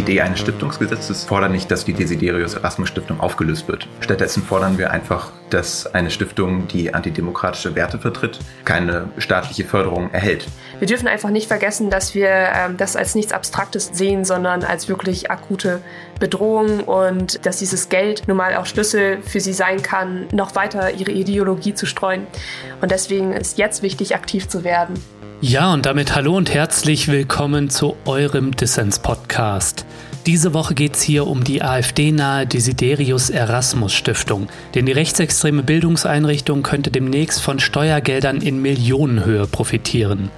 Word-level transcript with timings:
Idee 0.00 0.22
eines 0.22 0.40
Stiftungsgesetzes 0.40 1.24
fordert 1.24 1.52
nicht, 1.52 1.70
dass 1.70 1.84
die 1.84 1.92
Desiderius 1.92 2.54
Erasmus 2.54 2.88
Stiftung 2.88 3.20
aufgelöst 3.20 3.68
wird. 3.68 3.86
Stattdessen 4.00 4.42
fordern 4.42 4.78
wir 4.78 4.90
einfach, 4.90 5.30
dass 5.50 5.86
eine 5.94 6.10
Stiftung, 6.10 6.68
die 6.68 6.94
antidemokratische 6.94 7.74
Werte 7.74 7.98
vertritt, 7.98 8.38
keine 8.64 9.08
staatliche 9.18 9.64
Förderung 9.64 10.10
erhält. 10.12 10.46
Wir 10.78 10.86
dürfen 10.86 11.08
einfach 11.08 11.30
nicht 11.30 11.48
vergessen, 11.48 11.90
dass 11.90 12.14
wir 12.14 12.28
ähm, 12.28 12.76
das 12.76 12.96
als 12.96 13.14
nichts 13.14 13.32
Abstraktes 13.32 13.90
sehen, 13.92 14.24
sondern 14.24 14.64
als 14.64 14.88
wirklich 14.88 15.30
akute 15.30 15.82
Bedrohung 16.18 16.80
und 16.80 17.44
dass 17.44 17.58
dieses 17.58 17.88
Geld 17.88 18.28
nun 18.28 18.36
mal 18.36 18.56
auch 18.56 18.66
Schlüssel 18.66 19.20
für 19.22 19.40
sie 19.40 19.52
sein 19.52 19.82
kann, 19.82 20.26
noch 20.32 20.54
weiter 20.54 20.92
ihre 20.92 21.10
Ideologie 21.10 21.74
zu 21.74 21.86
streuen. 21.86 22.26
Und 22.80 22.90
deswegen 22.90 23.32
ist 23.32 23.58
jetzt 23.58 23.82
wichtig, 23.82 24.14
aktiv 24.14 24.48
zu 24.48 24.64
werden. 24.64 24.94
Ja, 25.42 25.72
und 25.72 25.86
damit 25.86 26.14
hallo 26.14 26.36
und 26.36 26.52
herzlich 26.52 27.08
willkommen 27.08 27.70
zu 27.70 27.96
eurem 28.04 28.54
Dissens-Podcast. 28.54 29.86
Diese 30.30 30.54
Woche 30.54 30.74
geht 30.74 30.94
es 30.94 31.02
hier 31.02 31.26
um 31.26 31.42
die 31.42 31.60
AfD-nahe 31.60 32.46
Desiderius 32.46 33.30
Erasmus 33.30 33.92
Stiftung, 33.92 34.46
denn 34.76 34.86
die 34.86 34.92
rechtsextreme 34.92 35.64
Bildungseinrichtung 35.64 36.62
könnte 36.62 36.92
demnächst 36.92 37.42
von 37.42 37.58
Steuergeldern 37.58 38.40
in 38.40 38.62
Millionenhöhe 38.62 39.48
profitieren. 39.48 40.30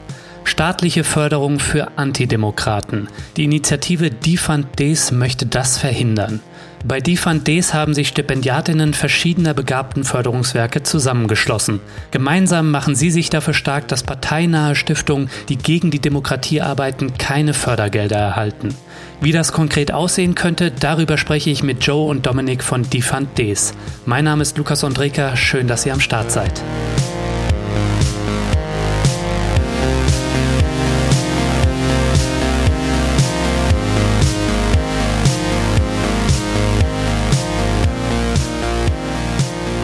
Staatliche 0.45 1.05
Förderung 1.05 1.59
für 1.59 1.98
Antidemokraten. 1.98 3.09
Die 3.36 3.45
Initiative 3.45 4.09
Defund 4.09 4.78
Des 4.78 5.12
möchte 5.12 5.45
das 5.45 5.77
verhindern. 5.77 6.41
Bei 6.86 7.00
Defund 7.00 7.47
Des 7.47 7.74
haben 7.74 7.92
sich 7.92 8.09
Stipendiatinnen 8.09 8.95
verschiedener 8.95 9.52
begabten 9.52 10.05
Förderungswerke 10.05 10.83
zusammengeschlossen. 10.83 11.80
Gemeinsam 12.11 12.70
machen 12.70 12.95
sie 12.95 13.11
sich 13.11 13.28
dafür 13.28 13.52
stark, 13.55 13.88
dass 13.88 14.02
parteinahe 14.02 14.74
Stiftungen, 14.74 15.28
die 15.50 15.56
gegen 15.56 15.91
die 15.91 16.00
Demokratie 16.00 16.62
arbeiten, 16.62 17.19
keine 17.19 17.52
Fördergelder 17.52 18.16
erhalten. 18.16 18.74
Wie 19.23 19.31
das 19.31 19.53
konkret 19.53 19.92
aussehen 19.92 20.34
könnte, 20.34 20.73
darüber 20.73 21.17
spreche 21.17 21.48
ich 21.48 21.62
mit 21.62 21.84
Joe 21.87 22.11
und 22.11 22.27
Dominik 22.27 22.65
von 22.65 22.83
Defund 22.91 23.39
Des. 23.39 23.73
Mein 24.05 24.25
Name 24.25 24.42
ist 24.42 24.59
Lukas 24.59 24.83
Andreka, 24.83 25.37
schön, 25.37 25.69
dass 25.69 25.87
ihr 25.87 25.92
am 25.92 26.01
Start 26.01 26.33
seid. 26.33 26.61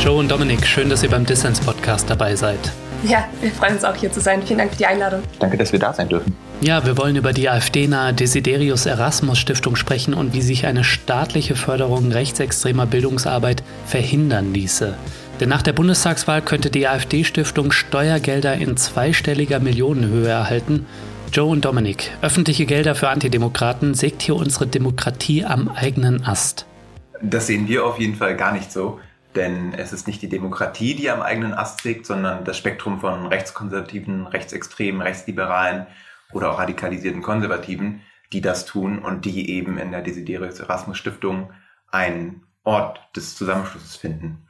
Joe 0.01 0.19
und 0.19 0.29
Dominik, 0.29 0.67
schön, 0.67 0.91
dass 0.91 1.05
ihr 1.05 1.11
beim 1.11 1.25
Dissens 1.25 1.61
Podcast 1.61 2.11
dabei 2.11 2.35
seid. 2.35 2.59
Ja, 3.05 3.29
wir 3.41 3.53
freuen 3.53 3.75
uns 3.75 3.85
auch 3.85 3.95
hier 3.95 4.11
zu 4.11 4.21
sein. 4.21 4.43
Vielen 4.43 4.59
Dank 4.59 4.73
für 4.73 4.79
die 4.79 4.87
Einladung. 4.87 5.23
Danke, 5.39 5.57
dass 5.57 5.71
wir 5.71 5.79
da 5.79 5.93
sein 5.93 6.09
dürfen. 6.09 6.48
Ja, 6.61 6.85
wir 6.85 6.99
wollen 6.99 7.15
über 7.15 7.33
die 7.33 7.49
AfD-nahe 7.49 8.13
Desiderius 8.13 8.87
Erasmus 8.87 9.39
Stiftung 9.39 9.77
sprechen 9.77 10.13
und 10.13 10.33
wie 10.33 10.43
sich 10.43 10.67
eine 10.67 10.83
staatliche 10.83 11.55
Förderung 11.55 12.11
rechtsextremer 12.11 12.85
Bildungsarbeit 12.85 13.63
verhindern 13.87 14.53
ließe. 14.53 14.95
Denn 15.39 15.49
nach 15.49 15.63
der 15.63 15.73
Bundestagswahl 15.73 16.43
könnte 16.43 16.69
die 16.69 16.89
AfD-Stiftung 16.89 17.71
Steuergelder 17.71 18.55
in 18.55 18.77
zweistelliger 18.77 19.61
Millionenhöhe 19.61 20.27
erhalten. 20.27 20.87
Joe 21.33 21.49
und 21.49 21.65
Dominik, 21.65 22.11
öffentliche 22.23 22.67
Gelder 22.67 22.97
für 22.97 23.09
Antidemokraten 23.09 23.95
sägt 23.95 24.23
hier 24.23 24.35
unsere 24.35 24.67
Demokratie 24.67 25.45
am 25.45 25.69
eigenen 25.69 26.25
Ast. 26.25 26.67
Das 27.23 27.47
sehen 27.47 27.69
wir 27.69 27.87
auf 27.87 28.01
jeden 28.01 28.17
Fall 28.17 28.37
gar 28.37 28.51
nicht 28.53 28.73
so. 28.73 28.99
Denn 29.37 29.75
es 29.75 29.93
ist 29.93 30.09
nicht 30.09 30.23
die 30.23 30.29
Demokratie, 30.29 30.97
die 30.97 31.09
am 31.09 31.23
eigenen 31.23 31.55
Ast 31.55 31.79
trägt, 31.79 32.07
sondern 32.07 32.43
das 32.45 32.57
Spektrum 32.57 32.99
von 32.99 33.27
rechtskonservativen, 33.27 34.27
rechtsextremen, 34.27 35.01
rechtsliberalen 35.03 35.87
oder 36.33 36.53
auch 36.53 36.59
radikalisierten 36.59 37.23
Konservativen, 37.23 38.03
die 38.33 38.41
das 38.41 38.67
tun 38.67 38.99
und 38.99 39.25
die 39.25 39.51
eben 39.51 39.79
in 39.79 39.91
der 39.91 40.03
Desiderius 40.03 40.61
Erasmus 40.61 40.99
Stiftung 40.99 41.53
einen 41.91 42.43
Ort 42.65 43.01
des 43.17 43.35
Zusammenschlusses 43.37 43.97
finden. 43.97 44.47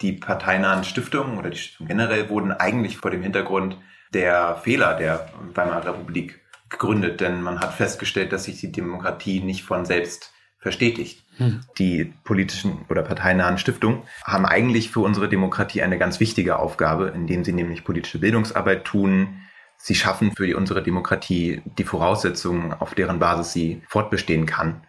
Die 0.00 0.12
parteinahen 0.12 0.84
Stiftungen 0.84 1.38
oder 1.38 1.50
die 1.50 1.58
Stiftungen 1.58 1.88
generell 1.88 2.30
wurden 2.30 2.52
eigentlich 2.52 2.96
vor 2.96 3.10
dem 3.10 3.22
Hintergrund 3.22 3.76
der 4.14 4.56
Fehler 4.56 4.94
der 4.94 5.28
Weimarer 5.54 5.94
Republik 5.94 6.40
gegründet, 6.70 7.20
denn 7.20 7.42
man 7.42 7.60
hat 7.60 7.74
festgestellt, 7.74 8.32
dass 8.32 8.44
sich 8.44 8.60
die 8.60 8.72
Demokratie 8.72 9.40
nicht 9.40 9.64
von 9.64 9.84
selbst 9.84 10.32
verstetigt. 10.58 11.22
Hm. 11.36 11.60
Die 11.78 12.12
politischen 12.24 12.84
oder 12.88 13.02
parteinahen 13.02 13.58
Stiftungen 13.58 14.02
haben 14.24 14.44
eigentlich 14.44 14.90
für 14.90 15.00
unsere 15.00 15.28
Demokratie 15.28 15.82
eine 15.82 15.98
ganz 15.98 16.20
wichtige 16.20 16.58
Aufgabe, 16.58 17.12
indem 17.14 17.44
sie 17.44 17.52
nämlich 17.52 17.84
politische 17.84 18.18
Bildungsarbeit 18.18 18.84
tun. 18.84 19.40
Sie 19.78 19.94
schaffen 19.94 20.32
für 20.36 20.56
unsere 20.56 20.82
Demokratie 20.82 21.62
die 21.78 21.84
Voraussetzungen, 21.84 22.72
auf 22.72 22.94
deren 22.94 23.20
Basis 23.20 23.52
sie 23.52 23.82
fortbestehen 23.88 24.44
kann, 24.44 24.82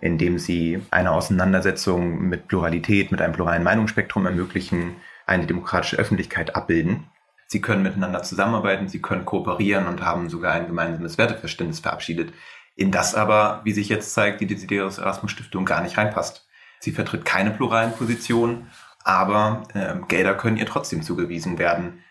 indem 0.00 0.38
sie 0.38 0.82
eine 0.90 1.12
Auseinandersetzung 1.12 2.28
mit 2.28 2.48
Pluralität, 2.48 3.12
mit 3.12 3.22
einem 3.22 3.32
pluralen 3.32 3.62
Meinungsspektrum 3.62 4.26
ermöglichen, 4.26 4.96
eine 5.26 5.46
demokratische 5.46 5.96
Öffentlichkeit 5.96 6.56
abbilden. 6.56 7.06
Sie 7.46 7.60
können 7.60 7.84
miteinander 7.84 8.22
zusammenarbeiten, 8.24 8.88
sie 8.88 9.00
können 9.00 9.24
kooperieren 9.24 9.86
und 9.86 10.02
haben 10.04 10.28
sogar 10.28 10.54
ein 10.54 10.66
gemeinsames 10.66 11.18
Werteverständnis 11.18 11.80
verabschiedet, 11.80 12.32
in 12.74 12.90
das 12.90 13.14
aber, 13.14 13.60
wie 13.64 13.72
sich 13.72 13.88
jetzt 13.88 14.12
zeigt, 14.12 14.40
die 14.40 14.46
Desiderius 14.46 14.98
Erasmus 14.98 15.30
Stiftung 15.30 15.64
gar 15.64 15.82
nicht 15.82 15.96
reinpasst. 15.98 16.48
Sie 16.80 16.90
vertritt 16.90 17.24
keine 17.24 17.52
pluralen 17.52 17.92
Positionen, 17.92 18.70
aber 19.04 19.62
äh, 19.74 19.94
Gelder 20.08 20.34
können 20.34 20.56
ihr 20.56 20.66
trotzdem 20.66 21.02
zugewiesen 21.02 21.58
werden, 21.58 22.02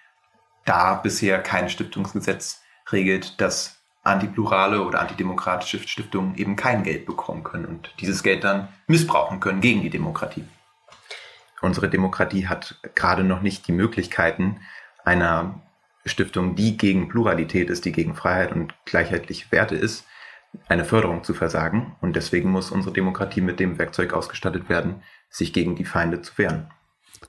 da 0.66 0.96
bisher 0.96 1.40
kein 1.40 1.70
Stiftungsgesetz 1.70 2.62
regelt, 2.92 3.40
dass 3.42 3.82
antiplurale 4.04 4.82
oder 4.82 5.00
antidemokratische 5.00 5.80
Stiftungen 5.88 6.36
eben 6.36 6.56
kein 6.56 6.84
Geld 6.84 7.06
bekommen 7.06 7.44
können 7.44 7.66
und 7.66 7.94
dieses 8.00 8.24
Geld 8.24 8.44
dann 8.44 8.68
missbrauchen 8.88 9.40
können 9.40 9.62
gegen 9.62 9.82
die 9.82 9.90
Demokratie. 9.90 10.44
Unsere 11.62 11.90
Demokratie 11.90 12.48
hat 12.48 12.80
gerade 12.96 13.24
noch 13.24 13.42
nicht 13.42 13.68
die 13.68 13.72
Möglichkeiten 13.72 14.62
einer 15.06 15.62
Stiftung, 16.06 16.56
die 16.56 16.78
gegen 16.78 17.10
Pluralität 17.10 17.70
ist, 17.70 17.86
die 17.86 17.92
gegen 17.92 18.16
Freiheit 18.16 18.52
und 18.52 18.74
gleichheitliche 18.86 19.52
Werte 19.52 19.76
ist, 19.76 20.06
eine 20.68 20.86
Förderung 20.86 21.24
zu 21.24 21.36
versagen. 21.36 21.96
Und 22.02 22.16
deswegen 22.16 22.50
muss 22.50 22.72
unsere 22.72 22.94
Demokratie 22.94 23.42
mit 23.42 23.60
dem 23.60 23.78
Werkzeug 23.78 24.14
ausgestattet 24.14 24.70
werden, 24.70 25.04
sich 25.30 25.54
gegen 25.54 25.76
die 25.76 25.86
Feinde 25.86 26.24
zu 26.24 26.38
wehren. 26.40 26.72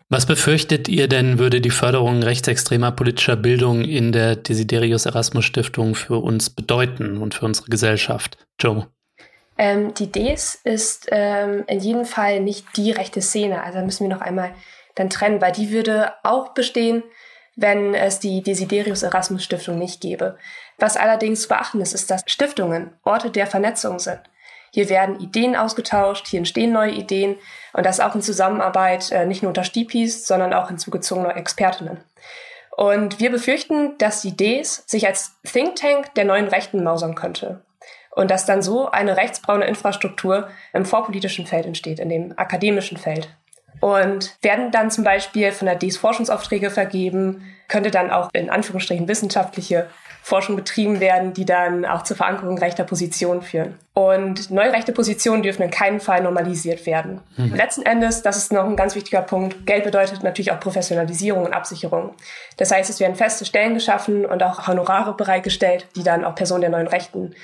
Was 0.08 0.26
befürchtet 0.26 0.88
ihr 0.88 1.08
denn, 1.08 1.38
würde 1.38 1.60
die 1.60 1.70
Förderung 1.70 2.22
rechtsextremer 2.22 2.92
politischer 2.92 3.36
Bildung 3.36 3.82
in 3.82 4.12
der 4.12 4.36
Desiderius 4.36 5.06
Erasmus 5.06 5.44
Stiftung 5.44 5.94
für 5.94 6.22
uns 6.22 6.50
bedeuten 6.50 7.18
und 7.18 7.34
für 7.34 7.46
unsere 7.46 7.70
Gesellschaft? 7.70 8.36
Joe. 8.60 8.86
Ähm, 9.58 9.94
die 9.94 10.10
DES 10.10 10.58
ist 10.64 11.08
ähm, 11.10 11.64
in 11.66 11.80
jedem 11.80 12.04
Fall 12.04 12.40
nicht 12.40 12.66
die 12.76 12.90
rechte 12.90 13.22
Szene. 13.22 13.62
Also 13.62 13.80
müssen 13.80 14.08
wir 14.08 14.14
noch 14.14 14.22
einmal 14.22 14.54
dann 14.94 15.10
trennen, 15.10 15.40
weil 15.40 15.52
die 15.52 15.70
würde 15.70 16.12
auch 16.22 16.52
bestehen, 16.52 17.02
wenn 17.56 17.94
es 17.94 18.18
die 18.18 18.42
Desiderius 18.42 19.02
Erasmus 19.02 19.44
Stiftung 19.44 19.78
nicht 19.78 20.00
gäbe. 20.00 20.38
Was 20.78 20.96
allerdings 20.96 21.42
zu 21.42 21.48
beachten 21.48 21.80
ist, 21.80 21.92
ist, 21.92 22.10
dass 22.10 22.22
Stiftungen 22.26 22.92
Orte 23.02 23.30
der 23.30 23.46
Vernetzung 23.46 23.98
sind. 23.98 24.20
Hier 24.74 24.88
werden 24.88 25.20
Ideen 25.20 25.54
ausgetauscht, 25.54 26.26
hier 26.26 26.38
entstehen 26.38 26.72
neue 26.72 26.92
Ideen 26.92 27.36
und 27.74 27.84
das 27.84 28.00
auch 28.00 28.14
in 28.14 28.22
Zusammenarbeit 28.22 29.12
äh, 29.12 29.26
nicht 29.26 29.42
nur 29.42 29.50
unter 29.50 29.64
Stipis, 29.64 30.26
sondern 30.26 30.54
auch 30.54 30.68
hinzugezogener 30.68 31.36
Expertinnen. 31.36 31.98
Und 32.74 33.20
wir 33.20 33.30
befürchten, 33.30 33.98
dass 33.98 34.22
die 34.22 34.34
Ds 34.34 34.84
sich 34.86 35.06
als 35.06 35.34
Think 35.44 35.76
Tank 35.76 36.14
der 36.14 36.24
neuen 36.24 36.48
Rechten 36.48 36.82
mausern 36.82 37.14
könnte. 37.14 37.60
Und 38.10 38.30
dass 38.30 38.46
dann 38.46 38.62
so 38.62 38.90
eine 38.90 39.16
rechtsbraune 39.16 39.66
Infrastruktur 39.66 40.48
im 40.72 40.86
vorpolitischen 40.86 41.46
Feld 41.46 41.66
entsteht, 41.66 41.98
in 41.98 42.08
dem 42.08 42.32
akademischen 42.38 42.96
Feld 42.96 43.28
und 43.82 44.36
werden 44.42 44.70
dann 44.70 44.92
zum 44.92 45.02
Beispiel 45.02 45.50
von 45.50 45.66
der 45.66 45.74
DES 45.74 45.96
Forschungsaufträge 45.96 46.70
vergeben, 46.70 47.42
könnte 47.66 47.90
dann 47.90 48.12
auch 48.12 48.30
in 48.32 48.48
Anführungsstrichen 48.48 49.08
wissenschaftliche 49.08 49.90
Forschung 50.24 50.54
betrieben 50.54 51.00
werden, 51.00 51.32
die 51.32 51.44
dann 51.44 51.84
auch 51.84 52.04
zur 52.04 52.16
Verankerung 52.16 52.56
rechter 52.56 52.84
Positionen 52.84 53.42
führen. 53.42 53.74
Und 53.92 54.52
neue 54.52 54.72
rechte 54.72 54.92
Positionen 54.92 55.42
dürfen 55.42 55.62
in 55.62 55.70
keinem 55.70 56.00
Fall 56.00 56.22
normalisiert 56.22 56.86
werden. 56.86 57.20
Mhm. 57.36 57.56
Letzten 57.56 57.82
Endes, 57.82 58.22
das 58.22 58.36
ist 58.36 58.52
noch 58.52 58.64
ein 58.64 58.76
ganz 58.76 58.94
wichtiger 58.94 59.20
Punkt, 59.20 59.66
Geld 59.66 59.82
bedeutet 59.82 60.22
natürlich 60.22 60.52
auch 60.52 60.60
Professionalisierung 60.60 61.44
und 61.44 61.52
Absicherung. 61.52 62.14
Das 62.56 62.70
heißt, 62.70 62.88
es 62.88 63.00
werden 63.00 63.16
feste 63.16 63.44
Stellen 63.44 63.74
geschaffen 63.74 64.24
und 64.24 64.42
auch 64.44 64.68
Honorare 64.68 65.14
bereitgestellt, 65.16 65.88
die 65.96 66.04
dann 66.04 66.24
auch 66.24 66.36
Personen 66.36 66.60
der 66.60 66.70
neuen 66.70 66.86
Rechten 66.86 67.34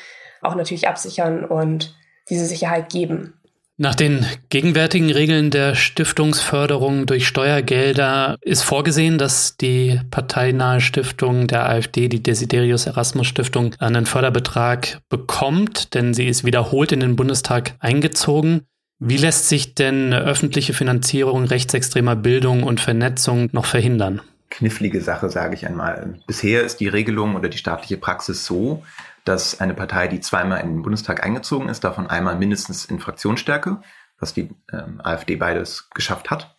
auch 0.40 0.54
natürlich 0.54 0.86
absichern 0.86 1.44
und 1.44 1.96
diese 2.30 2.46
Sicherheit 2.46 2.90
geben. 2.90 3.37
Nach 3.80 3.94
den 3.94 4.26
gegenwärtigen 4.48 5.12
Regeln 5.12 5.52
der 5.52 5.76
Stiftungsförderung 5.76 7.06
durch 7.06 7.28
Steuergelder 7.28 8.36
ist 8.40 8.64
vorgesehen, 8.64 9.18
dass 9.18 9.56
die 9.56 10.00
parteinahe 10.10 10.80
Stiftung 10.80 11.46
der 11.46 11.68
AfD, 11.68 12.08
die 12.08 12.20
Desiderius 12.20 12.86
Erasmus 12.86 13.28
Stiftung, 13.28 13.76
einen 13.78 14.04
Förderbetrag 14.04 14.98
bekommt, 15.08 15.94
denn 15.94 16.12
sie 16.12 16.26
ist 16.26 16.44
wiederholt 16.44 16.90
in 16.90 16.98
den 16.98 17.14
Bundestag 17.14 17.76
eingezogen. 17.78 18.62
Wie 18.98 19.16
lässt 19.16 19.48
sich 19.48 19.76
denn 19.76 20.12
öffentliche 20.12 20.72
Finanzierung 20.72 21.44
rechtsextremer 21.44 22.16
Bildung 22.16 22.64
und 22.64 22.80
Vernetzung 22.80 23.48
noch 23.52 23.66
verhindern? 23.66 24.22
Knifflige 24.50 25.00
Sache, 25.00 25.30
sage 25.30 25.54
ich 25.54 25.68
einmal. 25.68 26.18
Bisher 26.26 26.64
ist 26.64 26.80
die 26.80 26.88
Regelung 26.88 27.36
oder 27.36 27.48
die 27.48 27.58
staatliche 27.58 27.96
Praxis 27.98 28.44
so, 28.44 28.82
dass 29.28 29.60
eine 29.60 29.74
Partei, 29.74 30.08
die 30.08 30.20
zweimal 30.20 30.60
in 30.60 30.76
den 30.76 30.82
Bundestag 30.82 31.22
eingezogen 31.22 31.68
ist, 31.68 31.84
davon 31.84 32.08
einmal 32.08 32.36
mindestens 32.36 32.86
in 32.86 32.98
Fraktionsstärke, 32.98 33.82
was 34.18 34.32
die 34.32 34.48
ähm, 34.72 35.02
AfD 35.04 35.36
beides 35.36 35.90
geschafft 35.90 36.30
hat, 36.30 36.56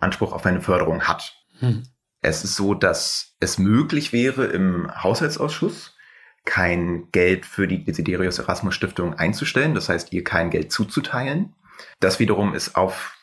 Anspruch 0.00 0.32
auf 0.32 0.44
eine 0.44 0.60
Förderung 0.60 1.04
hat. 1.04 1.34
Hm. 1.60 1.84
Es 2.20 2.44
ist 2.44 2.56
so, 2.56 2.74
dass 2.74 3.36
es 3.40 3.58
möglich 3.58 4.12
wäre, 4.12 4.44
im 4.44 4.90
Haushaltsausschuss 5.02 5.96
kein 6.44 7.08
Geld 7.10 7.46
für 7.46 7.66
die 7.66 7.84
Desiderius 7.84 8.38
Erasmus 8.38 8.74
Stiftung 8.74 9.14
einzustellen, 9.14 9.74
das 9.74 9.88
heißt, 9.88 10.12
ihr 10.12 10.24
kein 10.24 10.50
Geld 10.50 10.72
zuzuteilen. 10.72 11.54
Das 12.00 12.18
wiederum 12.18 12.54
ist 12.54 12.76
auf 12.76 13.16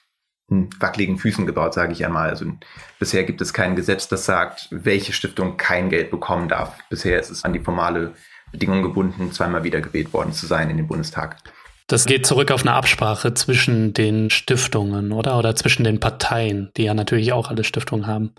wackeligen 0.48 1.18
Füßen 1.18 1.46
gebaut, 1.46 1.76
sage 1.76 1.94
ich 1.94 2.04
einmal. 2.04 2.30
Also 2.30 2.46
bisher 3.00 3.24
gibt 3.24 3.42
es 3.42 3.54
kein 3.54 3.76
Gesetz, 3.76 4.08
das 4.08 4.26
sagt, 4.26 4.68
welche 4.72 5.14
Stiftung 5.14 5.56
kein 5.56 5.90
Geld 5.90 6.12
bekommen 6.12 6.50
darf. 6.50 6.78
Bisher 6.90 7.20
ist 7.20 7.30
es 7.30 7.46
an 7.46 7.54
die 7.54 7.62
formale 7.62 8.16
Bedingung 8.52 8.84
gebunden, 8.84 9.32
zweimal 9.32 9.64
wiedergewählt 9.64 10.14
worden 10.14 10.34
zu 10.34 10.46
sein 10.46 10.70
in 10.70 10.78
den 10.78 10.88
Bundestag. 10.88 11.38
Das 11.88 12.06
geht 12.06 12.26
zurück 12.26 12.52
auf 12.52 12.62
eine 12.62 12.74
Absprache 12.74 13.34
zwischen 13.34 13.94
den 13.94 14.30
Stiftungen, 14.30 15.12
oder? 15.12 15.38
Oder 15.38 15.56
zwischen 15.56 15.84
den 15.84 16.00
Parteien, 16.00 16.72
die 16.78 16.84
ja 16.84 16.94
natürlich 16.94 17.34
auch 17.34 17.50
alle 17.50 17.64
Stiftungen 17.64 18.08
haben. 18.08 18.34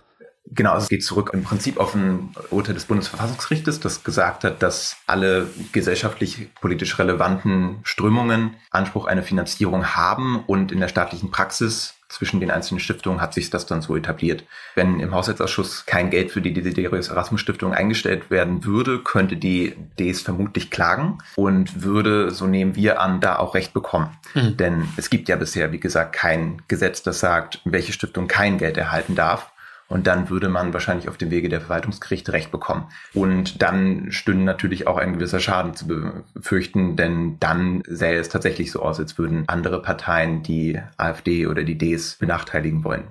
Genau, 0.47 0.73
also 0.73 0.85
es 0.85 0.89
geht 0.89 1.05
zurück 1.05 1.31
im 1.33 1.45
Prinzip 1.45 1.79
auf 1.79 1.95
ein 1.95 2.35
Urteil 2.51 2.75
des 2.75 2.87
Bundesverfassungsgerichtes, 2.87 3.81
das 3.81 4.05
gesagt 4.05 4.45
hat, 4.45 4.63
dass 4.63 4.97
alle 5.07 5.49
gesellschaftlich 5.73 6.49
politisch 6.61 6.99
relevanten 6.99 7.81
Strömungen 7.85 8.55
Anspruch 8.71 9.07
eine 9.07 9.23
Finanzierung 9.23 9.87
haben 9.95 10.43
und 10.47 10.73
in 10.73 10.81
der 10.81 10.89
staatlichen 10.89 11.31
Praxis 11.31 11.95
zwischen 12.13 12.41
den 12.41 12.51
einzelnen 12.51 12.81
Stiftungen 12.81 13.21
hat 13.21 13.35
sich 13.35 13.51
das 13.51 13.67
dann 13.67 13.83
so 13.83 13.97
etabliert. 13.97 14.45
Wenn 14.75 15.01
im 15.01 15.15
Haushaltsausschuss 15.15 15.87
kein 15.87 16.11
Geld 16.11 16.31
für 16.31 16.43
die 16.43 16.53
Desiderius 16.53 17.09
Erasmus 17.09 17.41
Stiftung 17.41 17.73
eingestellt 17.73 18.31
werden 18.31 18.65
würde, 18.65 18.99
könnte 18.99 19.37
die 19.37 19.75
DS 19.99 20.21
vermutlich 20.21 20.71
klagen 20.71 21.19
und 21.37 21.83
würde, 21.83 22.31
so 22.31 22.47
nehmen 22.47 22.77
wir 22.77 23.01
an, 23.01 23.21
da 23.21 23.37
auch 23.37 23.55
Recht 23.55 23.73
bekommen. 23.73 24.11
Mhm. 24.35 24.57
Denn 24.57 24.89
es 24.97 25.11
gibt 25.11 25.29
ja 25.29 25.37
bisher, 25.37 25.73
wie 25.73 25.81
gesagt, 25.81 26.13
kein 26.13 26.63
Gesetz, 26.69 27.03
das 27.03 27.21
sagt, 27.21 27.61
welche 27.65 27.93
Stiftung 27.93 28.29
kein 28.29 28.59
Geld 28.59 28.77
erhalten 28.77 29.15
darf. 29.15 29.52
Und 29.93 30.07
dann 30.07 30.31
würde 30.31 30.49
man 30.49 30.73
wahrscheinlich 30.73 31.11
auf 31.11 31.19
dem 31.19 31.31
Wege 31.31 31.51
der 31.51 31.61
Verwaltungsgerichte 31.61 32.33
Recht 32.33 32.51
bekommen. 32.51 32.87
Und 33.13 33.61
dann 33.61 34.11
stünde 34.11 34.43
natürlich 34.43 34.87
auch 34.87 34.97
ein 34.97 35.13
gewisser 35.13 35.39
Schaden 35.39 35.75
zu 35.75 35.87
befürchten, 35.87 36.97
denn 36.97 37.39
dann 37.41 37.83
sähe 37.87 38.19
es 38.19 38.31
tatsächlich 38.31 38.73
so 38.73 38.81
aus, 38.81 38.99
als 38.99 39.19
würden 39.19 39.45
andere 39.49 39.83
Parteien 39.83 40.43
die 40.43 40.81
AfD 40.97 41.47
oder 41.47 41.63
die 41.63 41.77
Ds 41.77 42.17
benachteiligen 42.17 42.85
wollen. 42.85 43.05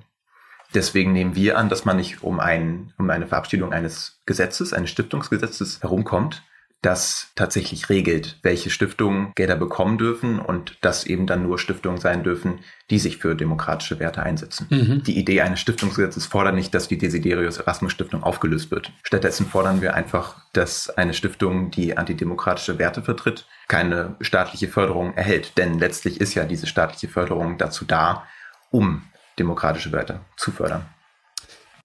Deswegen 0.74 1.14
nehmen 1.14 1.36
wir 1.36 1.60
an, 1.60 1.70
dass 1.70 1.86
man 1.86 1.98
nicht 1.98 2.24
um, 2.24 2.40
ein, 2.40 2.94
um 2.98 3.08
eine 3.12 3.28
Verabschiedung 3.28 3.74
eines 3.74 4.20
Gesetzes, 4.26 4.74
eines 4.74 4.90
Stiftungsgesetzes 4.90 5.84
herumkommt, 5.84 6.42
das 6.82 7.32
tatsächlich 7.36 7.90
regelt, 7.90 8.40
welche 8.42 8.72
Stiftungen 8.72 9.34
Gelder 9.36 9.56
bekommen 9.56 10.00
dürfen 10.00 10.40
und 10.40 10.78
dass 10.82 11.06
eben 11.06 11.28
dann 11.28 11.44
nur 11.44 11.60
Stiftungen 11.60 12.00
sein 12.00 12.24
dürfen, 12.24 12.60
die 12.90 12.98
sich 12.98 13.18
für 13.18 13.36
demokratische 13.36 14.00
Werte 14.00 14.24
einsetzen. 14.24 14.66
Mhm. 14.70 15.04
Die 15.04 15.18
Idee 15.18 15.42
eines 15.42 15.60
Stiftungsgesetzes 15.60 16.26
fordert 16.26 16.56
nicht, 16.56 16.74
dass 16.74 16.88
die 16.88 16.98
Desiderius 16.98 17.58
Erasmus 17.58 17.92
Stiftung 17.92 18.24
aufgelöst 18.24 18.72
wird. 18.72 18.92
Stattdessen 19.04 19.46
fordern 19.46 19.82
wir 19.82 19.94
einfach, 19.94 20.38
dass 20.54 20.90
eine 20.90 21.14
Stiftung, 21.14 21.70
die 21.70 21.98
antidemokratische 21.98 22.80
Werte 22.80 23.04
vertritt, 23.04 23.46
keine 23.68 24.16
staatliche 24.20 24.68
Förderung 24.68 25.14
erhält. 25.14 25.58
Denn 25.60 25.78
letztlich 25.78 26.20
ist 26.20 26.34
ja 26.34 26.46
diese 26.46 26.66
staatliche 26.66 27.08
Förderung 27.08 27.60
dazu 27.60 27.86
da, 27.86 28.24
um 28.72 29.04
demokratische 29.38 29.92
Werte 29.92 30.22
zu 30.36 30.52
fördern. 30.52 30.86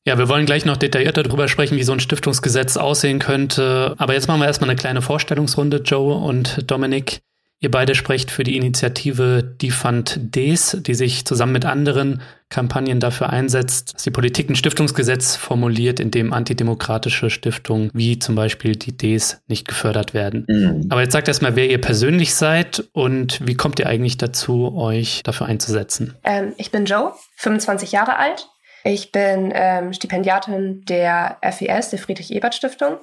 Ja, 0.07 0.17
wir 0.19 0.29
wollen 0.29 0.47
gleich 0.47 0.65
noch 0.65 0.77
detaillierter 0.77 1.25
darüber 1.25 1.49
sprechen, 1.49 1.77
wie 1.77 1.83
so 1.83 1.93
ein 1.93 1.99
Stiftungsgesetz 1.99 2.77
aussehen 2.77 3.19
könnte. 3.19 3.97
Aber 3.99 4.15
jetzt 4.15 4.29
machen 4.29 4.41
wir 4.41 4.47
erstmal 4.47 4.71
eine 4.71 4.79
kleine 4.79 5.03
Vorstellungsrunde, 5.03 5.79
Joe 5.79 6.15
und 6.15 6.71
Dominik. 6.71 7.23
Ihr 7.59 7.73
beide 7.73 7.97
sprecht 7.97 8.31
für 8.31 8.45
die 8.45 8.57
Initiative 8.57 9.43
Defund 9.43 10.21
Des, 10.37 10.77
die 10.81 10.95
sich 10.95 11.25
zusammen 11.25 11.55
mit 11.55 11.65
anderen 11.65 12.23
Kampagnen 12.51 13.01
dafür 13.01 13.31
einsetzt, 13.31 13.95
dass 13.95 14.05
die 14.05 14.13
Politik 14.13 14.49
ein 14.49 14.55
Stiftungsgesetz 14.55 15.35
formuliert, 15.35 15.99
in 15.99 16.13
dem 16.13 16.33
antidemokratische 16.33 17.29
Stiftungen 17.29 17.91
wie 17.93 18.21
zum 18.21 18.37
Beispiel 18.37 18.77
die 18.77 18.97
Des 18.97 19.41
nicht 19.49 19.67
gefördert 19.67 20.15
werden. 20.15 20.45
Mhm. 20.49 20.87
Aber 20.89 21.01
jetzt 21.01 21.15
sagt 21.15 21.27
erstmal, 21.27 21.57
wer 21.57 21.69
ihr 21.69 21.81
persönlich 21.81 22.35
seid 22.35 22.85
und 22.93 23.45
wie 23.45 23.55
kommt 23.55 23.81
ihr 23.81 23.89
eigentlich 23.89 24.19
dazu, 24.19 24.77
euch 24.77 25.23
dafür 25.25 25.47
einzusetzen? 25.49 26.15
Ähm, 26.23 26.53
ich 26.59 26.71
bin 26.71 26.85
Joe, 26.85 27.13
25 27.39 27.91
Jahre 27.91 28.19
alt, 28.19 28.47
ich 28.87 29.11
bin 29.11 29.53
ähm, 29.55 29.93
Stipendiatin 29.93 30.85
der 30.85 31.39
FES, 31.43 31.91
der 31.91 31.99
Friedrich-Ebert-Stiftung. 31.99 32.99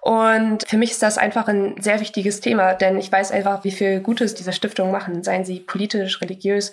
Und 0.00 0.66
für 0.66 0.78
mich 0.78 0.92
ist 0.92 1.02
das 1.02 1.18
einfach 1.18 1.46
ein 1.46 1.80
sehr 1.80 2.00
wichtiges 2.00 2.40
Thema, 2.40 2.74
denn 2.74 2.98
ich 2.98 3.12
weiß 3.12 3.32
einfach, 3.32 3.64
wie 3.64 3.70
viel 3.70 4.00
Gutes 4.00 4.34
diese 4.34 4.52
Stiftungen 4.52 4.90
machen, 4.90 5.22
seien 5.22 5.44
sie 5.44 5.60
politisch, 5.60 6.20
religiös, 6.20 6.72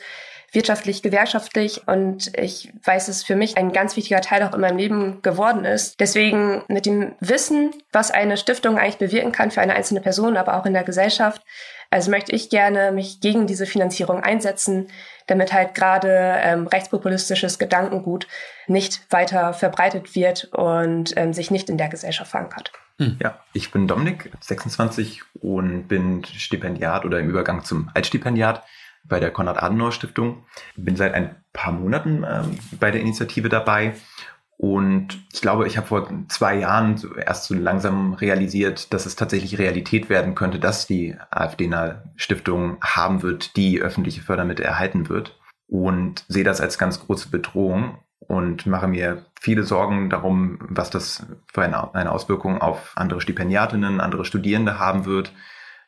wirtschaftlich, 0.54 1.04
gewerkschaftlich. 1.04 1.88
Und 1.88 2.36
ich 2.38 2.72
weiß, 2.84 3.08
dass 3.08 3.18
es 3.18 3.24
für 3.24 3.36
mich 3.36 3.58
ein 3.58 3.74
ganz 3.74 3.96
wichtiger 3.96 4.22
Teil 4.22 4.44
auch 4.44 4.54
in 4.54 4.62
meinem 4.62 4.78
Leben 4.78 5.22
geworden 5.22 5.66
ist. 5.66 6.00
Deswegen 6.00 6.64
mit 6.68 6.86
dem 6.86 7.16
Wissen, 7.20 7.72
was 7.92 8.12
eine 8.12 8.38
Stiftung 8.38 8.78
eigentlich 8.78 8.98
bewirken 8.98 9.34
kann 9.34 9.52
für 9.52 9.62
eine 9.62 9.76
einzelne 9.76 10.02
Person, 10.02 10.38
aber 10.38 10.58
auch 10.58 10.66
in 10.66 10.74
der 10.74 10.84
Gesellschaft, 10.84 11.44
also 11.90 12.12
möchte 12.12 12.34
ich 12.34 12.50
gerne 12.50 12.92
mich 12.92 13.20
gegen 13.22 13.48
diese 13.48 13.66
Finanzierung 13.66 14.22
einsetzen, 14.22 14.88
damit 15.28 15.54
halt 15.54 15.74
gerade 15.74 16.38
ähm, 16.42 16.68
rechtspopulistisches 16.68 17.60
Gedankengut 17.60 18.28
nicht 18.68 19.02
weiter 19.12 19.54
verbreitet 19.54 20.16
wird 20.16 20.46
und 20.54 21.16
ähm, 21.18 21.34
sich 21.34 21.52
nicht 21.52 21.70
in 21.70 21.78
der 21.78 21.90
Gesellschaft 21.90 22.32
verankert. 22.32 22.72
Hm. 23.00 23.18
Ja, 23.22 23.40
ich 23.54 23.72
bin 23.72 23.88
Dominik, 23.88 24.32
26 24.42 25.22
und 25.42 25.88
bin 25.88 26.26
Stipendiat 26.26 27.06
oder 27.06 27.20
im 27.20 27.30
Übergang 27.30 27.64
zum 27.64 27.92
Altstipendiat 27.94 28.64
bei 29.04 29.20
der 29.20 29.32
Konrad-Adenauer-Stiftung. 29.32 30.46
Bin 30.76 30.96
seit 30.96 31.14
ein 31.14 31.36
paar 31.54 31.72
Monaten 31.72 32.26
ähm, 32.28 32.58
bei 32.80 32.92
der 32.92 33.02
Initiative 33.02 33.50
dabei 33.50 33.94
und 34.58 35.20
ich 35.32 35.42
glaube, 35.42 35.68
ich 35.68 35.78
habe 35.78 35.86
vor 35.86 36.10
zwei 36.30 36.58
Jahren 36.58 37.00
erst 37.24 37.46
so 37.46 37.54
langsam 37.54 38.14
realisiert, 38.14 38.92
dass 38.92 39.06
es 39.06 39.16
tatsächlich 39.16 39.60
Realität 39.60 40.10
werden 40.10 40.34
könnte, 40.34 40.60
dass 40.60 40.88
die 40.88 41.16
AfD 41.30 41.66
eine 41.66 42.12
Stiftung 42.16 42.78
haben 42.82 43.22
wird, 43.22 43.56
die 43.56 43.80
öffentliche 43.80 44.22
Fördermittel 44.22 44.66
erhalten 44.66 45.10
wird. 45.10 45.40
Und 45.68 46.26
sehe 46.28 46.44
das 46.44 46.60
als 46.60 46.80
ganz 46.80 47.00
große 47.06 47.30
Bedrohung 47.30 48.00
und 48.20 48.66
mache 48.66 48.88
mir 48.88 49.26
viele 49.40 49.64
Sorgen 49.64 50.10
darum, 50.10 50.58
was 50.62 50.90
das 50.90 51.28
für 51.54 51.62
eine, 51.62 51.94
eine 51.94 52.12
Auswirkung 52.12 52.60
auf 52.60 52.94
andere 52.96 53.22
Stipendiatinnen, 53.22 54.02
andere 54.02 54.26
Studierende 54.26 54.80
haben 54.80 55.06
wird, 55.06 55.34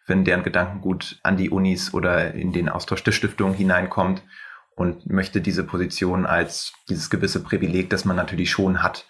wenn 0.06 0.26
deren 0.26 0.44
Gedankengut 0.44 1.20
an 1.24 1.38
die 1.38 1.50
Unis 1.50 1.94
oder 1.94 2.36
in 2.36 2.52
den 2.52 2.70
Austausch 2.70 3.04
der 3.04 3.14
Stiftung 3.14 3.54
hineinkommt 3.54 4.22
und 4.80 5.10
möchte 5.10 5.42
diese 5.42 5.66
Position 5.66 6.26
als 6.26 6.72
dieses 6.88 7.10
gewisse 7.10 7.44
Privileg, 7.44 7.90
das 7.90 8.06
man 8.06 8.16
natürlich 8.16 8.50
schon 8.50 8.82
hat 8.82 9.06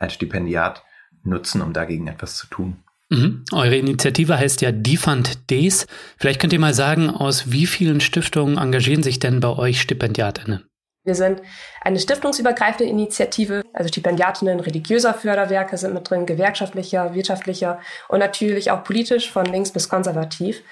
als 0.00 0.14
Stipendiat, 0.14 0.82
nutzen, 1.22 1.62
um 1.62 1.72
dagegen 1.72 2.08
etwas 2.08 2.36
zu 2.36 2.48
tun. 2.48 2.82
Mhm. 3.08 3.44
Eure 3.52 3.76
Initiative 3.76 4.36
heißt 4.36 4.62
ja 4.62 4.72
Defund 4.72 5.48
Days. 5.48 5.86
Vielleicht 6.18 6.40
könnt 6.40 6.52
ihr 6.52 6.58
mal 6.58 6.74
sagen, 6.74 7.08
aus 7.08 7.52
wie 7.52 7.66
vielen 7.68 8.00
Stiftungen 8.00 8.58
engagieren 8.58 9.04
sich 9.04 9.20
denn 9.20 9.38
bei 9.38 9.50
euch 9.50 9.80
Stipendiatinnen? 9.80 10.64
Wir 11.04 11.14
sind 11.14 11.40
eine 11.82 12.00
stiftungsübergreifende 12.00 12.90
Initiative, 12.90 13.62
also 13.72 13.88
Stipendiatinnen 13.88 14.58
religiöser 14.58 15.14
Förderwerke 15.14 15.76
sind 15.76 15.94
mit 15.94 16.10
drin, 16.10 16.26
gewerkschaftlicher, 16.26 17.14
wirtschaftlicher 17.14 17.78
und 18.08 18.18
natürlich 18.18 18.72
auch 18.72 18.82
politisch 18.82 19.30
von 19.30 19.46
links 19.46 19.70
bis 19.70 19.88
konservativ. 19.88 20.62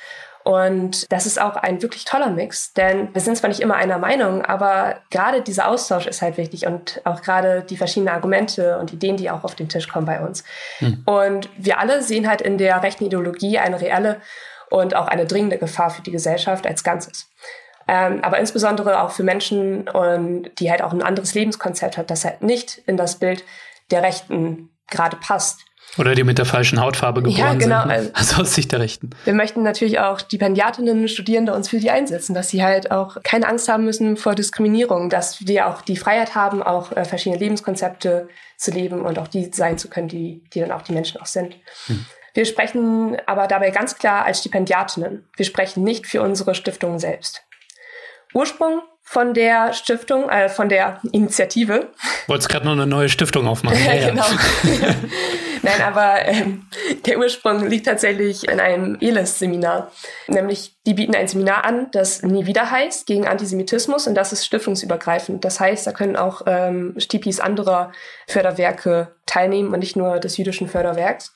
Und 0.42 1.10
das 1.12 1.26
ist 1.26 1.40
auch 1.40 1.56
ein 1.56 1.82
wirklich 1.82 2.04
toller 2.06 2.30
Mix, 2.30 2.72
denn 2.72 3.12
wir 3.12 3.20
sind 3.20 3.36
zwar 3.36 3.48
nicht 3.48 3.60
immer 3.60 3.74
einer 3.74 3.98
Meinung, 3.98 4.42
aber 4.42 4.96
gerade 5.10 5.42
dieser 5.42 5.68
Austausch 5.68 6.06
ist 6.06 6.22
halt 6.22 6.38
wichtig 6.38 6.66
und 6.66 7.02
auch 7.04 7.20
gerade 7.20 7.62
die 7.62 7.76
verschiedenen 7.76 8.14
Argumente 8.14 8.78
und 8.78 8.92
Ideen, 8.92 9.18
die 9.18 9.30
auch 9.30 9.44
auf 9.44 9.54
den 9.54 9.68
Tisch 9.68 9.88
kommen 9.88 10.06
bei 10.06 10.20
uns. 10.20 10.44
Hm. 10.78 11.02
Und 11.04 11.50
wir 11.58 11.78
alle 11.78 12.02
sehen 12.02 12.26
halt 12.26 12.40
in 12.40 12.56
der 12.56 12.82
rechten 12.82 13.04
Ideologie 13.04 13.58
eine 13.58 13.80
reelle 13.80 14.20
und 14.70 14.96
auch 14.96 15.08
eine 15.08 15.26
dringende 15.26 15.58
Gefahr 15.58 15.90
für 15.90 16.02
die 16.02 16.12
Gesellschaft 16.12 16.66
als 16.66 16.84
Ganzes. 16.84 17.28
Ähm, 17.86 18.20
aber 18.22 18.38
insbesondere 18.38 19.02
auch 19.02 19.10
für 19.10 19.24
Menschen, 19.24 19.88
und 19.88 20.50
die 20.58 20.70
halt 20.70 20.80
auch 20.80 20.92
ein 20.92 21.02
anderes 21.02 21.34
Lebenskonzept 21.34 21.98
hat, 21.98 22.10
das 22.10 22.24
halt 22.24 22.40
nicht 22.40 22.78
in 22.86 22.96
das 22.96 23.18
Bild 23.18 23.44
der 23.90 24.02
Rechten 24.02 24.70
gerade 24.88 25.16
passt. 25.16 25.60
Oder 25.98 26.14
die 26.14 26.22
mit 26.22 26.38
der 26.38 26.44
falschen 26.44 26.80
Hautfarbe 26.80 27.22
geboren 27.22 27.38
ja, 27.38 27.54
genau. 27.54 27.82
sind. 27.82 27.90
Also, 27.90 28.10
also 28.14 28.42
aus 28.42 28.54
Sicht 28.54 28.72
der 28.72 28.80
Rechten. 28.80 29.10
Wir 29.24 29.34
möchten 29.34 29.62
natürlich 29.62 29.98
auch 29.98 30.20
Stipendiatinnen, 30.20 31.08
Studierende 31.08 31.52
uns 31.52 31.68
für 31.68 31.78
die 31.78 31.90
einsetzen, 31.90 32.34
dass 32.34 32.48
sie 32.48 32.62
halt 32.62 32.90
auch 32.90 33.16
keine 33.22 33.48
Angst 33.48 33.68
haben 33.68 33.84
müssen 33.84 34.16
vor 34.16 34.34
Diskriminierung, 34.34 35.10
dass 35.10 35.46
wir 35.46 35.66
auch 35.66 35.82
die 35.82 35.96
Freiheit 35.96 36.34
haben, 36.34 36.62
auch 36.62 36.92
äh, 36.92 37.04
verschiedene 37.04 37.40
Lebenskonzepte 37.40 38.28
zu 38.56 38.70
leben 38.70 39.02
und 39.02 39.18
auch 39.18 39.28
die 39.28 39.50
sein 39.52 39.78
zu 39.78 39.88
können, 39.88 40.08
die, 40.08 40.42
die 40.52 40.60
dann 40.60 40.70
auch 40.70 40.82
die 40.82 40.92
Menschen 40.92 41.20
auch 41.20 41.26
sind. 41.26 41.56
Hm. 41.86 42.06
Wir 42.34 42.44
sprechen 42.44 43.16
aber 43.26 43.48
dabei 43.48 43.70
ganz 43.70 43.96
klar 43.96 44.24
als 44.24 44.40
Stipendiatinnen. 44.40 45.24
Wir 45.36 45.44
sprechen 45.44 45.82
nicht 45.82 46.06
für 46.06 46.22
unsere 46.22 46.54
Stiftungen 46.54 47.00
selbst. 47.00 47.42
Ursprung 48.32 48.82
von 49.10 49.34
der 49.34 49.72
Stiftung, 49.72 50.28
äh, 50.28 50.48
von 50.48 50.68
der 50.68 51.00
Initiative. 51.10 51.88
Wolltest 52.28 52.48
gerade 52.48 52.64
noch 52.64 52.74
eine 52.74 52.86
neue 52.86 53.08
Stiftung 53.08 53.48
aufmachen. 53.48 53.76
Ja, 53.84 54.10
genau. 54.10 54.24
Nein, 55.62 55.82
aber 55.82 56.26
ähm, 56.26 56.68
der 57.06 57.18
Ursprung 57.18 57.66
liegt 57.66 57.86
tatsächlich 57.86 58.48
in 58.48 58.60
einem 58.60 58.98
ELES-Seminar. 59.00 59.90
Nämlich, 60.28 60.76
die 60.86 60.94
bieten 60.94 61.16
ein 61.16 61.26
Seminar 61.26 61.64
an, 61.64 61.88
das 61.90 62.22
Nie 62.22 62.46
wieder 62.46 62.70
heißt, 62.70 63.04
gegen 63.08 63.26
Antisemitismus 63.26 64.06
und 64.06 64.14
das 64.14 64.32
ist 64.32 64.46
stiftungsübergreifend. 64.46 65.44
Das 65.44 65.58
heißt, 65.58 65.88
da 65.88 65.90
können 65.90 66.14
auch 66.14 66.42
ähm, 66.46 66.94
Stipis 66.98 67.40
anderer 67.40 67.90
Förderwerke 68.28 69.16
teilnehmen 69.26 69.74
und 69.74 69.80
nicht 69.80 69.96
nur 69.96 70.20
des 70.20 70.36
jüdischen 70.36 70.68
Förderwerks. 70.68 71.32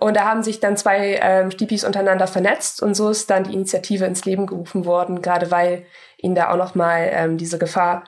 Und 0.00 0.16
da 0.16 0.24
haben 0.24 0.42
sich 0.42 0.60
dann 0.60 0.78
zwei 0.78 1.20
ähm, 1.22 1.50
Stipis 1.50 1.84
untereinander 1.84 2.26
vernetzt 2.26 2.82
und 2.82 2.94
so 2.94 3.10
ist 3.10 3.28
dann 3.28 3.44
die 3.44 3.52
Initiative 3.52 4.06
ins 4.06 4.24
Leben 4.24 4.46
gerufen 4.46 4.86
worden, 4.86 5.20
gerade 5.20 5.50
weil 5.50 5.84
ihnen 6.16 6.34
da 6.34 6.50
auch 6.50 6.56
nochmal 6.56 7.10
ähm, 7.12 7.36
diese 7.36 7.58
Gefahr, 7.58 8.04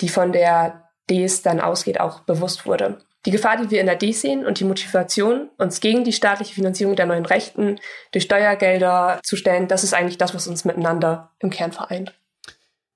die 0.00 0.08
von 0.08 0.32
der 0.32 0.90
Ds 1.08 1.42
dann 1.42 1.60
ausgeht, 1.60 2.00
auch 2.00 2.20
bewusst 2.20 2.66
wurde. 2.66 2.98
Die 3.26 3.30
Gefahr, 3.30 3.56
die 3.56 3.70
wir 3.70 3.80
in 3.80 3.86
der 3.86 3.94
D 3.94 4.10
sehen 4.10 4.44
und 4.44 4.58
die 4.58 4.64
Motivation, 4.64 5.48
uns 5.56 5.80
gegen 5.80 6.02
die 6.02 6.12
staatliche 6.12 6.54
Finanzierung 6.54 6.96
der 6.96 7.06
neuen 7.06 7.26
Rechten 7.26 7.78
durch 8.10 8.24
Steuergelder 8.24 9.20
zu 9.22 9.36
stellen, 9.36 9.68
das 9.68 9.84
ist 9.84 9.94
eigentlich 9.94 10.18
das, 10.18 10.34
was 10.34 10.48
uns 10.48 10.64
miteinander 10.64 11.30
im 11.38 11.50
Kern 11.50 11.70
vereint. 11.70 12.12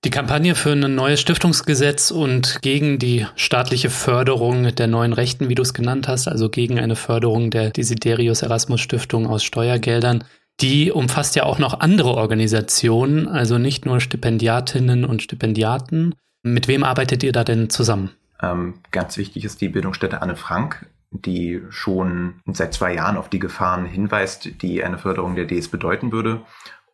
Die 0.02 0.10
Kampagne 0.10 0.54
für 0.54 0.72
ein 0.72 0.94
neues 0.94 1.20
Stiftungsgesetz 1.20 2.10
und 2.10 2.62
gegen 2.62 2.98
die 2.98 3.26
staatliche 3.36 3.90
Förderung 3.90 4.74
der 4.74 4.86
neuen 4.86 5.12
Rechten, 5.12 5.50
wie 5.50 5.54
du 5.54 5.60
es 5.60 5.74
genannt 5.74 6.08
hast, 6.08 6.26
also 6.26 6.48
gegen 6.48 6.78
eine 6.78 6.96
Förderung 6.96 7.50
der 7.50 7.68
Desiderius 7.68 8.40
Erasmus 8.40 8.80
Stiftung 8.80 9.26
aus 9.26 9.44
Steuergeldern, 9.44 10.24
die 10.62 10.90
umfasst 10.90 11.36
ja 11.36 11.42
auch 11.42 11.58
noch 11.58 11.80
andere 11.80 12.14
Organisationen, 12.14 13.28
also 13.28 13.58
nicht 13.58 13.84
nur 13.84 14.00
Stipendiatinnen 14.00 15.04
und 15.04 15.22
Stipendiaten. 15.22 16.14
Mit 16.42 16.66
wem 16.66 16.82
arbeitet 16.82 17.22
ihr 17.22 17.32
da 17.32 17.44
denn 17.44 17.68
zusammen? 17.68 18.08
Ähm, 18.42 18.78
ganz 18.92 19.18
wichtig 19.18 19.44
ist 19.44 19.60
die 19.60 19.68
Bildungsstätte 19.68 20.22
Anne 20.22 20.36
Frank, 20.36 20.86
die 21.10 21.60
schon 21.68 22.40
seit 22.46 22.72
zwei 22.72 22.94
Jahren 22.94 23.18
auf 23.18 23.28
die 23.28 23.38
Gefahren 23.38 23.84
hinweist, 23.84 24.62
die 24.62 24.82
eine 24.82 24.96
Förderung 24.96 25.34
der 25.34 25.44
DS 25.44 25.68
bedeuten 25.68 26.10
würde 26.10 26.40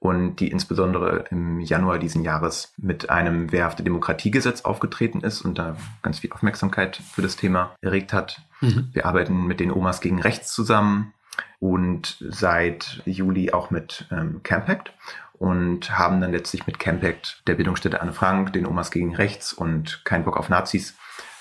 und 0.00 0.36
die 0.36 0.50
insbesondere 0.50 1.24
im 1.30 1.60
Januar 1.60 1.98
diesen 1.98 2.22
Jahres 2.22 2.72
mit 2.76 3.10
einem 3.10 3.52
wehrhafte 3.52 3.82
Demokratiegesetz 3.82 4.62
aufgetreten 4.62 5.20
ist 5.20 5.42
und 5.42 5.58
da 5.58 5.76
ganz 6.02 6.20
viel 6.20 6.32
Aufmerksamkeit 6.32 6.96
für 6.96 7.22
das 7.22 7.36
Thema 7.36 7.74
erregt 7.80 8.12
hat. 8.12 8.42
Mhm. 8.60 8.90
Wir 8.92 9.06
arbeiten 9.06 9.46
mit 9.46 9.60
den 9.60 9.72
Omas 9.72 10.00
gegen 10.00 10.20
Rechts 10.20 10.52
zusammen 10.52 11.12
und 11.58 12.18
seit 12.20 13.02
Juli 13.04 13.52
auch 13.52 13.70
mit 13.70 14.06
ähm, 14.10 14.40
Campact 14.42 14.92
und 15.34 15.98
haben 15.98 16.20
dann 16.20 16.32
letztlich 16.32 16.66
mit 16.66 16.78
Campact, 16.78 17.42
der 17.46 17.54
Bildungsstätte 17.54 18.00
Anne 18.00 18.12
Frank, 18.12 18.52
den 18.52 18.66
Omas 18.66 18.90
gegen 18.90 19.14
Rechts 19.14 19.52
und 19.52 20.02
Kein 20.04 20.24
Bock 20.24 20.36
auf 20.36 20.48
Nazis 20.48 20.96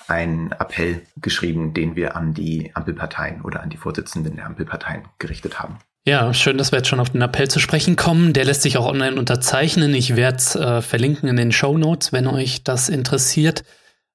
einen 0.08 0.52
Appell 0.52 1.02
geschrieben, 1.16 1.74
den 1.74 1.96
wir 1.96 2.16
an 2.16 2.32
die 2.32 2.70
Ampelparteien 2.74 3.42
oder 3.42 3.62
an 3.62 3.70
die 3.70 3.76
Vorsitzenden 3.76 4.36
der 4.36 4.46
Ampelparteien 4.46 5.08
gerichtet 5.18 5.60
haben. 5.60 5.78
Ja, 6.08 6.32
schön, 6.32 6.56
dass 6.56 6.70
wir 6.70 6.78
jetzt 6.78 6.86
schon 6.86 7.00
auf 7.00 7.10
den 7.10 7.20
Appell 7.20 7.48
zu 7.48 7.58
sprechen 7.58 7.96
kommen. 7.96 8.32
Der 8.32 8.44
lässt 8.44 8.62
sich 8.62 8.78
auch 8.78 8.86
online 8.86 9.16
unterzeichnen. 9.16 9.92
Ich 9.92 10.14
werde 10.14 10.36
es 10.36 10.54
äh, 10.54 10.80
verlinken 10.80 11.28
in 11.28 11.34
den 11.34 11.50
Show 11.50 11.76
Notes, 11.76 12.12
wenn 12.12 12.28
euch 12.28 12.62
das 12.62 12.88
interessiert. 12.88 13.64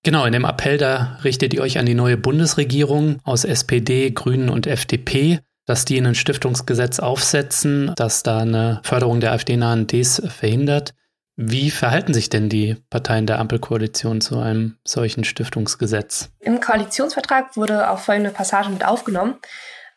Genau, 0.02 0.24
in 0.24 0.32
dem 0.32 0.46
Appell, 0.46 0.78
da 0.78 1.20
richtet 1.26 1.54
ihr 1.54 1.62
euch 1.62 1.78
an 1.78 1.86
die 1.86 1.94
neue 1.94 2.16
Bundesregierung 2.16 3.20
aus 3.26 3.44
SPD, 3.44 4.10
Grünen 4.12 4.48
und 4.48 4.68
FDP, 4.68 5.40
dass 5.66 5.84
die 5.84 5.98
ein 6.00 6.16
Stiftungsgesetz 6.16 7.00
aufsetzen, 7.00 7.92
das 7.98 8.24
da 8.24 8.40
eine 8.40 8.80
Förderung 8.84 9.20
der 9.20 9.34
AfD-nahen 9.34 9.86
Ds 9.86 10.24
verhindert. 10.30 10.94
Wie 11.36 11.72
verhalten 11.72 12.14
sich 12.14 12.30
denn 12.30 12.48
die 12.48 12.78
Parteien 12.90 13.26
der 13.26 13.40
Ampelkoalition 13.40 14.22
zu 14.22 14.40
einem 14.40 14.78
solchen 14.86 15.26
Stiftungsgesetz? 15.26 16.30
Im 16.40 16.62
Koalitionsvertrag 16.62 17.58
wurde 17.58 17.92
auch 17.92 18.00
folgende 18.00 18.32
Passage 18.32 18.70
mit 18.70 18.86
aufgenommen. 18.86 19.36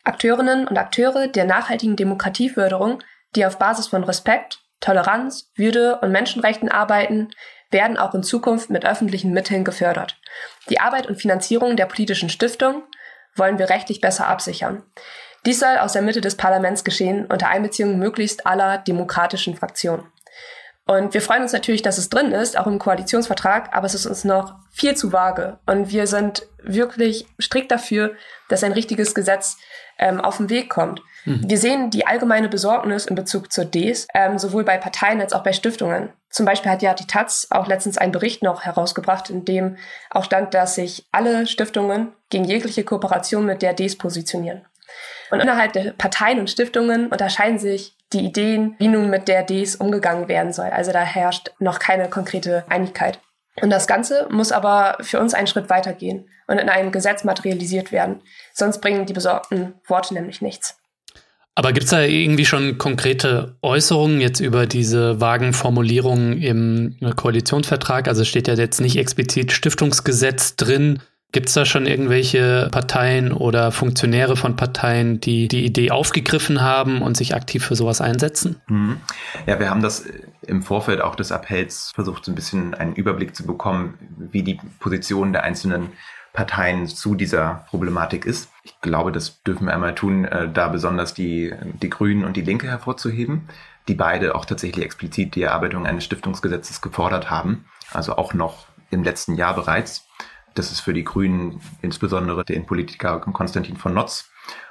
Akteurinnen 0.05 0.69
und 0.69 0.79
Akteure 0.79 1.29
der 1.29 1.45
nachhaltigen 1.45 1.97
Demokratieförderung, 1.97 3.03
die 3.35 3.45
auf 3.47 3.59
Basis 3.59 3.89
von 3.89 4.05
Respekt, 4.05 4.61
Toleranz, 4.81 5.51
Würde 5.57 5.99
und 6.01 6.13
Menschenrechten 6.13 6.69
arbeiten, 6.69 7.31
werden 7.71 7.97
auch 7.97 8.15
in 8.15 8.23
Zukunft 8.23 8.71
mit 8.71 8.85
öffentlichen 8.85 9.33
Mitteln 9.33 9.65
gefördert. 9.65 10.21
Die 10.69 10.81
Arbeit 10.81 11.07
und 11.07 11.21
Finanzierung 11.21 11.77
der 11.77 11.87
politischen 11.87 12.29
Stiftung 12.29 12.85
wollen 13.35 13.59
wir 13.59 13.71
rechtlich 13.71 14.01
besser 14.01 14.29
absichern. 14.29 14.83
Dies 15.47 15.61
soll 15.61 15.77
aus 15.79 15.93
der 15.93 16.03
Mitte 16.03 16.21
des 16.21 16.37
Parlaments 16.37 16.85
geschehen, 16.85 17.27
unter 17.27 17.49
Einbeziehung 17.49 17.99
möglichst 17.99 18.47
aller 18.47 18.79
demokratischen 18.79 19.57
Fraktionen. 19.57 20.07
Und 20.87 21.15
wir 21.15 21.23
freuen 21.23 21.43
uns 21.43 21.53
natürlich, 21.53 21.83
dass 21.83 21.97
es 21.97 22.11
drin 22.11 22.33
ist, 22.33 22.59
auch 22.59 22.67
im 22.67 22.79
Koalitionsvertrag, 22.79 23.75
aber 23.75 23.87
es 23.87 23.95
ist 23.95 24.07
uns 24.07 24.25
noch 24.25 24.55
viel 24.71 24.95
zu 24.95 25.13
vage. 25.13 25.59
Und 25.67 25.91
wir 25.91 26.07
sind 26.07 26.47
wirklich 26.63 27.27
strikt 27.41 27.71
dafür, 27.71 28.15
dass 28.51 28.63
ein 28.63 28.73
richtiges 28.73 29.15
Gesetz 29.15 29.57
ähm, 29.99 30.21
auf 30.21 30.39
den 30.39 30.51
Weg 30.51 30.71
kommt. 30.71 31.01
Mhm. 31.25 31.49
Wir 31.49 31.59
sehen 31.59 31.91
die 31.91 32.07
allgemeine 32.07 32.49
Besorgnis 32.49 33.07
in 33.07 33.15
Bezug 33.15 33.53
zur 33.53 33.65
Ds, 33.65 34.07
ähm, 34.15 34.39
sowohl 34.39 34.65
bei 34.65 34.77
Parteien 34.79 35.21
als 35.21 35.33
auch 35.33 35.43
bei 35.43 35.53
Stiftungen. 35.53 36.11
Zum 36.31 36.47
Beispiel 36.47 36.71
hat 36.71 36.83
ja 36.83 36.95
die 36.95 37.07
Taz 37.07 37.47
auch 37.51 37.67
letztens 37.67 37.99
einen 37.99 38.13
Bericht 38.13 38.43
noch 38.43 38.63
herausgebracht, 38.63 39.31
in 39.31 39.45
dem 39.45 39.77
auch 40.11 40.25
stand, 40.25 40.53
dass 40.53 40.75
sich 40.75 41.07
alle 41.13 41.47
Stiftungen 41.47 42.13
gegen 42.31 42.45
jegliche 42.45 42.85
Kooperation 42.85 43.47
mit 43.47 43.63
der 43.63 43.75
Ds 43.75 43.99
positionieren. 43.99 44.65
Und 45.31 45.41
innerhalb 45.41 45.73
der 45.73 45.93
Parteien 45.93 46.41
und 46.41 46.51
Stiftungen 46.51 47.09
unterscheiden 47.09 47.59
sich 47.59 47.97
die 48.13 48.25
Ideen, 48.25 48.77
wie 48.79 48.89
nun 48.89 49.11
mit 49.11 49.29
der 49.29 49.43
Ds 49.43 49.77
umgegangen 49.77 50.29
werden 50.29 50.53
soll. 50.53 50.69
Also 50.69 50.93
da 50.93 51.01
herrscht 51.01 51.53
noch 51.59 51.79
keine 51.79 52.09
konkrete 52.09 52.65
Einigkeit. 52.69 53.19
Und 53.61 53.71
das 53.71 53.87
Ganze 53.87 54.27
muss 54.31 54.53
aber 54.53 54.97
für 55.01 55.21
uns 55.21 55.35
einen 55.35 55.47
Schritt 55.47 55.71
weitergehen 55.71 56.29
und 56.47 56.59
in 56.59 56.69
einem 56.69 56.93
Gesetz 56.93 57.25
materialisiert 57.25 57.93
werden. 57.93 58.21
Sonst 58.53 58.81
bringen 58.81 59.07
die 59.07 59.13
besorgten 59.13 59.75
Worte 59.87 60.15
nämlich 60.15 60.43
nichts. 60.43 60.77
Aber 61.57 61.73
gibt 61.73 61.85
es 61.85 61.91
da 61.91 62.03
irgendwie 62.03 62.47
schon 62.47 62.79
konkrete 62.79 63.57
Äußerungen 63.63 64.21
jetzt 64.21 64.41
über 64.41 64.67
diese 64.67 65.21
vagen 65.21 65.53
Formulierungen 65.53 66.43
im 66.43 66.97
Koalitionsvertrag? 67.15 68.09
Also 68.09 68.25
steht 68.25 68.49
ja 68.49 68.55
jetzt 68.55 68.81
nicht 68.81 68.97
explizit 68.97 69.53
Stiftungsgesetz 69.53 70.57
drin. 70.57 71.01
Gibt 71.35 71.49
es 71.49 71.55
da 71.55 71.65
schon 71.65 71.87
irgendwelche 71.87 72.69
Parteien 72.71 73.33
oder 73.33 73.73
Funktionäre 73.73 74.37
von 74.37 74.55
Parteien, 74.55 75.19
die 75.19 75.49
die 75.49 75.65
Idee 75.65 75.91
aufgegriffen 75.91 76.63
haben 76.63 77.03
und 77.03 77.17
sich 77.17 77.35
aktiv 77.35 77.65
für 77.67 77.75
sowas 77.75 78.01
einsetzen? 78.01 78.61
Mhm. 78.69 79.01
Ja, 79.45 79.59
wir 79.59 79.69
haben 79.69 79.83
das 79.83 80.05
im 80.43 80.63
Vorfeld 80.63 81.01
auch 81.01 81.17
des 81.17 81.33
Appells 81.33 81.91
versucht, 81.93 82.25
so 82.25 82.31
ein 82.31 82.37
bisschen 82.37 82.75
einen 82.75 82.95
Überblick 82.95 83.35
zu 83.35 83.45
bekommen, 83.45 83.99
wie 84.17 84.45
die 84.45 84.61
Position 84.79 85.33
der 85.33 85.43
einzelnen 85.43 85.89
Parteien 86.33 86.87
zu 86.87 87.17
dieser 87.17 87.65
Problematik 87.69 88.27
ist. 88.27 88.51
Ich 88.63 88.81
glaube, 88.81 89.11
das 89.11 89.43
dürfen 89.43 89.67
wir 89.67 89.75
einmal 89.75 89.97
tun, 89.97 90.27
äh, 90.27 90.49
da 90.49 90.69
besonders 90.69 91.15
die, 91.15 91.53
die 91.83 91.91
Grünen 91.91 92.23
und 92.23 92.37
die 92.37 92.43
Linke 92.43 92.69
hervorzuheben, 92.69 93.49
die 93.89 93.95
beide 93.95 94.37
auch 94.37 94.45
tatsächlich 94.45 94.85
explizit 94.85 95.35
die 95.35 95.43
Erarbeitung 95.43 95.85
eines 95.85 96.05
Stiftungsgesetzes 96.05 96.81
gefordert 96.81 97.29
haben, 97.29 97.65
also 97.93 98.15
auch 98.15 98.35
noch 98.35 98.69
im 98.93 99.03
letzten 99.03 99.35
Jahr 99.35 99.57
bereits. 99.57 100.07
Das 100.55 100.71
ist 100.71 100.81
für 100.81 100.95
die 100.95 101.05
Grünen 101.05 101.61
insbesondere 101.83 102.45
der 102.45 102.57
Innenpolitiker 102.57 103.21
Konstantin 103.21 103.77
von 103.77 103.95
Notz 103.95 104.31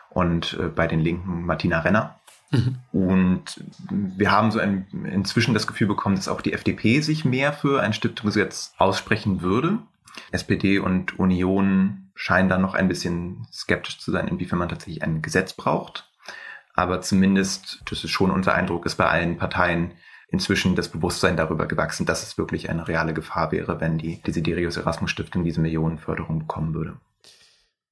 und 0.10 0.58
äh, 0.60 0.68
bei 0.68 0.88
den 0.88 1.00
Linken 1.00 1.46
Martina 1.46 1.80
Renner. 1.80 2.20
Mhm. 2.52 2.76
Und 2.92 3.64
wir 3.90 4.32
haben 4.32 4.52
so 4.52 4.60
ein, 4.60 4.88
inzwischen 5.12 5.54
das 5.54 5.68
Gefühl 5.68 5.88
bekommen, 5.88 6.16
dass 6.16 6.28
auch 6.28 6.42
die 6.42 6.54
FDP 6.54 7.02
sich 7.02 7.26
mehr 7.26 7.52
für 7.52 7.82
ein 7.82 7.94
Stiftungsgesetz 7.94 8.74
aussprechen 8.78 9.42
würde. 9.42 9.80
SPD 10.32 10.80
und 10.80 11.18
Union 11.20 12.12
scheinen 12.16 12.50
da 12.50 12.58
noch 12.58 12.76
ein 12.76 12.88
bisschen 12.88 13.48
skeptisch 13.52 14.00
zu 14.00 14.12
sein, 14.12 14.28
inwiefern 14.28 14.60
man 14.60 14.70
tatsächlich 14.70 15.04
ein 15.04 15.22
Gesetz 15.22 15.54
braucht. 15.54 16.10
Aber 16.76 17.02
zumindest, 17.02 17.82
das 17.90 18.04
ist 18.04 18.12
schon 18.12 18.32
unser 18.32 18.54
Eindruck, 18.54 18.86
ist 18.86 18.96
bei 18.96 19.08
allen 19.08 19.38
Parteien 19.38 19.92
inzwischen 20.34 20.76
das 20.76 20.90
Bewusstsein 20.90 21.38
darüber 21.38 21.68
gewachsen, 21.68 22.08
dass 22.08 22.24
es 22.24 22.40
wirklich 22.40 22.70
eine 22.70 22.88
reale 22.88 23.14
Gefahr 23.14 23.52
wäre, 23.52 23.80
wenn 23.80 24.00
die 24.00 24.20
Desiderius 24.24 24.78
Erasmus 24.78 25.12
Stiftung 25.12 25.44
diese 25.44 25.62
Millionenförderung 25.62 26.40
bekommen 26.40 26.74
würde. 26.74 26.98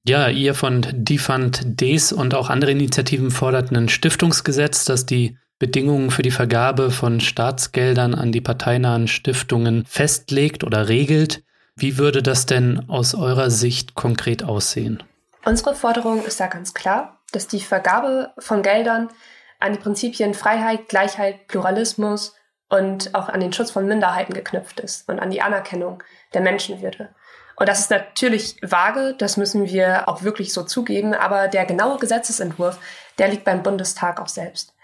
Ja, 0.04 0.28
ihr 0.28 0.54
von 0.54 0.84
Defund 0.92 1.62
Ds 1.64 2.12
und 2.12 2.34
auch 2.34 2.50
andere 2.50 2.72
Initiativen 2.72 3.30
forderten 3.30 3.76
ein 3.76 3.88
Stiftungsgesetz, 3.88 4.84
das 4.84 5.06
die 5.06 5.38
Bedingungen 5.60 6.10
für 6.10 6.22
die 6.22 6.32
Vergabe 6.32 6.90
von 6.90 7.20
Staatsgeldern 7.20 8.16
an 8.16 8.32
die 8.32 8.40
parteinahen 8.40 9.06
Stiftungen 9.06 9.84
festlegt 9.86 10.64
oder 10.64 10.88
regelt. 10.88 11.44
Wie 11.76 11.96
würde 11.96 12.24
das 12.24 12.46
denn 12.46 12.88
aus 12.88 13.14
eurer 13.14 13.50
Sicht 13.50 13.94
konkret 13.94 14.42
aussehen? 14.42 15.00
Unsere 15.44 15.76
Forderung 15.76 16.24
ist 16.24 16.40
da 16.40 16.48
ganz 16.48 16.74
klar, 16.74 17.20
dass 17.30 17.46
die 17.46 17.60
Vergabe 17.60 18.32
von 18.38 18.62
Geldern 18.62 19.10
an 19.62 19.72
die 19.72 19.78
Prinzipien 19.78 20.34
Freiheit, 20.34 20.88
Gleichheit, 20.88 21.46
Pluralismus 21.48 22.34
und 22.68 23.14
auch 23.14 23.28
an 23.28 23.40
den 23.40 23.52
Schutz 23.52 23.70
von 23.70 23.86
Minderheiten 23.86 24.34
geknüpft 24.34 24.80
ist 24.80 25.08
und 25.08 25.20
an 25.20 25.30
die 25.30 25.42
Anerkennung 25.42 26.02
der 26.34 26.40
Menschenwürde. 26.40 27.14
Und 27.56 27.68
das 27.68 27.80
ist 27.80 27.90
natürlich 27.90 28.56
vage, 28.62 29.14
das 29.16 29.36
müssen 29.36 29.66
wir 29.66 30.08
auch 30.08 30.22
wirklich 30.22 30.52
so 30.52 30.62
zugeben, 30.62 31.14
aber 31.14 31.48
der 31.48 31.66
genaue 31.66 31.98
Gesetzesentwurf, 31.98 32.78
der 33.18 33.28
liegt 33.28 33.44
beim 33.44 33.62
Bundestag 33.62 34.20
auch 34.20 34.28
selbst. 34.28 34.74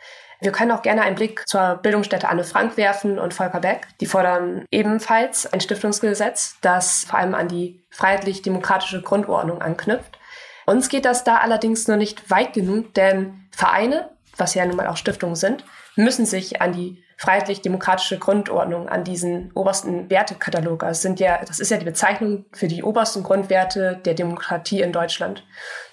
Wir 0.40 0.52
können 0.52 0.70
auch 0.70 0.82
gerne 0.82 1.02
einen 1.02 1.16
Blick 1.16 1.42
zur 1.48 1.80
Bildungsstätte 1.82 2.28
Anne 2.28 2.44
Frank 2.44 2.76
werfen 2.76 3.18
und 3.18 3.34
Volker 3.34 3.58
Beck. 3.58 3.88
Die 4.00 4.06
fordern 4.06 4.64
ebenfalls 4.70 5.52
ein 5.52 5.60
Stiftungsgesetz, 5.60 6.56
das 6.60 7.04
vor 7.04 7.18
allem 7.18 7.34
an 7.34 7.48
die 7.48 7.82
freiheitlich-demokratische 7.90 9.02
Grundordnung 9.02 9.60
anknüpft. 9.60 10.18
Uns 10.64 10.88
geht 10.88 11.06
das 11.06 11.24
da 11.24 11.38
allerdings 11.38 11.88
nur 11.88 11.96
nicht 11.96 12.30
weit 12.30 12.52
genug, 12.52 12.94
denn 12.94 13.48
Vereine, 13.50 14.10
was 14.38 14.54
ja 14.54 14.64
nun 14.64 14.76
mal 14.76 14.86
auch 14.86 14.96
Stiftungen 14.96 15.36
sind, 15.36 15.64
müssen 15.96 16.24
sich 16.24 16.62
an 16.62 16.72
die 16.72 17.04
freiheitlich-demokratische 17.18 18.18
Grundordnung, 18.18 18.88
an 18.88 19.02
diesen 19.02 19.50
obersten 19.54 20.08
Wertekatalog. 20.08 20.84
Also 20.84 21.02
sind 21.02 21.18
ja, 21.18 21.44
das 21.44 21.58
ist 21.58 21.70
ja 21.70 21.76
die 21.76 21.84
Bezeichnung 21.84 22.46
für 22.52 22.68
die 22.68 22.84
obersten 22.84 23.24
Grundwerte 23.24 24.00
der 24.04 24.14
Demokratie 24.14 24.80
in 24.80 24.92
Deutschland. 24.92 25.44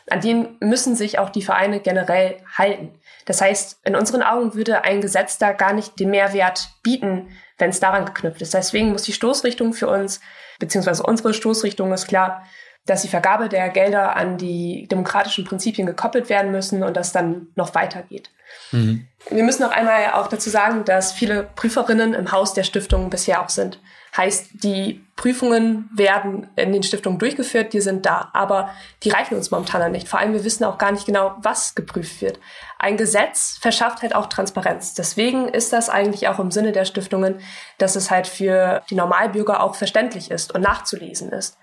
An 0.07 0.21
denen 0.21 0.57
müssen 0.59 0.95
sich 0.95 1.17
auch 1.17 1.31
die 1.31 1.41
Vereine 1.41 1.79
generell 1.79 2.37
halten. 2.55 2.99
Das 3.25 3.41
heißt, 3.41 3.79
in 3.85 3.95
unseren 3.95 4.21
Augen 4.21 4.53
würde 4.53 4.83
ein 4.83 5.01
Gesetz 5.01 5.39
da 5.39 5.51
gar 5.51 5.73
nicht 5.73 5.99
den 5.99 6.11
Mehrwert 6.11 6.69
bieten, 6.83 7.29
wenn 7.57 7.71
es 7.71 7.79
daran 7.79 8.05
geknüpft 8.05 8.43
ist. 8.43 8.53
Deswegen 8.53 8.91
muss 8.91 9.01
die 9.01 9.13
Stoßrichtung 9.13 9.73
für 9.73 9.87
uns, 9.87 10.21
beziehungsweise 10.59 11.01
unsere 11.01 11.33
Stoßrichtung 11.33 11.91
ist 11.91 12.07
klar, 12.07 12.43
dass 12.85 13.01
die 13.01 13.07
Vergabe 13.07 13.49
der 13.49 13.69
Gelder 13.69 14.15
an 14.15 14.37
die 14.37 14.87
demokratischen 14.89 15.43
Prinzipien 15.43 15.87
gekoppelt 15.87 16.29
werden 16.29 16.51
müssen 16.51 16.83
und 16.83 16.95
das 16.95 17.11
dann 17.11 17.47
noch 17.55 17.73
weitergeht. 17.73 18.29
Mhm. 18.71 19.07
Wir 19.29 19.43
müssen 19.43 19.63
noch 19.63 19.71
einmal 19.71 20.11
auch 20.13 20.27
dazu 20.27 20.49
sagen, 20.49 20.85
dass 20.85 21.11
viele 21.11 21.43
Prüferinnen 21.55 22.13
im 22.13 22.31
Haus 22.31 22.53
der 22.53 22.63
Stiftung 22.63 23.09
bisher 23.09 23.41
auch 23.41 23.49
sind. 23.49 23.79
Heißt, 24.15 24.63
die 24.63 25.03
Prüfungen 25.17 25.89
werden 25.93 26.47
in 26.55 26.71
den 26.71 26.83
Stiftungen 26.83 27.19
durchgeführt, 27.19 27.73
die 27.73 27.81
sind 27.81 28.05
da, 28.05 28.29
aber 28.31 28.69
die 29.03 29.09
reichen 29.09 29.35
uns 29.35 29.51
momentan 29.51 29.91
nicht. 29.91 30.07
Vor 30.07 30.19
allem, 30.19 30.31
wir 30.31 30.45
wissen 30.45 30.63
auch 30.63 30.77
gar 30.77 30.93
nicht 30.93 31.05
genau, 31.05 31.35
was 31.39 31.75
geprüft 31.75 32.21
wird. 32.21 32.39
Ein 32.79 32.95
Gesetz 32.95 33.57
verschafft 33.59 34.03
halt 34.03 34.15
auch 34.15 34.27
Transparenz. 34.27 34.93
Deswegen 34.93 35.49
ist 35.49 35.73
das 35.73 35.89
eigentlich 35.89 36.29
auch 36.29 36.39
im 36.39 36.51
Sinne 36.51 36.71
der 36.71 36.85
Stiftungen, 36.85 37.41
dass 37.77 37.97
es 37.97 38.09
halt 38.09 38.27
für 38.27 38.83
die 38.89 38.95
Normalbürger 38.95 39.61
auch 39.61 39.75
verständlich 39.75 40.31
ist 40.31 40.55
und 40.55 40.61
nachzulesen 40.61 41.31
ist. 41.31 41.57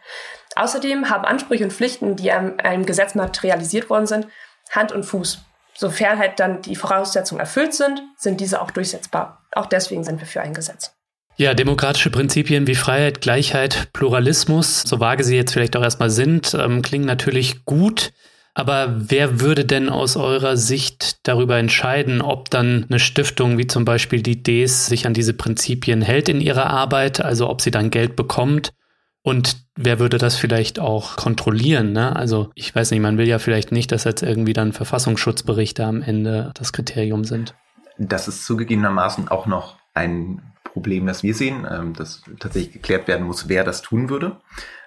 Außerdem 0.56 1.08
haben 1.10 1.24
Ansprüche 1.24 1.64
und 1.64 1.72
Pflichten, 1.72 2.16
die 2.16 2.30
einem, 2.30 2.86
Gesetz 2.86 3.14
materialisiert 3.14 3.90
worden 3.90 4.06
sind, 4.06 4.26
Hand 4.70 4.92
und 4.92 5.04
Fuß. 5.04 5.38
Sofern 5.74 6.18
halt 6.18 6.38
dann 6.38 6.62
die 6.62 6.76
Voraussetzungen 6.76 7.40
erfüllt 7.40 7.74
sind, 7.74 8.02
sind 8.16 8.40
diese 8.40 8.60
auch 8.60 8.70
durchsetzbar. 8.70 9.42
Auch 9.52 9.66
deswegen 9.66 10.04
sind 10.04 10.20
wir 10.20 10.26
für 10.26 10.40
ein 10.40 10.54
Gesetz. 10.54 10.94
Ja, 11.36 11.54
demokratische 11.54 12.10
Prinzipien 12.10 12.66
wie 12.66 12.74
Freiheit, 12.74 13.22
Gleichheit, 13.22 13.88
Pluralismus, 13.94 14.82
so 14.82 15.00
vage 15.00 15.24
sie 15.24 15.36
jetzt 15.36 15.52
vielleicht 15.52 15.76
auch 15.76 15.82
erstmal 15.82 16.10
sind, 16.10 16.54
ähm, 16.54 16.82
klingen 16.82 17.06
natürlich 17.06 17.64
gut. 17.64 18.12
Aber 18.54 18.94
wer 18.94 19.40
würde 19.40 19.64
denn 19.64 19.88
aus 19.88 20.16
eurer 20.16 20.58
Sicht 20.58 21.26
darüber 21.26 21.56
entscheiden, 21.56 22.20
ob 22.20 22.50
dann 22.50 22.84
eine 22.90 22.98
Stiftung 22.98 23.56
wie 23.56 23.66
zum 23.66 23.86
Beispiel 23.86 24.22
die 24.22 24.42
DES 24.42 24.86
sich 24.86 25.06
an 25.06 25.14
diese 25.14 25.32
Prinzipien 25.32 26.02
hält 26.02 26.28
in 26.28 26.42
ihrer 26.42 26.66
Arbeit, 26.66 27.22
also 27.22 27.48
ob 27.48 27.62
sie 27.62 27.70
dann 27.70 27.90
Geld 27.90 28.14
bekommt? 28.14 28.74
Und 29.22 29.56
wer 29.76 30.00
würde 30.00 30.18
das 30.18 30.36
vielleicht 30.36 30.80
auch 30.80 31.16
kontrollieren? 31.16 31.92
Ne? 31.92 32.14
Also 32.16 32.50
ich 32.54 32.74
weiß 32.74 32.90
nicht, 32.90 33.00
man 33.00 33.18
will 33.18 33.28
ja 33.28 33.38
vielleicht 33.38 33.70
nicht, 33.70 33.92
dass 33.92 34.04
jetzt 34.04 34.22
irgendwie 34.22 34.52
dann 34.52 34.72
Verfassungsschutzberichte 34.72 35.84
am 35.84 36.02
Ende 36.02 36.50
das 36.54 36.72
Kriterium 36.72 37.24
sind. 37.24 37.54
Das 37.98 38.26
ist 38.26 38.44
zugegebenermaßen 38.44 39.28
auch 39.28 39.46
noch 39.46 39.76
ein 39.94 40.42
Problem, 40.64 41.06
das 41.06 41.22
wir 41.22 41.34
sehen, 41.34 41.66
ähm, 41.70 41.92
das 41.94 42.22
tatsächlich 42.40 42.72
geklärt 42.72 43.06
werden 43.06 43.26
muss, 43.26 43.48
wer 43.48 43.62
das 43.62 43.82
tun 43.82 44.08
würde. 44.08 44.40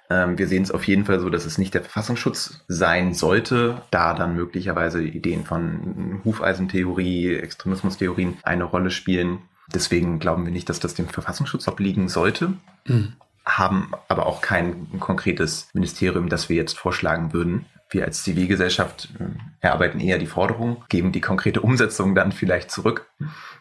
Ähm, 0.09 0.37
wir 0.37 0.47
sehen 0.47 0.63
es 0.63 0.71
auf 0.71 0.83
jeden 0.85 1.05
Fall 1.05 1.19
so, 1.19 1.29
dass 1.29 1.45
es 1.45 1.57
nicht 1.57 1.73
der 1.73 1.81
Verfassungsschutz 1.81 2.63
sein 2.67 3.13
sollte, 3.13 3.81
da 3.91 4.13
dann 4.13 4.35
möglicherweise 4.35 5.03
Ideen 5.03 5.45
von 5.45 6.21
Hufeisentheorie, 6.25 7.35
Extremismustheorien 7.35 8.37
eine 8.43 8.65
Rolle 8.65 8.91
spielen. 8.91 9.39
Deswegen 9.73 10.19
glauben 10.19 10.45
wir 10.45 10.51
nicht, 10.51 10.69
dass 10.69 10.79
das 10.79 10.93
dem 10.93 11.07
Verfassungsschutz 11.07 11.67
obliegen 11.67 12.09
sollte. 12.09 12.53
Mhm. 12.85 13.13
Haben 13.45 13.91
aber 14.07 14.25
auch 14.25 14.41
kein 14.41 14.99
konkretes 14.99 15.67
Ministerium, 15.73 16.29
das 16.29 16.49
wir 16.49 16.55
jetzt 16.55 16.77
vorschlagen 16.77 17.33
würden 17.33 17.65
wir 17.89 18.05
als 18.05 18.23
Zivilgesellschaft 18.23 19.09
äh, 19.19 19.23
erarbeiten 19.61 19.99
eher 19.99 20.17
die 20.17 20.25
Forderung, 20.25 20.83
geben 20.89 21.11
die 21.11 21.21
konkrete 21.21 21.61
Umsetzung 21.61 22.15
dann 22.15 22.31
vielleicht 22.31 22.71
zurück. 22.71 23.07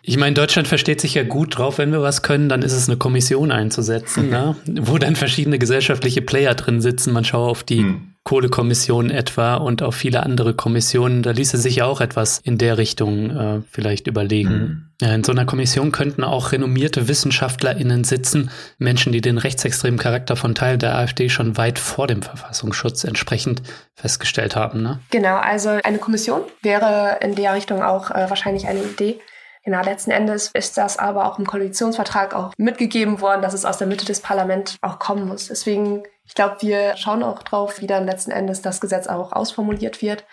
Ich 0.02 0.16
meine, 0.16 0.34
Deutschland 0.34 0.68
versteht 0.68 1.00
sich 1.00 1.14
ja 1.14 1.24
gut 1.24 1.58
drauf, 1.58 1.78
wenn 1.78 1.92
wir 1.92 2.02
was 2.02 2.22
können, 2.22 2.48
dann 2.48 2.62
ist 2.62 2.72
es 2.72 2.88
eine 2.88 2.96
Kommission 2.96 3.52
einzusetzen, 3.52 4.30
ne? 4.30 4.56
wo 4.66 4.98
dann 4.98 5.16
verschiedene 5.16 5.58
gesellschaftliche 5.58 6.22
Player 6.22 6.54
drin 6.54 6.80
sitzen. 6.80 7.12
Man 7.12 7.24
schaue 7.24 7.48
auf 7.48 7.62
die 7.62 7.80
hm. 7.80 8.13
Kohlekommission 8.24 9.10
etwa 9.10 9.56
und 9.56 9.82
auf 9.82 9.94
viele 9.94 10.22
andere 10.22 10.54
Kommissionen. 10.54 11.22
Da 11.22 11.32
ließe 11.32 11.58
sich 11.58 11.76
ja 11.76 11.84
auch 11.84 12.00
etwas 12.00 12.38
in 12.38 12.56
der 12.56 12.78
Richtung 12.78 13.30
äh, 13.30 13.60
vielleicht 13.70 14.06
überlegen. 14.06 14.50
Mhm. 14.50 14.84
Ja, 15.02 15.14
in 15.14 15.24
so 15.24 15.32
einer 15.32 15.44
Kommission 15.44 15.92
könnten 15.92 16.24
auch 16.24 16.52
renommierte 16.52 17.06
WissenschaftlerInnen 17.06 18.04
sitzen, 18.04 18.50
Menschen, 18.78 19.12
die 19.12 19.20
den 19.20 19.36
rechtsextremen 19.36 20.00
Charakter 20.00 20.36
von 20.36 20.54
Teil 20.54 20.78
der 20.78 20.96
AfD 20.96 21.28
schon 21.28 21.58
weit 21.58 21.78
vor 21.78 22.06
dem 22.06 22.22
Verfassungsschutz 22.22 23.04
entsprechend 23.04 23.62
festgestellt 23.94 24.56
haben. 24.56 24.82
Ne? 24.82 25.00
Genau, 25.10 25.36
also 25.36 25.68
eine 25.68 25.98
Kommission 25.98 26.40
wäre 26.62 27.18
in 27.20 27.34
der 27.34 27.52
Richtung 27.52 27.82
auch 27.82 28.10
äh, 28.10 28.30
wahrscheinlich 28.30 28.66
eine 28.66 28.80
Idee. 28.82 29.20
Genau, 29.64 29.82
letzten 29.82 30.10
Endes 30.10 30.50
ist 30.52 30.76
das 30.76 30.98
aber 30.98 31.24
auch 31.24 31.38
im 31.38 31.46
Koalitionsvertrag 31.46 32.34
auch 32.34 32.52
mitgegeben 32.58 33.22
worden, 33.22 33.40
dass 33.40 33.54
es 33.54 33.64
aus 33.64 33.78
der 33.78 33.86
Mitte 33.86 34.04
des 34.04 34.20
Parlaments 34.20 34.76
auch 34.82 34.98
kommen 34.98 35.26
muss. 35.26 35.48
Deswegen, 35.48 36.02
ich 36.26 36.34
glaube, 36.34 36.56
wir 36.60 36.96
schauen 36.98 37.22
auch 37.22 37.42
drauf, 37.42 37.80
wie 37.80 37.86
dann 37.86 38.04
letzten 38.04 38.30
Endes 38.30 38.60
das 38.60 38.82
Gesetz 38.82 39.06
auch 39.06 39.32
ausformuliert 39.32 40.02
wird. 40.02 40.24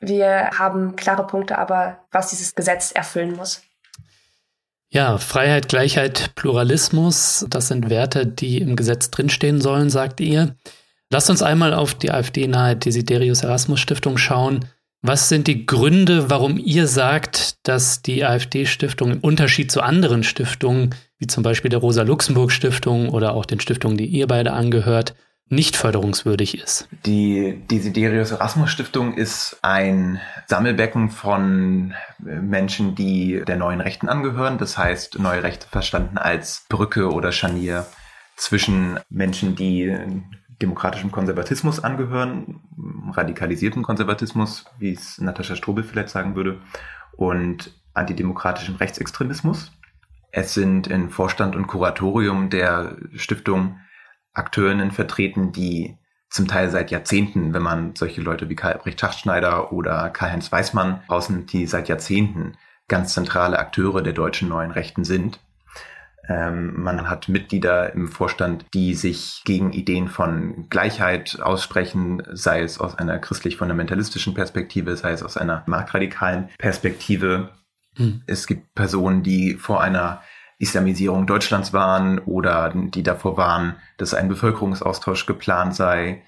Wir 0.00 0.50
haben 0.58 0.96
klare 0.96 1.24
Punkte, 1.28 1.58
aber 1.58 2.00
was 2.10 2.30
dieses 2.30 2.56
Gesetz 2.56 2.90
erfüllen 2.90 3.36
muss. 3.36 3.62
Ja, 4.90 5.16
Freiheit, 5.16 5.68
Gleichheit, 5.68 6.34
Pluralismus, 6.34 7.46
das 7.48 7.68
sind 7.68 7.88
Werte, 7.88 8.26
die 8.26 8.58
im 8.58 8.74
Gesetz 8.74 9.10
drinstehen 9.10 9.60
sollen, 9.60 9.90
sagt 9.90 10.20
ihr. 10.20 10.56
Lasst 11.08 11.30
uns 11.30 11.40
einmal 11.40 11.72
auf 11.72 11.94
die 11.94 12.10
AfD-nahe 12.10 12.74
Desiderius 12.76 13.44
Erasmus 13.44 13.80
Stiftung 13.80 14.18
schauen. 14.18 14.66
Was 15.04 15.28
sind 15.28 15.48
die 15.48 15.66
Gründe, 15.66 16.30
warum 16.30 16.58
ihr 16.58 16.86
sagt, 16.86 17.66
dass 17.66 18.02
die 18.02 18.24
AfD-Stiftung 18.24 19.10
im 19.10 19.18
Unterschied 19.18 19.72
zu 19.72 19.80
anderen 19.80 20.22
Stiftungen, 20.22 20.94
wie 21.18 21.26
zum 21.26 21.42
Beispiel 21.42 21.70
der 21.70 21.80
Rosa-Luxemburg-Stiftung 21.80 23.08
oder 23.08 23.34
auch 23.34 23.44
den 23.44 23.58
Stiftungen, 23.58 23.96
die 23.96 24.06
ihr 24.06 24.28
beide 24.28 24.52
angehört, 24.52 25.16
nicht 25.48 25.76
förderungswürdig 25.76 26.56
ist? 26.56 26.88
Die 27.04 27.60
Desiderius 27.68 28.30
Erasmus 28.30 28.70
Stiftung 28.70 29.14
ist 29.14 29.58
ein 29.62 30.20
Sammelbecken 30.46 31.10
von 31.10 31.94
Menschen, 32.20 32.94
die 32.94 33.42
der 33.44 33.56
neuen 33.56 33.80
Rechten 33.80 34.08
angehören. 34.08 34.56
Das 34.58 34.78
heißt, 34.78 35.18
neue 35.18 35.42
Rechte 35.42 35.66
verstanden 35.66 36.16
als 36.16 36.64
Brücke 36.68 37.10
oder 37.10 37.32
Scharnier 37.32 37.86
zwischen 38.36 39.00
Menschen, 39.10 39.56
die 39.56 39.96
demokratischem 40.62 41.10
Konservatismus 41.10 41.82
angehören, 41.82 42.60
radikalisierten 43.12 43.82
Konservatismus, 43.82 44.64
wie 44.78 44.92
es 44.92 45.18
Natascha 45.20 45.56
Strobel 45.56 45.84
vielleicht 45.84 46.08
sagen 46.08 46.36
würde, 46.36 46.60
und 47.16 47.74
antidemokratischem 47.92 48.76
Rechtsextremismus. 48.76 49.72
Es 50.30 50.54
sind 50.54 50.86
in 50.86 51.10
Vorstand 51.10 51.56
und 51.56 51.66
Kuratorium 51.66 52.48
der 52.48 52.96
Stiftung 53.14 53.78
Akteurinnen 54.32 54.92
vertreten, 54.92 55.52
die 55.52 55.98
zum 56.30 56.48
Teil 56.48 56.70
seit 56.70 56.90
Jahrzehnten, 56.90 57.52
wenn 57.52 57.60
man 57.60 57.94
solche 57.94 58.22
Leute 58.22 58.48
wie 58.48 58.56
Karl 58.56 58.72
Albrecht 58.72 58.98
Schachtschneider 58.98 59.72
oder 59.72 60.08
Karl-Heinz 60.08 60.50
Weismann 60.50 61.02
rausnimmt, 61.10 61.52
die 61.52 61.66
seit 61.66 61.90
Jahrzehnten 61.90 62.56
ganz 62.88 63.12
zentrale 63.12 63.58
Akteure 63.58 64.00
der 64.00 64.14
deutschen 64.14 64.48
neuen 64.48 64.70
Rechten 64.70 65.04
sind 65.04 65.40
ähm, 66.28 66.80
man 66.80 67.10
hat 67.10 67.28
Mitglieder 67.28 67.92
im 67.94 68.08
Vorstand, 68.08 68.64
die 68.74 68.94
sich 68.94 69.42
gegen 69.44 69.72
Ideen 69.72 70.08
von 70.08 70.68
Gleichheit 70.68 71.40
aussprechen, 71.42 72.22
sei 72.32 72.62
es 72.62 72.78
aus 72.78 72.96
einer 72.96 73.18
christlich-fundamentalistischen 73.18 74.34
Perspektive, 74.34 74.96
sei 74.96 75.12
es 75.12 75.22
aus 75.22 75.36
einer 75.36 75.64
marktradikalen 75.66 76.48
Perspektive. 76.58 77.50
Mhm. 77.98 78.22
Es 78.26 78.46
gibt 78.46 78.74
Personen, 78.74 79.22
die 79.22 79.54
vor 79.54 79.80
einer 79.80 80.22
Islamisierung 80.58 81.26
Deutschlands 81.26 81.72
waren 81.72 82.20
oder 82.20 82.72
die 82.72 83.02
davor 83.02 83.36
waren, 83.36 83.74
dass 83.96 84.14
ein 84.14 84.28
Bevölkerungsaustausch 84.28 85.26
geplant 85.26 85.74
sei. 85.74 86.22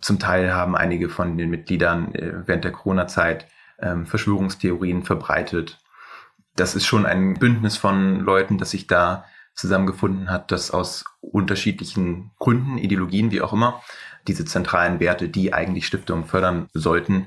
Zum 0.00 0.18
Teil 0.18 0.52
haben 0.52 0.74
einige 0.74 1.08
von 1.08 1.38
den 1.38 1.50
Mitgliedern 1.50 2.12
äh, 2.16 2.32
während 2.46 2.64
der 2.64 2.72
Corona-Zeit 2.72 3.46
ähm, 3.78 4.06
Verschwörungstheorien 4.06 5.04
verbreitet 5.04 5.79
das 6.60 6.74
ist 6.74 6.86
schon 6.86 7.06
ein 7.06 7.34
Bündnis 7.34 7.76
von 7.76 8.20
Leuten, 8.20 8.58
das 8.58 8.70
sich 8.70 8.86
da 8.86 9.24
zusammengefunden 9.54 10.30
hat, 10.30 10.52
das 10.52 10.70
aus 10.70 11.04
unterschiedlichen 11.20 12.30
Gründen, 12.38 12.78
Ideologien, 12.78 13.30
wie 13.30 13.40
auch 13.40 13.52
immer, 13.52 13.82
diese 14.28 14.44
zentralen 14.44 15.00
Werte, 15.00 15.28
die 15.28 15.54
eigentlich 15.54 15.86
Stiftungen 15.86 16.26
fördern 16.26 16.68
sollten, 16.72 17.26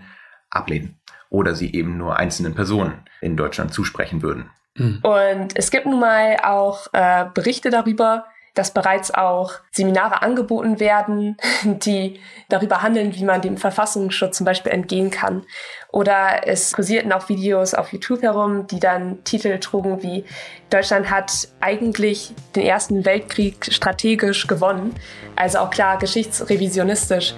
ablehnen. 0.49 0.99
Oder 1.29 1.55
sie 1.55 1.73
eben 1.73 1.97
nur 1.97 2.17
einzelnen 2.17 2.53
Personen 2.53 3.05
in 3.21 3.35
Deutschland 3.35 3.73
zusprechen 3.73 4.21
würden. 4.21 4.51
Mhm. 4.75 4.99
Und 5.01 5.57
es 5.57 5.71
gibt 5.71 5.87
nun 5.87 5.99
mal 5.99 6.37
auch 6.43 6.87
äh, 6.93 7.25
Berichte 7.33 7.71
darüber, 7.71 8.25
dass 8.53 8.71
bereits 8.71 9.13
auch 9.13 9.53
Seminare 9.71 10.21
angeboten 10.21 10.79
werden, 10.79 11.37
die 11.63 12.19
darüber 12.49 12.81
handeln, 12.81 13.15
wie 13.15 13.23
man 13.23 13.41
dem 13.41 13.57
Verfassungsschutz 13.57 14.37
zum 14.37 14.45
Beispiel 14.45 14.71
entgehen 14.71 15.09
kann. 15.09 15.43
Oder 15.91 16.47
es 16.47 16.73
kursierten 16.73 17.11
auch 17.11 17.29
Videos 17.29 17.73
auf 17.73 17.93
YouTube 17.93 18.21
herum, 18.21 18.67
die 18.67 18.79
dann 18.79 19.23
Titel 19.23 19.59
trugen 19.59 20.03
wie 20.03 20.25
Deutschland 20.69 21.09
hat 21.09 21.47
eigentlich 21.59 22.33
den 22.55 22.65
Ersten 22.65 23.05
Weltkrieg 23.05 23.71
strategisch 23.71 24.47
gewonnen. 24.47 24.95
Also 25.35 25.59
auch 25.59 25.69
klar 25.69 25.97
geschichtsrevisionistisch 25.97 27.35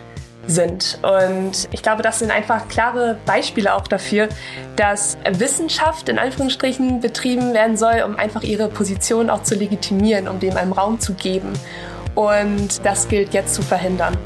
sind. 0.47 0.99
Und 1.01 1.67
ich 1.71 1.81
glaube, 1.81 2.03
das 2.03 2.19
sind 2.19 2.31
einfach 2.31 2.67
klare 2.67 3.17
Beispiele 3.25 3.73
auch 3.73 3.88
dafür, 3.88 4.29
dass 4.75 5.17
Wissenschaft 5.29 6.10
in 6.10 6.19
Anführungsstrichen 6.19 7.01
betrieben 7.01 7.53
werden 7.53 7.77
soll, 7.77 8.03
um 8.05 8.17
einfach 8.17 8.43
ihre 8.43 8.67
Position 8.67 9.29
auch 9.29 9.43
zu 9.43 9.55
legitimieren, 9.55 10.27
um 10.27 10.39
dem 10.39 10.55
einen 10.58 10.71
Raum 10.71 10.99
zu 10.99 11.13
geben. 11.13 11.53
Und 12.15 12.86
das 12.86 13.08
gilt 13.08 13.34
jetzt 13.34 13.55
zu 13.55 13.62
verhindern. 13.62 14.17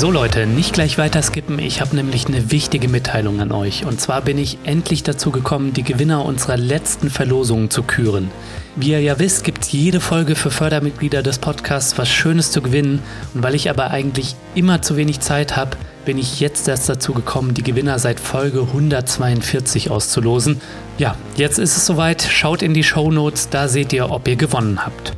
So 0.00 0.10
Leute, 0.10 0.46
nicht 0.46 0.72
gleich 0.72 0.96
weiter 0.96 1.20
skippen. 1.20 1.58
Ich 1.58 1.82
habe 1.82 1.94
nämlich 1.94 2.26
eine 2.26 2.50
wichtige 2.50 2.88
Mitteilung 2.88 3.38
an 3.40 3.52
euch. 3.52 3.84
Und 3.84 4.00
zwar 4.00 4.22
bin 4.22 4.38
ich 4.38 4.56
endlich 4.64 5.02
dazu 5.02 5.30
gekommen, 5.30 5.74
die 5.74 5.82
Gewinner 5.82 6.24
unserer 6.24 6.56
letzten 6.56 7.10
Verlosungen 7.10 7.68
zu 7.68 7.82
küren. 7.82 8.30
Wie 8.76 8.92
ihr 8.92 9.02
ja 9.02 9.18
wisst, 9.18 9.44
gibt 9.44 9.64
es 9.64 9.72
jede 9.72 10.00
Folge 10.00 10.36
für 10.36 10.50
Fördermitglieder 10.50 11.22
des 11.22 11.38
Podcasts 11.38 11.98
was 11.98 12.08
Schönes 12.08 12.50
zu 12.50 12.62
gewinnen. 12.62 13.02
Und 13.34 13.42
weil 13.42 13.54
ich 13.54 13.68
aber 13.68 13.90
eigentlich 13.90 14.36
immer 14.54 14.80
zu 14.80 14.96
wenig 14.96 15.20
Zeit 15.20 15.56
habe, 15.56 15.76
bin 16.06 16.16
ich 16.16 16.40
jetzt 16.40 16.66
erst 16.66 16.88
dazu 16.88 17.12
gekommen, 17.12 17.52
die 17.52 17.62
Gewinner 17.62 17.98
seit 17.98 18.20
Folge 18.20 18.62
142 18.62 19.90
auszulosen. 19.90 20.62
Ja, 20.96 21.14
jetzt 21.36 21.58
ist 21.58 21.76
es 21.76 21.84
soweit. 21.84 22.22
Schaut 22.22 22.62
in 22.62 22.72
die 22.72 22.84
Show 22.84 23.10
Notes, 23.10 23.50
da 23.50 23.68
seht 23.68 23.92
ihr, 23.92 24.10
ob 24.10 24.26
ihr 24.28 24.36
gewonnen 24.36 24.82
habt. 24.82 25.14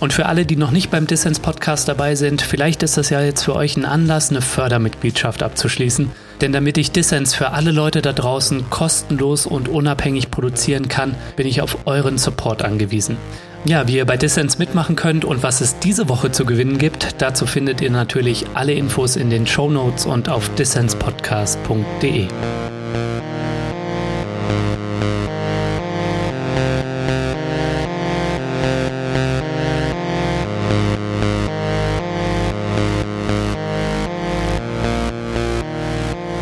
Und 0.00 0.12
für 0.12 0.26
alle, 0.26 0.46
die 0.46 0.56
noch 0.56 0.70
nicht 0.70 0.90
beim 0.90 1.06
Dissens 1.06 1.40
Podcast 1.40 1.88
dabei 1.88 2.14
sind, 2.14 2.40
vielleicht 2.40 2.82
ist 2.82 2.96
das 2.96 3.10
ja 3.10 3.20
jetzt 3.20 3.42
für 3.42 3.56
euch 3.56 3.76
ein 3.76 3.84
Anlass, 3.84 4.30
eine 4.30 4.40
Fördermitgliedschaft 4.40 5.42
abzuschließen. 5.42 6.10
Denn 6.40 6.52
damit 6.52 6.78
ich 6.78 6.92
Dissens 6.92 7.34
für 7.34 7.50
alle 7.50 7.72
Leute 7.72 8.00
da 8.00 8.12
draußen 8.12 8.70
kostenlos 8.70 9.46
und 9.46 9.68
unabhängig 9.68 10.30
produzieren 10.30 10.88
kann, 10.88 11.16
bin 11.34 11.48
ich 11.48 11.62
auf 11.62 11.86
euren 11.86 12.16
Support 12.16 12.62
angewiesen. 12.62 13.16
Ja, 13.64 13.88
wie 13.88 13.96
ihr 13.96 14.06
bei 14.06 14.16
Dissens 14.16 14.58
mitmachen 14.58 14.94
könnt 14.94 15.24
und 15.24 15.42
was 15.42 15.60
es 15.60 15.80
diese 15.80 16.08
Woche 16.08 16.30
zu 16.30 16.44
gewinnen 16.46 16.78
gibt, 16.78 17.20
dazu 17.20 17.44
findet 17.44 17.80
ihr 17.80 17.90
natürlich 17.90 18.46
alle 18.54 18.72
Infos 18.72 19.16
in 19.16 19.30
den 19.30 19.48
Show 19.48 19.68
Notes 19.68 20.06
und 20.06 20.28
auf 20.28 20.48
dissenspodcast.de. 20.54 22.28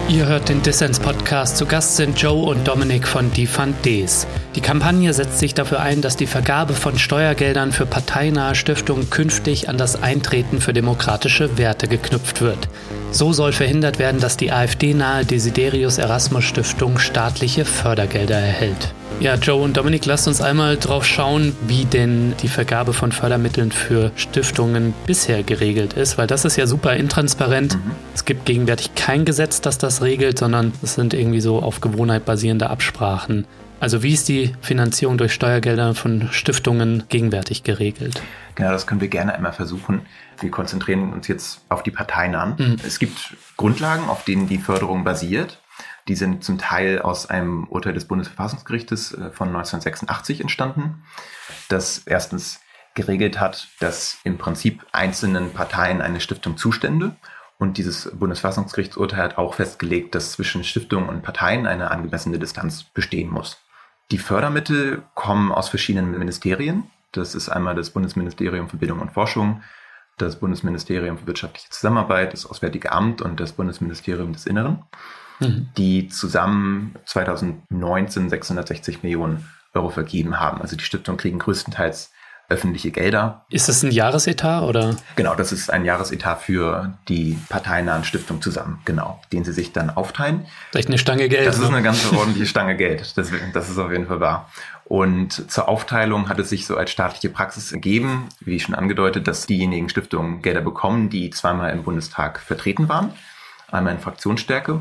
Ihr 0.08 0.26
hört 0.26 0.48
den 0.48 0.62
Dissens 0.62 1.00
Podcast. 1.00 1.56
Zu 1.56 1.66
Gast 1.66 1.96
sind 1.96 2.16
Joe 2.20 2.46
und 2.46 2.68
Dominik 2.68 3.08
von 3.08 3.32
Defund 3.32 3.74
Ds. 3.84 4.28
Die 4.54 4.60
Kampagne 4.60 5.12
setzt 5.12 5.40
sich 5.40 5.52
dafür 5.52 5.80
ein, 5.80 6.00
dass 6.00 6.16
die 6.16 6.28
Vergabe 6.28 6.74
von 6.74 6.96
Steuergeldern 6.96 7.72
für 7.72 7.86
parteinahe 7.86 8.54
Stiftungen 8.54 9.10
künftig 9.10 9.68
an 9.68 9.78
das 9.78 10.00
Eintreten 10.00 10.60
für 10.60 10.72
demokratische 10.72 11.58
Werte 11.58 11.88
geknüpft 11.88 12.40
wird. 12.40 12.68
So 13.10 13.32
soll 13.32 13.50
verhindert 13.50 13.98
werden, 13.98 14.20
dass 14.20 14.36
die 14.36 14.52
AfD-nahe 14.52 15.24
Desiderius 15.24 15.98
Erasmus 15.98 16.44
Stiftung 16.44 17.00
staatliche 17.00 17.64
Fördergelder 17.64 18.38
erhält. 18.38 18.94
Ja, 19.18 19.34
Joe 19.36 19.62
und 19.62 19.78
Dominik, 19.78 20.04
lasst 20.04 20.28
uns 20.28 20.42
einmal 20.42 20.76
drauf 20.76 21.06
schauen, 21.06 21.56
wie 21.66 21.86
denn 21.86 22.34
die 22.42 22.48
Vergabe 22.48 22.92
von 22.92 23.12
Fördermitteln 23.12 23.72
für 23.72 24.12
Stiftungen 24.14 24.92
bisher 25.06 25.42
geregelt 25.42 25.94
ist, 25.94 26.18
weil 26.18 26.26
das 26.26 26.44
ist 26.44 26.56
ja 26.56 26.66
super 26.66 26.94
intransparent. 26.94 27.76
Mhm. 27.76 27.92
Es 28.14 28.26
gibt 28.26 28.44
gegenwärtig 28.44 28.94
kein 28.94 29.24
Gesetz, 29.24 29.62
das 29.62 29.78
das 29.78 30.02
regelt, 30.02 30.38
sondern 30.38 30.74
es 30.82 30.94
sind 30.94 31.14
irgendwie 31.14 31.40
so 31.40 31.62
auf 31.62 31.80
Gewohnheit 31.80 32.26
basierende 32.26 32.68
Absprachen. 32.68 33.46
Also 33.80 34.02
wie 34.02 34.12
ist 34.12 34.28
die 34.28 34.54
Finanzierung 34.60 35.16
durch 35.16 35.32
Steuergelder 35.32 35.94
von 35.94 36.28
Stiftungen 36.30 37.04
gegenwärtig 37.08 37.62
geregelt? 37.62 38.20
Genau, 38.54 38.70
das 38.70 38.86
können 38.86 39.00
wir 39.00 39.08
gerne 39.08 39.34
einmal 39.34 39.52
versuchen. 39.52 40.02
Wir 40.40 40.50
konzentrieren 40.50 41.12
uns 41.14 41.26
jetzt 41.26 41.62
auf 41.70 41.82
die 41.82 41.90
Parteien 41.90 42.34
an. 42.34 42.54
Mhm. 42.58 42.76
Es 42.86 42.98
gibt 42.98 43.34
Grundlagen, 43.56 44.08
auf 44.10 44.24
denen 44.24 44.46
die 44.46 44.58
Förderung 44.58 45.04
basiert. 45.04 45.58
Die 46.08 46.14
sind 46.14 46.44
zum 46.44 46.58
Teil 46.58 47.00
aus 47.00 47.26
einem 47.26 47.64
Urteil 47.64 47.92
des 47.92 48.06
Bundesverfassungsgerichtes 48.06 49.12
äh, 49.12 49.30
von 49.32 49.48
1986 49.48 50.40
entstanden, 50.40 51.02
das 51.68 51.98
erstens 52.06 52.60
geregelt 52.94 53.40
hat, 53.40 53.68
dass 53.80 54.18
im 54.24 54.38
Prinzip 54.38 54.86
einzelnen 54.92 55.52
Parteien 55.52 56.00
eine 56.00 56.20
Stiftung 56.20 56.56
zustände. 56.56 57.16
Und 57.58 57.78
dieses 57.78 58.10
Bundesverfassungsgerichtsurteil 58.14 59.22
hat 59.22 59.38
auch 59.38 59.54
festgelegt, 59.54 60.14
dass 60.14 60.32
zwischen 60.32 60.64
Stiftungen 60.64 61.08
und 61.08 61.22
Parteien 61.22 61.66
eine 61.66 61.90
angemessene 61.90 62.38
Distanz 62.38 62.84
bestehen 62.84 63.30
muss. 63.30 63.58
Die 64.10 64.18
Fördermittel 64.18 65.02
kommen 65.14 65.52
aus 65.52 65.68
verschiedenen 65.68 66.16
Ministerien. 66.16 66.90
Das 67.12 67.34
ist 67.34 67.48
einmal 67.48 67.74
das 67.74 67.90
Bundesministerium 67.90 68.68
für 68.68 68.76
Bildung 68.76 69.00
und 69.00 69.12
Forschung, 69.12 69.62
das 70.18 70.38
Bundesministerium 70.38 71.18
für 71.18 71.26
wirtschaftliche 71.26 71.70
Zusammenarbeit, 71.70 72.32
das 72.32 72.46
Auswärtige 72.46 72.92
Amt 72.92 73.20
und 73.22 73.40
das 73.40 73.52
Bundesministerium 73.52 74.32
des 74.32 74.46
Inneren 74.46 74.84
mhm. 75.40 75.68
die 75.76 76.08
zusammen 76.08 76.96
2019 77.04 78.30
660 78.30 79.02
Millionen 79.02 79.48
Euro 79.74 79.90
vergeben 79.90 80.40
haben. 80.40 80.60
Also 80.60 80.76
die 80.76 80.84
Stiftungen 80.84 81.18
kriegen 81.18 81.38
größtenteils 81.38 82.10
öffentliche 82.48 82.90
Gelder. 82.92 83.44
Ist 83.50 83.68
das 83.68 83.82
ein 83.82 83.90
Jahresetat 83.90 84.62
oder? 84.62 84.96
Genau, 85.16 85.34
das 85.34 85.52
ist 85.52 85.70
ein 85.70 85.84
Jahresetat 85.84 86.42
für 86.42 86.94
die 87.08 87.36
parteinahen 87.48 88.04
Stiftungen 88.04 88.40
zusammen, 88.40 88.80
genau, 88.84 89.20
den 89.32 89.44
sie 89.44 89.52
sich 89.52 89.72
dann 89.72 89.90
aufteilen. 89.90 90.46
Vielleicht 90.70 90.88
eine 90.88 90.98
Stange 90.98 91.28
Geld. 91.28 91.46
Das 91.46 91.58
ist 91.58 91.64
eine 91.64 91.82
ganz 91.82 92.12
ordentliche 92.12 92.46
Stange 92.46 92.76
Geld, 92.76 93.16
das, 93.16 93.30
das 93.52 93.68
ist 93.68 93.78
auf 93.78 93.90
jeden 93.90 94.06
Fall 94.06 94.20
wahr. 94.20 94.50
Und 94.84 95.50
zur 95.50 95.68
Aufteilung 95.68 96.28
hat 96.28 96.38
es 96.38 96.48
sich 96.48 96.66
so 96.66 96.76
als 96.76 96.92
staatliche 96.92 97.30
Praxis 97.30 97.72
ergeben, 97.72 98.28
wie 98.40 98.60
schon 98.60 98.76
angedeutet, 98.76 99.26
dass 99.26 99.46
diejenigen 99.46 99.88
Stiftungen 99.88 100.42
Gelder 100.42 100.60
bekommen, 100.60 101.10
die 101.10 101.30
zweimal 101.30 101.72
im 101.72 101.82
Bundestag 101.82 102.38
vertreten 102.38 102.88
waren, 102.88 103.12
einmal 103.72 103.94
in 103.94 103.98
Fraktionsstärke 103.98 104.80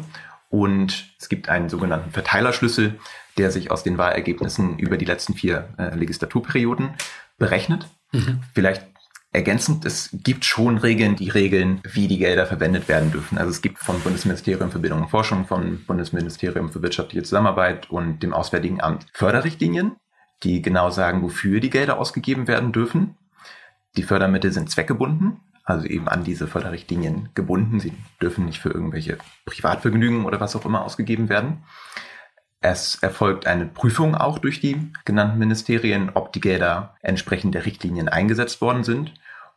und 0.56 1.14
es 1.20 1.28
gibt 1.28 1.50
einen 1.50 1.68
sogenannten 1.68 2.12
Verteilerschlüssel, 2.12 2.98
der 3.38 3.52
sich 3.52 3.72
aus 3.72 3.84
den 3.84 3.98
Wahlergebnissen 3.98 4.80
über 4.80 4.96
die 4.96 5.04
letzten 5.04 5.34
vier 5.34 5.68
äh, 5.78 5.94
Legislaturperioden 5.94 6.92
berechnet. 7.38 7.88
Mhm. 8.14 8.40
Vielleicht 8.54 8.88
ergänzend, 9.34 9.84
es 9.84 10.12
gibt 10.14 10.46
schon 10.46 10.78
Regeln, 10.78 11.18
die 11.18 11.28
regeln, 11.28 11.82
wie 11.84 12.08
die 12.08 12.20
Gelder 12.20 12.46
verwendet 12.46 12.88
werden 12.88 13.12
dürfen. 13.12 13.38
Also 13.38 13.52
es 13.52 13.62
gibt 13.62 13.80
vom 13.80 14.00
Bundesministerium 14.00 14.72
für 14.72 14.80
Bildung 14.80 15.02
und 15.02 15.10
Forschung, 15.10 15.46
vom 15.46 15.84
Bundesministerium 15.84 16.72
für 16.72 16.82
wirtschaftliche 16.82 17.24
Zusammenarbeit 17.24 17.90
und 17.90 18.24
dem 18.24 18.34
Auswärtigen 18.34 18.80
Amt 18.80 19.08
Förderrichtlinien, 19.12 19.98
die 20.44 20.62
genau 20.62 20.90
sagen, 20.90 21.22
wofür 21.22 21.60
die 21.60 21.70
Gelder 21.70 22.00
ausgegeben 22.00 22.48
werden 22.48 22.72
dürfen. 22.72 23.18
Die 23.98 24.04
Fördermittel 24.04 24.54
sind 24.54 24.70
zweckgebunden 24.70 25.42
also 25.66 25.88
eben 25.88 26.08
an 26.08 26.24
diese 26.24 26.48
Förderrichtlinien 26.48 27.30
gebunden. 27.34 27.80
Sie 27.80 27.94
dürfen 28.22 28.46
nicht 28.46 28.60
für 28.60 28.70
irgendwelche 28.70 29.18
Privatvergnügen 29.46 30.26
oder 30.26 30.40
was 30.40 30.56
auch 30.56 30.66
immer 30.66 30.86
ausgegeben 30.86 31.28
werden. 31.28 31.64
Es 32.62 32.96
erfolgt 32.96 33.48
eine 33.48 33.66
Prüfung 33.66 34.16
auch 34.16 34.40
durch 34.40 34.60
die 34.62 34.92
genannten 35.04 35.40
Ministerien, 35.40 36.12
ob 36.14 36.34
die 36.34 36.42
Gelder 36.42 36.96
entsprechend 37.02 37.56
der 37.56 37.66
Richtlinien 37.66 38.10
eingesetzt 38.10 38.62
worden 38.62 38.84
sind. 38.84 39.14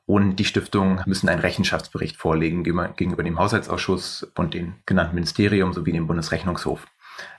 Und 0.07 0.37
die 0.37 0.47
Stiftungen 0.47 1.03
müssen 1.05 1.29
einen 1.29 1.42
Rechenschaftsbericht 1.42 2.16
vorlegen 2.16 2.64
gegenüber 2.64 3.23
dem 3.23 3.38
Haushaltsausschuss 3.38 4.27
und 4.35 4.55
dem 4.55 4.77
genannten 4.87 5.14
Ministerium 5.14 5.75
sowie 5.75 5.92
dem 5.92 6.07
Bundesrechnungshof. 6.07 6.87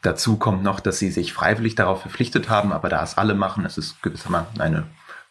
Dazu 0.03 0.37
kommt 0.37 0.61
noch, 0.61 0.79
dass 0.79 0.99
sie 0.99 1.09
sich 1.09 1.33
freiwillig 1.33 1.73
darauf 1.73 2.01
verpflichtet 2.01 2.49
haben, 2.49 2.71
aber 2.71 2.89
da 2.89 3.01
es 3.01 3.17
alle 3.17 3.33
machen, 3.33 3.65
es 3.65 3.79
ist 3.79 4.01
gewissermaßen 4.03 4.61
eine 4.61 4.85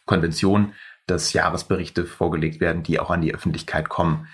Konvention, 0.05 0.73
dass 1.09 1.33
Jahresberichte 1.33 2.05
vorgelegt 2.05 2.59
werden, 2.59 2.83
die 2.83 2.99
auch 2.99 3.09
an 3.09 3.21
die 3.21 3.33
Öffentlichkeit 3.33 3.89
kommen. 3.89 4.27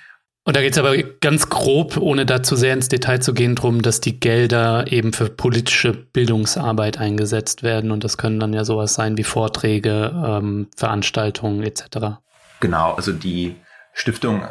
Und 0.48 0.56
da 0.56 0.62
geht 0.62 0.74
es 0.74 0.78
aber 0.78 0.96
ganz 0.96 1.50
grob, 1.50 1.98
ohne 1.98 2.28
da 2.28 2.44
zu 2.44 2.56
sehr 2.56 2.74
ins 2.74 2.88
Detail 2.88 3.20
zu 3.20 3.34
gehen, 3.34 3.56
darum, 3.56 3.82
dass 3.82 4.00
die 4.00 4.20
Gelder 4.20 4.92
eben 4.92 5.12
für 5.12 5.28
politische 5.28 5.92
Bildungsarbeit 5.92 7.00
eingesetzt 7.00 7.64
werden. 7.64 7.90
Und 7.90 8.04
das 8.04 8.18
können 8.18 8.40
dann 8.40 8.54
ja 8.54 8.64
sowas 8.64 8.94
sein 8.94 9.18
wie 9.18 9.24
Vorträge, 9.24 10.14
ähm, 10.14 10.68
Veranstaltungen 10.78 11.64
etc. 11.64 12.20
Genau, 12.60 12.94
also 12.94 13.12
die 13.12 13.56
Stiftung 13.94 14.44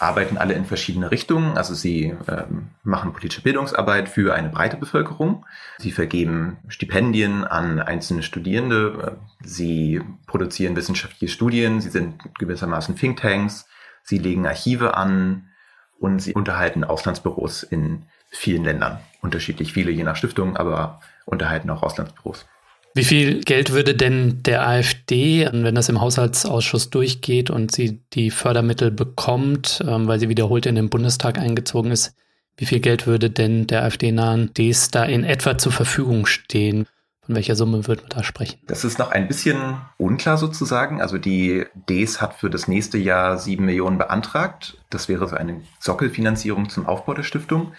arbeiten 0.00 0.38
alle 0.38 0.54
in 0.54 0.64
verschiedene 0.64 1.10
Richtungen. 1.10 1.56
Also 1.58 1.74
sie 1.74 2.16
ähm, 2.26 2.68
machen 2.82 3.12
politische 3.12 3.42
Bildungsarbeit 3.42 4.08
für 4.08 4.34
eine 4.34 4.48
breite 4.48 4.78
Bevölkerung. 4.78 5.44
Sie 5.78 5.92
vergeben 5.92 6.56
Stipendien 6.68 7.44
an 7.44 7.78
einzelne 7.78 8.22
Studierende. 8.22 9.18
Sie 9.44 10.00
produzieren 10.26 10.74
wissenschaftliche 10.74 11.32
Studien. 11.32 11.82
Sie 11.82 11.90
sind 11.90 12.18
gewissermaßen 12.38 12.96
Thinktanks. 12.96 13.66
Sie 14.02 14.18
legen 14.18 14.46
Archive 14.46 14.96
an 14.96 15.50
und 15.98 16.20
sie 16.20 16.32
unterhalten 16.32 16.82
Auslandsbüros 16.82 17.62
in 17.62 18.04
vielen 18.30 18.64
Ländern. 18.64 19.00
Unterschiedlich 19.20 19.74
viele, 19.74 19.90
je 19.90 20.02
nach 20.02 20.16
Stiftung, 20.16 20.56
aber 20.56 21.00
unterhalten 21.26 21.68
auch 21.68 21.82
Auslandsbüros. 21.82 22.46
Wie 22.94 23.04
viel 23.04 23.40
Geld 23.42 23.70
würde 23.70 23.94
denn 23.94 24.42
der 24.42 24.66
AfD, 24.66 25.48
wenn 25.52 25.74
das 25.74 25.88
im 25.88 26.00
Haushaltsausschuss 26.00 26.90
durchgeht 26.90 27.48
und 27.48 27.70
sie 27.70 28.00
die 28.12 28.30
Fördermittel 28.30 28.90
bekommt, 28.90 29.82
ähm, 29.86 30.08
weil 30.08 30.18
sie 30.18 30.28
wiederholt 30.28 30.66
in 30.66 30.74
den 30.74 30.90
Bundestag 30.90 31.38
eingezogen 31.38 31.92
ist, 31.92 32.16
wie 32.56 32.66
viel 32.66 32.80
Geld 32.80 33.06
würde 33.06 33.30
denn 33.30 33.66
der 33.66 33.84
AfD-nahen 33.84 34.52
Ds 34.52 34.90
da 34.90 35.04
in 35.04 35.24
etwa 35.24 35.56
zur 35.56 35.72
Verfügung 35.72 36.26
stehen? 36.26 36.86
Von 37.24 37.36
welcher 37.36 37.54
Summe 37.54 37.86
würde 37.86 38.02
man 38.02 38.10
da 38.10 38.24
sprechen? 38.24 38.58
Das 38.66 38.84
ist 38.84 38.98
noch 38.98 39.12
ein 39.12 39.28
bisschen 39.28 39.80
unklar 39.98 40.36
sozusagen. 40.36 41.00
Also 41.00 41.16
die 41.16 41.64
Ds 41.88 42.20
hat 42.20 42.34
für 42.34 42.50
das 42.50 42.66
nächste 42.66 42.98
Jahr 42.98 43.38
sieben 43.38 43.66
Millionen 43.66 43.98
beantragt. 43.98 44.78
Das 44.90 45.08
wäre 45.08 45.28
so 45.28 45.36
eine 45.36 45.62
Sockelfinanzierung 45.78 46.68
zum 46.68 46.86
Aufbau 46.86 47.14
der 47.14 47.22
Stiftung. 47.22 47.72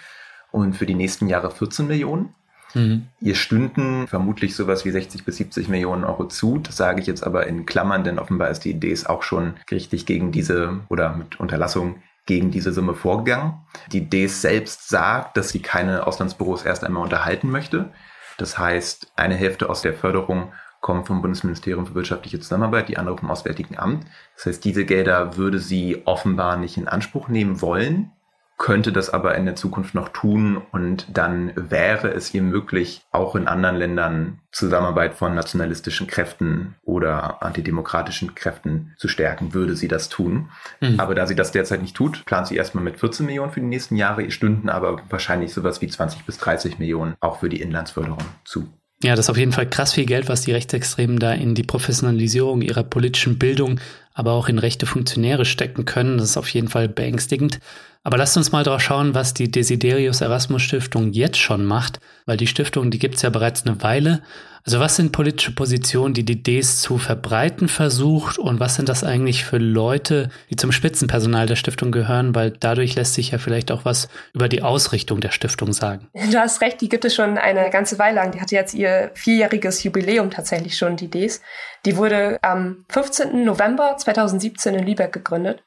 Und 0.51 0.75
für 0.75 0.85
die 0.85 0.95
nächsten 0.95 1.27
Jahre 1.27 1.51
14 1.51 1.85
Millionen. 1.85 2.33
Mhm. 2.73 3.07
Ihr 3.19 3.35
stünden 3.35 4.07
vermutlich 4.07 4.55
sowas 4.55 4.85
wie 4.85 4.91
60 4.91 5.25
bis 5.25 5.37
70 5.37 5.67
Millionen 5.69 6.03
Euro 6.03 6.27
zu. 6.27 6.59
Das 6.59 6.77
sage 6.77 7.01
ich 7.01 7.07
jetzt 7.07 7.23
aber 7.23 7.47
in 7.47 7.65
Klammern, 7.65 8.03
denn 8.03 8.19
offenbar 8.19 8.49
ist 8.49 8.61
die 8.61 8.79
Ds 8.79 9.05
auch 9.05 9.23
schon 9.23 9.55
gerichtlich 9.67 10.05
gegen 10.05 10.31
diese 10.31 10.79
oder 10.89 11.15
mit 11.15 11.39
Unterlassung 11.39 12.01
gegen 12.25 12.51
diese 12.51 12.71
Summe 12.71 12.93
vorgegangen. 12.93 13.53
Die 13.91 14.09
Ds 14.09 14.41
selbst 14.41 14.89
sagt, 14.89 15.37
dass 15.37 15.49
sie 15.49 15.61
keine 15.61 16.07
Auslandsbüros 16.07 16.63
erst 16.63 16.83
einmal 16.83 17.03
unterhalten 17.03 17.49
möchte. 17.49 17.91
Das 18.37 18.57
heißt, 18.57 19.11
eine 19.15 19.35
Hälfte 19.35 19.69
aus 19.69 19.81
der 19.81 19.93
Förderung 19.93 20.51
kommt 20.79 21.07
vom 21.07 21.21
Bundesministerium 21.21 21.85
für 21.85 21.95
wirtschaftliche 21.95 22.39
Zusammenarbeit, 22.39 22.89
die 22.89 22.97
andere 22.97 23.17
vom 23.17 23.29
Auswärtigen 23.29 23.77
Amt. 23.77 24.05
Das 24.35 24.47
heißt, 24.47 24.65
diese 24.65 24.85
Gelder 24.85 25.37
würde 25.37 25.59
sie 25.59 26.01
offenbar 26.05 26.57
nicht 26.57 26.77
in 26.77 26.87
Anspruch 26.87 27.27
nehmen 27.27 27.61
wollen 27.61 28.11
könnte 28.61 28.91
das 28.91 29.09
aber 29.09 29.33
in 29.33 29.45
der 29.45 29.55
Zukunft 29.55 29.95
noch 29.95 30.09
tun 30.09 30.61
und 30.71 31.07
dann 31.11 31.51
wäre 31.55 32.09
es 32.13 32.31
ihr 32.31 32.43
möglich, 32.43 33.01
auch 33.11 33.35
in 33.35 33.47
anderen 33.47 33.75
Ländern 33.75 34.39
Zusammenarbeit 34.51 35.15
von 35.15 35.33
nationalistischen 35.33 36.05
Kräften 36.05 36.75
oder 36.83 37.41
antidemokratischen 37.41 38.35
Kräften 38.35 38.93
zu 38.97 39.07
stärken, 39.07 39.55
würde 39.55 39.75
sie 39.75 39.87
das 39.87 40.09
tun. 40.09 40.49
Mhm. 40.79 40.99
Aber 40.99 41.15
da 41.15 41.25
sie 41.25 41.33
das 41.33 41.51
derzeit 41.51 41.81
nicht 41.81 41.95
tut, 41.95 42.23
plant 42.25 42.45
sie 42.45 42.55
erstmal 42.55 42.83
mit 42.83 42.99
14 42.99 43.25
Millionen 43.25 43.51
für 43.51 43.61
die 43.61 43.65
nächsten 43.65 43.95
Jahre, 43.95 44.21
ihr 44.21 44.31
stünden 44.31 44.69
aber 44.69 45.01
wahrscheinlich 45.09 45.51
sowas 45.53 45.81
wie 45.81 45.87
20 45.87 46.23
bis 46.27 46.37
30 46.37 46.77
Millionen 46.77 47.15
auch 47.19 47.39
für 47.39 47.49
die 47.49 47.61
Inlandsförderung 47.61 48.19
zu. 48.45 48.71
Ja, 49.03 49.15
das 49.15 49.25
ist 49.25 49.29
auf 49.31 49.37
jeden 49.37 49.51
Fall 49.51 49.67
krass 49.67 49.93
viel 49.93 50.05
Geld, 50.05 50.29
was 50.29 50.41
die 50.41 50.51
Rechtsextremen 50.51 51.17
da 51.17 51.33
in 51.33 51.55
die 51.55 51.63
Professionalisierung 51.63 52.61
ihrer 52.61 52.83
politischen 52.83 53.39
Bildung, 53.39 53.79
aber 54.13 54.33
auch 54.33 54.47
in 54.47 54.59
rechte 54.59 54.85
Funktionäre 54.85 55.45
stecken 55.45 55.85
können. 55.85 56.19
Das 56.19 56.29
ist 56.29 56.37
auf 56.37 56.49
jeden 56.49 56.67
Fall 56.67 56.87
beängstigend. 56.87 57.59
Aber 58.03 58.17
lasst 58.17 58.37
uns 58.37 58.51
mal 58.51 58.63
drauf 58.63 58.81
schauen, 58.81 59.15
was 59.15 59.33
die 59.33 59.49
Desiderius 59.49 60.21
Erasmus 60.21 60.61
Stiftung 60.61 61.13
jetzt 61.13 61.37
schon 61.37 61.65
macht, 61.65 61.99
weil 62.25 62.37
die 62.37 62.47
Stiftung, 62.47 62.91
die 62.91 62.99
gibt 62.99 63.15
es 63.15 63.21
ja 63.23 63.29
bereits 63.29 63.65
eine 63.65 63.81
Weile. 63.81 64.21
Also 64.65 64.79
was 64.79 64.95
sind 64.95 65.11
politische 65.11 65.53
Positionen, 65.53 66.13
die 66.13 66.23
die 66.23 66.41
Ds 66.41 66.81
zu 66.81 66.97
verbreiten 66.97 67.67
versucht 67.67 68.37
und 68.37 68.59
was 68.59 68.75
sind 68.75 68.89
das 68.89 69.03
eigentlich 69.03 69.43
für 69.43 69.57
Leute, 69.57 70.29
die 70.49 70.55
zum 70.55 70.71
Spitzenpersonal 70.71 71.47
der 71.47 71.55
Stiftung 71.55 71.91
gehören, 71.91 72.35
weil 72.35 72.51
dadurch 72.51 72.95
lässt 72.95 73.15
sich 73.15 73.31
ja 73.31 73.37
vielleicht 73.37 73.71
auch 73.71 73.85
was 73.85 74.07
über 74.33 74.49
die 74.49 74.61
Ausrichtung 74.61 75.19
der 75.19 75.31
Stiftung 75.31 75.73
sagen. 75.73 76.07
Du 76.13 76.37
hast 76.37 76.61
recht, 76.61 76.79
die 76.81 76.89
gibt 76.89 77.05
es 77.05 77.15
schon 77.15 77.37
eine 77.37 77.69
ganze 77.69 77.97
Weile 77.97 78.15
lang. 78.15 78.31
Die 78.31 78.41
hatte 78.41 78.55
jetzt 78.55 78.73
ihr 78.73 79.11
vierjähriges 79.15 79.83
Jubiläum 79.83 80.29
tatsächlich 80.29 80.77
schon, 80.77 80.95
die 80.95 81.09
Ds. 81.09 81.41
Die 81.85 81.97
wurde 81.97 82.37
am 82.43 82.85
15. 82.89 83.43
November 83.43 83.97
2017 83.97 84.75
in 84.75 84.85
Lübeck 84.85 85.11
gegründet. 85.11 85.63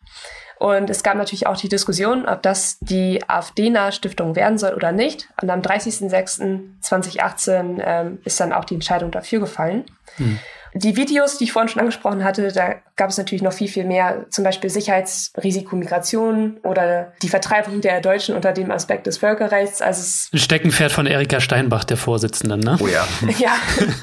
Und 0.58 0.90
es 0.90 1.02
gab 1.02 1.16
natürlich 1.16 1.46
auch 1.46 1.56
die 1.56 1.68
Diskussion, 1.68 2.26
ob 2.26 2.42
das 2.42 2.78
die 2.80 3.20
AfD-nahe 3.26 3.92
Stiftung 3.92 4.36
werden 4.36 4.58
soll 4.58 4.74
oder 4.74 4.92
nicht. 4.92 5.28
Und 5.40 5.48
am 5.50 5.60
30.06.2018 5.60 7.82
ähm, 7.84 8.18
ist 8.24 8.38
dann 8.40 8.52
auch 8.52 8.64
die 8.64 8.74
Entscheidung 8.74 9.10
dafür 9.10 9.40
gefallen. 9.40 9.84
Hm. 10.16 10.38
Die 10.76 10.96
Videos, 10.96 11.38
die 11.38 11.44
ich 11.44 11.52
vorhin 11.52 11.68
schon 11.68 11.78
angesprochen 11.78 12.24
hatte, 12.24 12.50
da 12.50 12.74
gab 12.96 13.08
es 13.08 13.16
natürlich 13.16 13.42
noch 13.42 13.52
viel, 13.52 13.68
viel 13.68 13.84
mehr, 13.84 14.26
zum 14.30 14.42
Beispiel 14.42 14.68
Sicherheitsrisiko 14.68 15.76
Migration 15.76 16.56
oder 16.64 17.12
die 17.22 17.28
Vertreibung 17.28 17.80
der 17.80 18.00
Deutschen 18.00 18.34
unter 18.34 18.52
dem 18.52 18.72
Aspekt 18.72 19.06
des 19.06 19.18
Völkerrechts. 19.18 19.80
Also 19.80 20.00
es 20.00 20.30
Ein 20.32 20.40
Steckenpferd 20.40 20.90
von 20.90 21.06
Erika 21.06 21.38
Steinbach, 21.38 21.84
der 21.84 21.96
Vorsitzenden, 21.96 22.58
ne? 22.58 22.76
Oh 22.80 22.88
ja. 22.88 23.06
ja, 23.38 23.52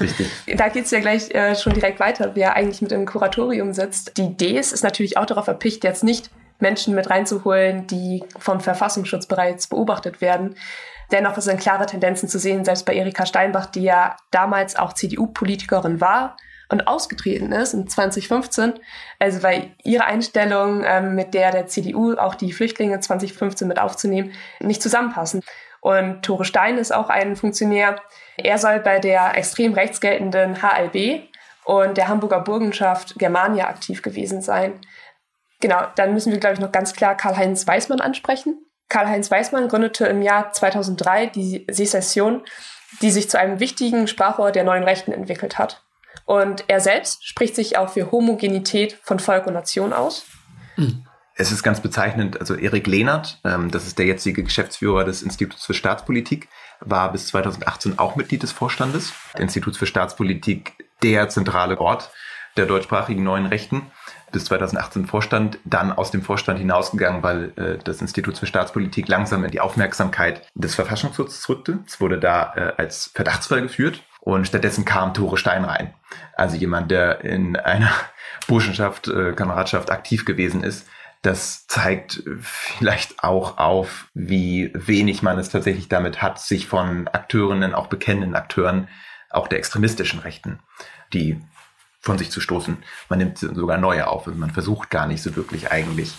Richtig. 0.00 0.30
da 0.56 0.68
geht's 0.68 0.90
ja 0.92 1.00
gleich 1.00 1.30
äh, 1.34 1.54
schon 1.56 1.74
direkt 1.74 2.00
weiter, 2.00 2.30
wer 2.34 2.56
eigentlich 2.56 2.80
mit 2.80 2.92
im 2.92 3.04
Kuratorium 3.04 3.74
sitzt. 3.74 4.16
Die 4.16 4.34
Ds 4.34 4.72
ist 4.72 4.82
natürlich 4.82 5.18
auch 5.18 5.26
darauf 5.26 5.48
erpicht, 5.48 5.84
jetzt 5.84 6.02
nicht 6.02 6.30
Menschen 6.62 6.94
mit 6.94 7.10
reinzuholen, 7.10 7.86
die 7.86 8.24
vom 8.38 8.60
Verfassungsschutz 8.60 9.26
bereits 9.26 9.66
beobachtet 9.66 10.20
werden. 10.20 10.56
Dennoch 11.10 11.38
sind 11.38 11.60
klare 11.60 11.84
Tendenzen 11.84 12.28
zu 12.28 12.38
sehen, 12.38 12.64
selbst 12.64 12.86
bei 12.86 12.94
Erika 12.94 13.26
Steinbach, 13.26 13.66
die 13.66 13.82
ja 13.82 14.16
damals 14.30 14.76
auch 14.76 14.94
CDU-Politikerin 14.94 16.00
war 16.00 16.36
und 16.70 16.88
ausgetreten 16.88 17.52
ist 17.52 17.74
in 17.74 17.86
2015. 17.86 18.74
Also 19.18 19.42
weil 19.42 19.72
ihre 19.84 20.06
Einstellung 20.06 20.82
ähm, 20.86 21.14
mit 21.14 21.34
der 21.34 21.50
der 21.50 21.66
CDU 21.66 22.14
auch 22.14 22.34
die 22.34 22.52
Flüchtlinge 22.52 22.98
2015 22.98 23.68
mit 23.68 23.78
aufzunehmen 23.78 24.32
nicht 24.60 24.82
zusammenpassen. 24.82 25.42
Und 25.80 26.22
Tore 26.22 26.44
Stein 26.44 26.78
ist 26.78 26.94
auch 26.94 27.10
ein 27.10 27.36
Funktionär. 27.36 27.96
Er 28.36 28.56
soll 28.56 28.80
bei 28.80 29.00
der 29.00 29.36
extrem 29.36 29.74
rechts 29.74 30.00
geltenden 30.00 30.62
HLB 30.62 31.24
und 31.64 31.96
der 31.96 32.08
Hamburger 32.08 32.40
Burgenschaft 32.40 33.18
Germania 33.18 33.68
aktiv 33.68 34.00
gewesen 34.00 34.40
sein. 34.40 34.80
Genau, 35.62 35.86
dann 35.94 36.12
müssen 36.12 36.32
wir, 36.32 36.40
glaube 36.40 36.54
ich, 36.54 36.60
noch 36.60 36.72
ganz 36.72 36.92
klar 36.92 37.16
Karl-Heinz 37.16 37.66
Weismann 37.68 38.00
ansprechen. 38.00 38.66
Karl-Heinz 38.88 39.30
Weismann 39.30 39.68
gründete 39.68 40.06
im 40.06 40.20
Jahr 40.20 40.52
2003 40.52 41.28
die 41.28 41.64
Secession, 41.70 42.42
die 43.00 43.12
sich 43.12 43.30
zu 43.30 43.38
einem 43.38 43.60
wichtigen 43.60 44.08
Sprachrohr 44.08 44.50
der 44.50 44.64
neuen 44.64 44.82
Rechten 44.82 45.12
entwickelt 45.12 45.58
hat. 45.58 45.84
Und 46.26 46.64
er 46.66 46.80
selbst 46.80 47.24
spricht 47.26 47.54
sich 47.54 47.78
auch 47.78 47.90
für 47.90 48.10
Homogenität 48.10 48.98
von 49.04 49.20
Volk 49.20 49.46
und 49.46 49.54
Nation 49.54 49.92
aus. 49.92 50.26
Es 51.36 51.52
ist 51.52 51.62
ganz 51.62 51.80
bezeichnend, 51.80 52.40
also 52.40 52.54
Erik 52.54 52.88
Lehnert, 52.88 53.40
ähm, 53.44 53.70
das 53.70 53.86
ist 53.86 53.98
der 53.98 54.06
jetzige 54.06 54.42
Geschäftsführer 54.42 55.04
des 55.04 55.22
Instituts 55.22 55.64
für 55.64 55.74
Staatspolitik, 55.74 56.48
war 56.80 57.12
bis 57.12 57.28
2018 57.28 58.00
auch 58.00 58.16
Mitglied 58.16 58.42
des 58.42 58.50
Vorstandes. 58.50 59.12
Das 59.32 59.40
Institut 59.40 59.76
für 59.76 59.86
Staatspolitik, 59.86 60.74
der 61.04 61.28
zentrale 61.28 61.80
Ort 61.80 62.10
der 62.56 62.66
deutschsprachigen 62.66 63.22
neuen 63.22 63.46
Rechten 63.46 63.90
bis 64.32 64.46
2018 64.46 65.06
Vorstand, 65.06 65.58
dann 65.64 65.92
aus 65.92 66.10
dem 66.10 66.22
Vorstand 66.22 66.58
hinausgegangen, 66.58 67.22
weil 67.22 67.52
äh, 67.56 67.78
das 67.82 68.00
Institut 68.00 68.38
für 68.38 68.46
Staatspolitik 68.46 69.08
langsam 69.08 69.44
in 69.44 69.50
die 69.50 69.60
Aufmerksamkeit 69.60 70.42
des 70.54 70.74
Verfassungsschutzes 70.74 71.48
rückte. 71.48 71.78
Es 71.86 72.00
wurde 72.00 72.18
da 72.18 72.52
äh, 72.56 72.72
als 72.76 73.10
Verdachtsfall 73.14 73.62
geführt 73.62 74.02
und 74.20 74.46
stattdessen 74.46 74.84
kam 74.84 75.14
Tore 75.14 75.36
Stein 75.36 75.64
rein. 75.64 75.94
Also 76.34 76.56
jemand, 76.56 76.90
der 76.90 77.22
in 77.24 77.56
einer 77.56 77.92
Burschenschaft, 78.48 79.08
äh, 79.08 79.32
Kameradschaft 79.32 79.90
aktiv 79.90 80.24
gewesen 80.24 80.64
ist. 80.64 80.88
Das 81.22 81.68
zeigt 81.68 82.24
vielleicht 82.40 83.22
auch 83.22 83.58
auf, 83.58 84.08
wie 84.12 84.72
wenig 84.74 85.22
man 85.22 85.38
es 85.38 85.50
tatsächlich 85.50 85.88
damit 85.88 86.20
hat, 86.20 86.40
sich 86.40 86.66
von 86.66 87.06
Akteurinnen, 87.06 87.74
auch 87.74 87.86
bekennenden 87.86 88.34
Akteuren, 88.34 88.88
auch 89.30 89.46
der 89.46 89.58
extremistischen 89.58 90.18
Rechten, 90.18 90.58
die 91.12 91.40
von 92.02 92.18
sich 92.18 92.30
zu 92.30 92.40
stoßen. 92.40 92.76
Man 93.08 93.18
nimmt 93.18 93.38
sogar 93.38 93.78
neue 93.78 94.08
auf. 94.08 94.26
Also 94.26 94.38
man 94.38 94.50
versucht 94.50 94.90
gar 94.90 95.06
nicht 95.06 95.22
so 95.22 95.34
wirklich 95.36 95.70
eigentlich 95.70 96.12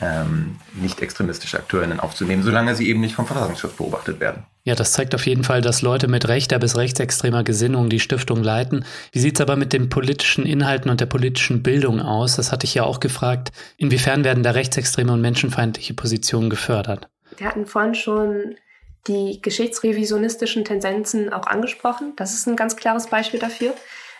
ähm, 0.00 0.56
nicht 0.74 1.00
extremistische 1.00 1.58
Akteurinnen 1.58 2.00
aufzunehmen, 2.00 2.42
solange 2.42 2.74
sie 2.74 2.88
eben 2.88 3.00
nicht 3.00 3.14
vom 3.14 3.26
Verfassungsschutz 3.26 3.72
beobachtet 3.72 4.20
werden. 4.20 4.44
Ja, 4.64 4.74
das 4.74 4.92
zeigt 4.92 5.14
auf 5.14 5.26
jeden 5.26 5.44
Fall, 5.44 5.62
dass 5.62 5.82
Leute 5.82 6.08
mit 6.08 6.28
rechter 6.28 6.58
bis 6.58 6.76
rechtsextremer 6.76 7.44
Gesinnung 7.44 7.88
die 7.88 8.00
Stiftung 8.00 8.42
leiten. 8.42 8.84
Wie 9.12 9.18
sieht's 9.18 9.40
aber 9.40 9.56
mit 9.56 9.72
den 9.72 9.88
politischen 9.88 10.44
Inhalten 10.44 10.90
und 10.90 11.00
der 11.00 11.06
politischen 11.06 11.62
Bildung 11.62 12.00
aus? 12.00 12.36
Das 12.36 12.52
hatte 12.52 12.66
ich 12.66 12.74
ja 12.74 12.84
auch 12.84 13.00
gefragt. 13.00 13.50
Inwiefern 13.78 14.24
werden 14.24 14.42
da 14.42 14.52
rechtsextreme 14.52 15.12
und 15.12 15.22
menschenfeindliche 15.22 15.94
Positionen 15.94 16.50
gefördert? 16.50 17.08
Wir 17.38 17.46
hatten 17.46 17.66
vorhin 17.66 17.94
schon 17.94 18.56
die 19.06 19.40
geschichtsrevisionistischen 19.40 20.66
Tendenzen 20.66 21.32
auch 21.32 21.46
angesprochen. 21.46 22.12
Das 22.16 22.34
ist 22.34 22.46
ein 22.46 22.56
ganz 22.56 22.76
klares 22.76 23.06
Beispiel 23.06 23.40
dafür 23.40 23.74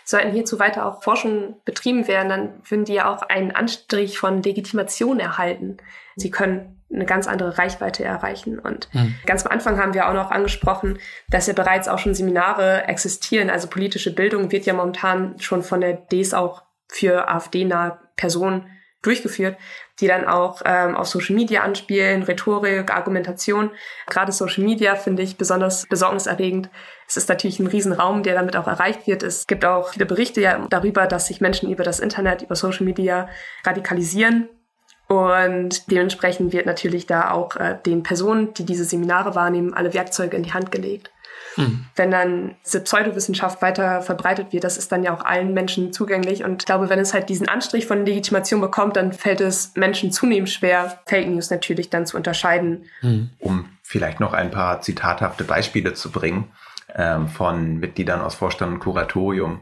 sollten 0.05 0.31
hierzu 0.31 0.59
weiter 0.59 0.85
auch 0.85 1.03
Forschung 1.03 1.61
betrieben 1.65 2.07
werden, 2.07 2.29
dann 2.29 2.53
würden 2.67 2.85
die 2.85 2.93
ja 2.93 3.13
auch 3.13 3.21
einen 3.23 3.51
Anstrich 3.51 4.17
von 4.17 4.41
Legitimation 4.43 5.19
erhalten. 5.19 5.77
Sie 6.15 6.31
können 6.31 6.81
eine 6.93 7.05
ganz 7.05 7.27
andere 7.27 7.57
Reichweite 7.57 8.03
erreichen. 8.03 8.59
Und 8.59 8.89
mhm. 8.93 9.15
ganz 9.25 9.45
am 9.45 9.51
Anfang 9.51 9.79
haben 9.79 9.93
wir 9.93 10.09
auch 10.09 10.13
noch 10.13 10.31
angesprochen, 10.31 10.99
dass 11.29 11.47
ja 11.47 11.53
bereits 11.53 11.87
auch 11.87 11.99
schon 11.99 12.13
Seminare 12.13 12.83
existieren. 12.87 13.49
Also 13.49 13.67
politische 13.67 14.13
Bildung 14.13 14.51
wird 14.51 14.65
ja 14.65 14.73
momentan 14.73 15.39
schon 15.39 15.63
von 15.63 15.81
der 15.81 15.93
DS 15.93 16.33
auch 16.33 16.63
für 16.87 17.29
AfD-nahe 17.29 17.99
Personen 18.17 18.65
durchgeführt, 19.01 19.57
die 19.99 20.07
dann 20.07 20.25
auch 20.25 20.61
ähm, 20.65 20.95
auf 20.95 21.07
Social 21.07 21.35
Media 21.35 21.61
anspielen, 21.61 22.23
Rhetorik, 22.23 22.93
Argumentation. 22.93 23.71
Gerade 24.07 24.31
Social 24.31 24.63
Media 24.63 24.95
finde 24.95 25.23
ich 25.23 25.37
besonders 25.37 25.85
besorgniserregend. 25.87 26.69
Es 27.07 27.17
ist 27.17 27.29
natürlich 27.29 27.59
ein 27.59 27.67
Riesenraum, 27.67 28.23
der 28.23 28.35
damit 28.35 28.55
auch 28.55 28.67
erreicht 28.67 29.07
wird. 29.07 29.23
Es 29.23 29.47
gibt 29.47 29.65
auch 29.65 29.89
viele 29.89 30.05
Berichte 30.05 30.41
ja 30.41 30.65
darüber, 30.69 31.07
dass 31.07 31.27
sich 31.27 31.41
Menschen 31.41 31.71
über 31.71 31.83
das 31.83 31.99
Internet, 31.99 32.43
über 32.43 32.55
Social 32.55 32.85
Media 32.85 33.27
radikalisieren. 33.65 34.49
Und 35.07 35.91
dementsprechend 35.91 36.53
wird 36.53 36.65
natürlich 36.65 37.05
da 37.05 37.31
auch 37.31 37.57
äh, 37.57 37.77
den 37.85 38.01
Personen, 38.01 38.53
die 38.53 38.65
diese 38.65 38.85
Seminare 38.85 39.35
wahrnehmen, 39.35 39.73
alle 39.73 39.93
Werkzeuge 39.93 40.37
in 40.37 40.43
die 40.43 40.53
Hand 40.53 40.71
gelegt. 40.71 41.11
Mhm. 41.57 41.85
Wenn 41.95 42.11
dann 42.11 42.55
diese 42.65 42.81
Pseudowissenschaft 42.81 43.61
weiter 43.61 44.01
verbreitet 44.01 44.53
wird, 44.53 44.63
das 44.63 44.77
ist 44.77 44.91
dann 44.91 45.03
ja 45.03 45.13
auch 45.13 45.23
allen 45.25 45.53
Menschen 45.53 45.93
zugänglich. 45.93 46.43
Und 46.43 46.61
ich 46.61 46.65
glaube, 46.65 46.89
wenn 46.89 46.99
es 46.99 47.13
halt 47.13 47.29
diesen 47.29 47.47
Anstrich 47.47 47.87
von 47.87 48.05
Legitimation 48.05 48.61
bekommt, 48.61 48.95
dann 48.95 49.13
fällt 49.13 49.41
es 49.41 49.75
Menschen 49.75 50.11
zunehmend 50.11 50.49
schwer, 50.49 50.99
Fake 51.05 51.27
News 51.27 51.49
natürlich 51.49 51.89
dann 51.89 52.05
zu 52.05 52.17
unterscheiden. 52.17 52.85
Mhm. 53.01 53.31
Um 53.39 53.69
vielleicht 53.83 54.19
noch 54.19 54.33
ein 54.33 54.51
paar 54.51 54.81
zitathafte 54.81 55.43
Beispiele 55.43 55.93
zu 55.93 56.11
bringen 56.11 56.51
ähm, 56.95 57.27
von 57.27 57.77
Mitgliedern 57.77 58.21
aus 58.21 58.35
Vorstand 58.35 58.73
und 58.73 58.79
Kuratorium. 58.79 59.61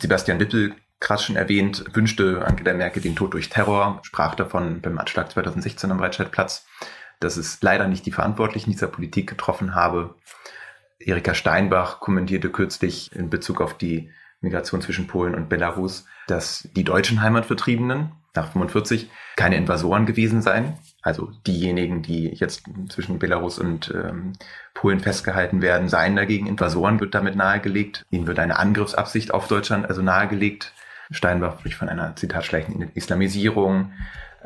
Sebastian 0.00 0.40
Wippel 0.40 0.74
krass 1.00 1.24
schon 1.24 1.36
erwähnt, 1.36 1.84
wünschte 1.92 2.44
Angela 2.46 2.74
Merkel 2.74 3.02
den 3.02 3.16
Tod 3.16 3.34
durch 3.34 3.48
Terror, 3.48 4.00
sprach 4.02 4.34
davon 4.34 4.80
beim 4.80 4.98
Anschlag 4.98 5.30
2016 5.30 5.90
am 5.90 5.98
Breitscheidplatz, 5.98 6.66
dass 7.20 7.36
es 7.36 7.60
leider 7.62 7.86
nicht 7.86 8.06
die 8.06 8.12
Verantwortlichen 8.12 8.70
dieser 8.70 8.86
Politik 8.86 9.28
getroffen 9.28 9.74
habe. 9.74 10.14
Erika 10.98 11.34
Steinbach 11.34 12.00
kommentierte 12.00 12.50
kürzlich 12.50 13.14
in 13.14 13.30
Bezug 13.30 13.60
auf 13.60 13.76
die 13.76 14.10
Migration 14.40 14.80
zwischen 14.80 15.06
Polen 15.06 15.34
und 15.34 15.48
Belarus, 15.48 16.06
dass 16.26 16.68
die 16.74 16.84
deutschen 16.84 17.22
Heimatvertriebenen 17.22 18.12
nach 18.34 18.52
45 18.52 19.10
keine 19.36 19.56
Invasoren 19.56 20.06
gewesen 20.06 20.42
seien. 20.42 20.74
Also 21.02 21.30
diejenigen, 21.46 22.02
die 22.02 22.28
jetzt 22.28 22.64
zwischen 22.88 23.18
Belarus 23.18 23.58
und 23.58 23.92
ähm, 23.94 24.34
Polen 24.74 25.00
festgehalten 25.00 25.62
werden, 25.62 25.88
seien 25.88 26.16
dagegen 26.16 26.46
Invasoren, 26.46 27.00
wird 27.00 27.14
damit 27.14 27.36
nahegelegt. 27.36 28.04
Ihnen 28.10 28.26
wird 28.26 28.38
eine 28.38 28.58
Angriffsabsicht 28.58 29.32
auf 29.32 29.48
Deutschland 29.48 29.88
also 29.88 30.02
nahegelegt. 30.02 30.72
Steinbach 31.10 31.60
spricht 31.60 31.76
von 31.76 31.88
einer, 31.88 32.16
Zitat, 32.16 32.44
schleichenden 32.44 32.90
Islamisierung 32.94 33.92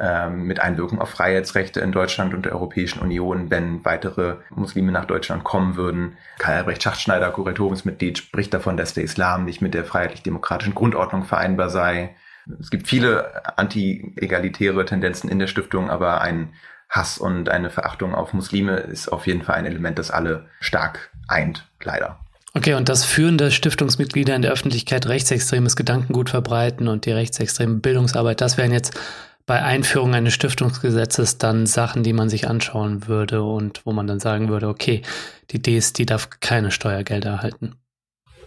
ähm, 0.00 0.44
mit 0.44 0.60
Einwirkung 0.60 1.00
auf 1.00 1.10
Freiheitsrechte 1.10 1.80
in 1.80 1.92
Deutschland 1.92 2.32
und 2.32 2.46
der 2.46 2.52
Europäischen 2.52 3.00
Union, 3.00 3.50
wenn 3.50 3.84
weitere 3.84 4.36
Muslime 4.48 4.92
nach 4.92 5.04
Deutschland 5.04 5.44
kommen 5.44 5.76
würden. 5.76 6.16
Karl 6.38 6.58
Albrecht 6.58 6.82
Schachtschneider, 6.82 7.30
Kuratoriumsmitglied, 7.30 8.16
spricht 8.16 8.54
davon, 8.54 8.76
dass 8.78 8.94
der 8.94 9.04
Islam 9.04 9.44
nicht 9.44 9.60
mit 9.60 9.74
der 9.74 9.84
freiheitlich-demokratischen 9.84 10.74
Grundordnung 10.74 11.24
vereinbar 11.24 11.68
sei. 11.68 12.16
Es 12.58 12.70
gibt 12.70 12.88
viele 12.88 13.58
anti-egalitäre 13.58 14.86
Tendenzen 14.86 15.28
in 15.28 15.38
der 15.38 15.48
Stiftung, 15.48 15.90
aber 15.90 16.22
ein 16.22 16.54
Hass 16.88 17.18
und 17.18 17.50
eine 17.50 17.68
Verachtung 17.68 18.14
auf 18.14 18.32
Muslime 18.32 18.78
ist 18.78 19.08
auf 19.08 19.26
jeden 19.26 19.42
Fall 19.42 19.56
ein 19.56 19.66
Element, 19.66 19.98
das 19.98 20.10
alle 20.10 20.48
stark 20.60 21.10
eint, 21.28 21.66
leider. 21.82 22.18
Okay, 22.54 22.74
und 22.74 22.88
dass 22.88 23.04
führende 23.04 23.52
Stiftungsmitglieder 23.52 24.34
in 24.34 24.42
der 24.42 24.50
Öffentlichkeit 24.50 25.06
rechtsextremes 25.06 25.76
Gedankengut 25.76 26.30
verbreiten 26.30 26.88
und 26.88 27.06
die 27.06 27.12
rechtsextreme 27.12 27.76
Bildungsarbeit, 27.76 28.40
das 28.40 28.56
wären 28.56 28.72
jetzt 28.72 28.98
bei 29.46 29.62
Einführung 29.62 30.14
eines 30.14 30.34
Stiftungsgesetzes 30.34 31.38
dann 31.38 31.66
Sachen, 31.66 32.02
die 32.02 32.12
man 32.12 32.28
sich 32.28 32.48
anschauen 32.48 33.08
würde 33.08 33.42
und 33.42 33.84
wo 33.84 33.92
man 33.92 34.06
dann 34.06 34.20
sagen 34.20 34.48
würde, 34.48 34.68
okay, 34.68 35.02
die 35.50 35.60
DS, 35.60 35.92
die 35.92 36.06
darf 36.06 36.30
keine 36.40 36.70
Steuergelder 36.70 37.30
erhalten. 37.30 37.74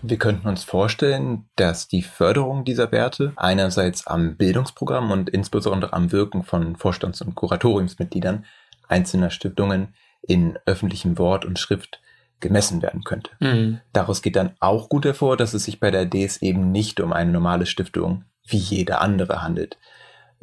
Wir 0.02 0.18
könnten 0.18 0.50
uns 0.50 0.66
vorstellen, 0.66 1.46
dass 1.56 1.88
die 1.88 2.02
Förderung 2.02 2.66
dieser 2.66 2.92
Werte 2.92 3.32
einerseits 3.38 4.06
am 4.06 4.36
Bildungsprogramm 4.36 5.12
und 5.12 5.30
insbesondere 5.30 5.94
am 5.94 6.12
Wirken 6.12 6.44
von 6.44 6.76
Vorstands- 6.76 7.22
und 7.22 7.36
Kuratoriumsmitgliedern 7.36 8.46
einzelner 8.90 9.30
Stiftungen 9.30 9.94
in 10.22 10.60
öffentlichem 10.66 11.18
Wort 11.18 11.46
und 11.46 11.58
Schrift 11.58 12.02
gemessen 12.42 12.82
werden 12.82 13.04
könnte. 13.04 13.32
Mhm. 13.40 13.80
Daraus 13.94 14.22
geht 14.22 14.36
dann 14.36 14.52
auch 14.60 14.90
gut 14.90 15.06
hervor, 15.06 15.38
dass 15.38 15.54
es 15.54 15.64
sich 15.64 15.80
bei 15.80 15.90
der 15.90 16.06
DS 16.06 16.42
eben 16.42 16.72
nicht 16.72 17.00
um 17.00 17.14
eine 17.14 17.32
normale 17.32 17.66
Stiftung 17.66 18.26
wie 18.46 18.58
jede 18.58 19.00
andere 19.00 19.42
handelt, 19.42 19.78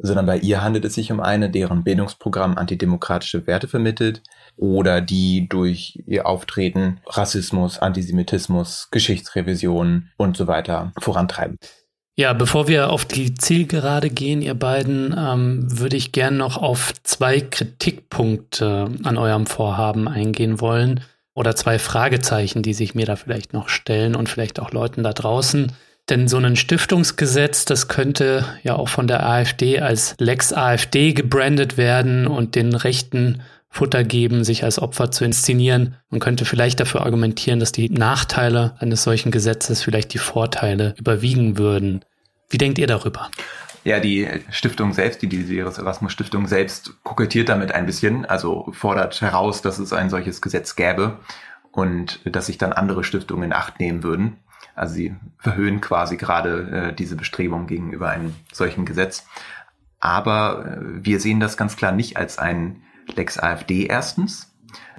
sondern 0.01 0.25
bei 0.25 0.37
ihr 0.37 0.63
handelt 0.63 0.85
es 0.85 0.95
sich 0.95 1.11
um 1.11 1.19
eine, 1.19 1.49
deren 1.49 1.83
Bildungsprogramm 1.83 2.57
antidemokratische 2.57 3.45
Werte 3.47 3.67
vermittelt 3.67 4.21
oder 4.57 5.01
die 5.01 5.47
durch 5.47 6.03
ihr 6.05 6.25
Auftreten 6.25 6.99
Rassismus, 7.07 7.79
Antisemitismus, 7.79 8.89
Geschichtsrevision 8.91 10.09
und 10.17 10.37
so 10.37 10.47
weiter 10.47 10.91
vorantreiben. 10.99 11.57
Ja, 12.17 12.33
bevor 12.33 12.67
wir 12.67 12.89
auf 12.89 13.05
die 13.05 13.33
Zielgerade 13.35 14.09
gehen, 14.09 14.41
ihr 14.41 14.53
beiden, 14.53 15.15
ähm, 15.17 15.79
würde 15.79 15.95
ich 15.95 16.11
gern 16.11 16.37
noch 16.37 16.57
auf 16.57 16.93
zwei 17.03 17.39
Kritikpunkte 17.39 18.91
an 19.03 19.17
eurem 19.17 19.45
Vorhaben 19.45 20.07
eingehen 20.07 20.59
wollen 20.59 20.99
oder 21.33 21.55
zwei 21.55 21.79
Fragezeichen, 21.79 22.63
die 22.63 22.73
sich 22.73 22.95
mir 22.95 23.05
da 23.05 23.15
vielleicht 23.15 23.53
noch 23.53 23.69
stellen 23.69 24.15
und 24.15 24.27
vielleicht 24.27 24.59
auch 24.59 24.71
Leuten 24.71 25.03
da 25.03 25.13
draußen. 25.13 25.71
Denn 26.09 26.27
so 26.27 26.37
ein 26.37 26.55
Stiftungsgesetz, 26.55 27.65
das 27.65 27.87
könnte 27.87 28.45
ja 28.63 28.75
auch 28.75 28.89
von 28.89 29.07
der 29.07 29.25
AfD 29.25 29.79
als 29.79 30.15
Lex 30.19 30.51
AfD 30.51 31.13
gebrandet 31.13 31.77
werden 31.77 32.27
und 32.27 32.55
den 32.55 32.75
Rechten 32.75 33.41
Futter 33.69 34.03
geben, 34.03 34.43
sich 34.43 34.65
als 34.65 34.79
Opfer 34.79 35.11
zu 35.11 35.23
inszenieren. 35.23 35.95
Man 36.09 36.19
könnte 36.19 36.43
vielleicht 36.43 36.81
dafür 36.81 37.01
argumentieren, 37.01 37.61
dass 37.61 37.71
die 37.71 37.89
Nachteile 37.89 38.75
eines 38.79 39.03
solchen 39.03 39.31
Gesetzes 39.31 39.81
vielleicht 39.81 40.13
die 40.13 40.17
Vorteile 40.17 40.93
überwiegen 40.97 41.57
würden. 41.57 42.03
Wie 42.49 42.57
denkt 42.57 42.77
ihr 42.79 42.87
darüber? 42.87 43.29
Ja, 43.85 44.01
die 44.01 44.27
Stiftung 44.51 44.93
selbst, 44.93 45.21
die 45.21 45.29
Desideris 45.29 45.77
Erasmus 45.77 46.11
Stiftung 46.11 46.47
selbst 46.47 46.93
kokettiert 47.03 47.47
damit 47.47 47.71
ein 47.71 47.85
bisschen, 47.85 48.25
also 48.25 48.67
fordert 48.73 49.21
heraus, 49.21 49.61
dass 49.61 49.79
es 49.79 49.93
ein 49.93 50.09
solches 50.09 50.41
Gesetz 50.41 50.75
gäbe 50.75 51.17
und 51.71 52.19
dass 52.25 52.47
sich 52.47 52.57
dann 52.57 52.73
andere 52.73 53.05
Stiftungen 53.05 53.45
in 53.45 53.53
Acht 53.53 53.79
nehmen 53.79 54.03
würden. 54.03 54.37
Also 54.75 54.95
sie 54.95 55.15
verhöhen 55.37 55.81
quasi 55.81 56.17
gerade 56.17 56.89
äh, 56.89 56.93
diese 56.93 57.15
Bestrebung 57.15 57.67
gegenüber 57.67 58.09
einem 58.09 58.35
solchen 58.51 58.85
Gesetz. 58.85 59.25
Aber 59.99 60.65
äh, 60.65 61.05
wir 61.05 61.19
sehen 61.19 61.39
das 61.39 61.57
ganz 61.57 61.75
klar 61.75 61.91
nicht 61.91 62.17
als 62.17 62.37
ein 62.37 62.81
Lex 63.15 63.37
AfD 63.37 63.85
erstens, 63.85 64.51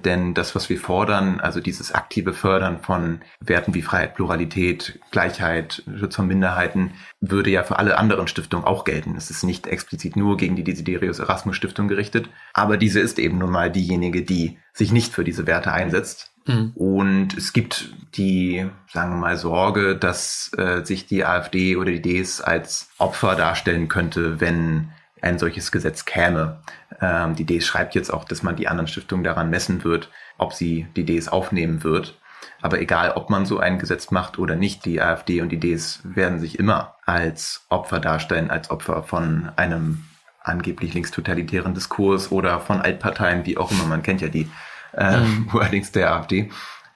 denn 0.03 0.33
das, 0.33 0.55
was 0.55 0.69
wir 0.69 0.79
fordern, 0.79 1.39
also 1.39 1.59
dieses 1.59 1.93
aktive 1.93 2.33
Fördern 2.33 2.79
von 2.79 3.21
Werten 3.39 3.73
wie 3.73 3.81
Freiheit, 3.81 4.15
Pluralität, 4.15 4.99
Gleichheit, 5.11 5.83
Schutz 5.97 6.15
von 6.15 6.27
Minderheiten, 6.27 6.91
würde 7.21 7.49
ja 7.49 7.63
für 7.63 7.79
alle 7.79 7.97
anderen 7.97 8.27
Stiftungen 8.27 8.65
auch 8.65 8.83
gelten. 8.83 9.15
Es 9.15 9.29
ist 9.29 9.43
nicht 9.43 9.67
explizit 9.67 10.15
nur 10.15 10.37
gegen 10.37 10.55
die 10.55 10.63
Desiderius 10.63 11.19
Erasmus 11.19 11.55
Stiftung 11.55 11.87
gerichtet, 11.87 12.29
aber 12.53 12.77
diese 12.77 12.99
ist 12.99 13.19
eben 13.19 13.37
nun 13.37 13.51
mal 13.51 13.71
diejenige, 13.71 14.23
die 14.23 14.59
sich 14.73 14.91
nicht 14.91 15.13
für 15.13 15.23
diese 15.23 15.47
Werte 15.47 15.71
einsetzt. 15.71 16.32
Mhm. 16.45 16.71
Und 16.75 17.37
es 17.37 17.53
gibt 17.53 17.93
die, 18.15 18.65
sagen 18.91 19.11
wir 19.11 19.17
mal, 19.17 19.37
Sorge, 19.37 19.95
dass 19.95 20.51
äh, 20.57 20.83
sich 20.83 21.05
die 21.07 21.25
AfD 21.25 21.75
oder 21.75 21.91
die 21.91 22.01
Ds 22.01 22.41
als 22.41 22.89
Opfer 22.97 23.35
darstellen 23.35 23.87
könnte, 23.87 24.39
wenn 24.39 24.89
ein 25.21 25.39
solches 25.39 25.71
Gesetz 25.71 26.05
käme. 26.05 26.59
Ähm, 27.01 27.35
die 27.35 27.45
DS 27.45 27.65
schreibt 27.65 27.95
jetzt 27.95 28.13
auch, 28.13 28.25
dass 28.25 28.43
man 28.43 28.55
die 28.55 28.67
anderen 28.67 28.87
Stiftungen 28.87 29.23
daran 29.23 29.49
messen 29.49 29.83
wird, 29.83 30.09
ob 30.37 30.53
sie 30.53 30.87
die 30.95 31.05
Ds 31.05 31.29
aufnehmen 31.29 31.83
wird. 31.83 32.19
Aber 32.61 32.79
egal, 32.79 33.11
ob 33.11 33.29
man 33.29 33.45
so 33.45 33.59
ein 33.59 33.79
Gesetz 33.79 34.11
macht 34.11 34.37
oder 34.37 34.55
nicht, 34.55 34.85
die 34.85 35.01
AfD 35.01 35.41
und 35.41 35.49
die 35.49 35.59
Ds 35.59 36.01
werden 36.03 36.39
sich 36.39 36.59
immer 36.59 36.95
als 37.05 37.65
Opfer 37.69 37.99
darstellen, 37.99 38.51
als 38.51 38.69
Opfer 38.69 39.03
von 39.03 39.49
einem 39.55 40.05
angeblich 40.41 40.93
linkstotalitären 40.93 41.73
Diskurs 41.73 42.31
oder 42.31 42.59
von 42.59 42.81
Altparteien, 42.81 43.45
wie 43.45 43.57
auch 43.57 43.71
immer. 43.71 43.85
Man 43.85 44.03
kennt 44.03 44.21
ja 44.21 44.27
die 44.27 44.49
äh, 44.95 45.19
mhm. 45.19 45.49
allerdings 45.53 45.91
der 45.91 46.13
AfD. 46.13 46.49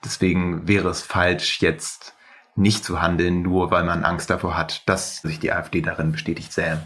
Deswegen 0.03 0.67
wäre 0.67 0.89
es 0.89 1.01
falsch, 1.01 1.61
jetzt 1.61 2.13
nicht 2.55 2.83
zu 2.83 3.01
handeln, 3.01 3.41
nur 3.41 3.71
weil 3.71 3.83
man 3.83 4.03
Angst 4.03 4.29
davor 4.29 4.57
hat, 4.57 4.83
dass 4.87 5.21
sich 5.21 5.39
die 5.39 5.51
AfD 5.51 5.81
darin 5.81 6.11
bestätigt 6.11 6.51
sähe. 6.51 6.81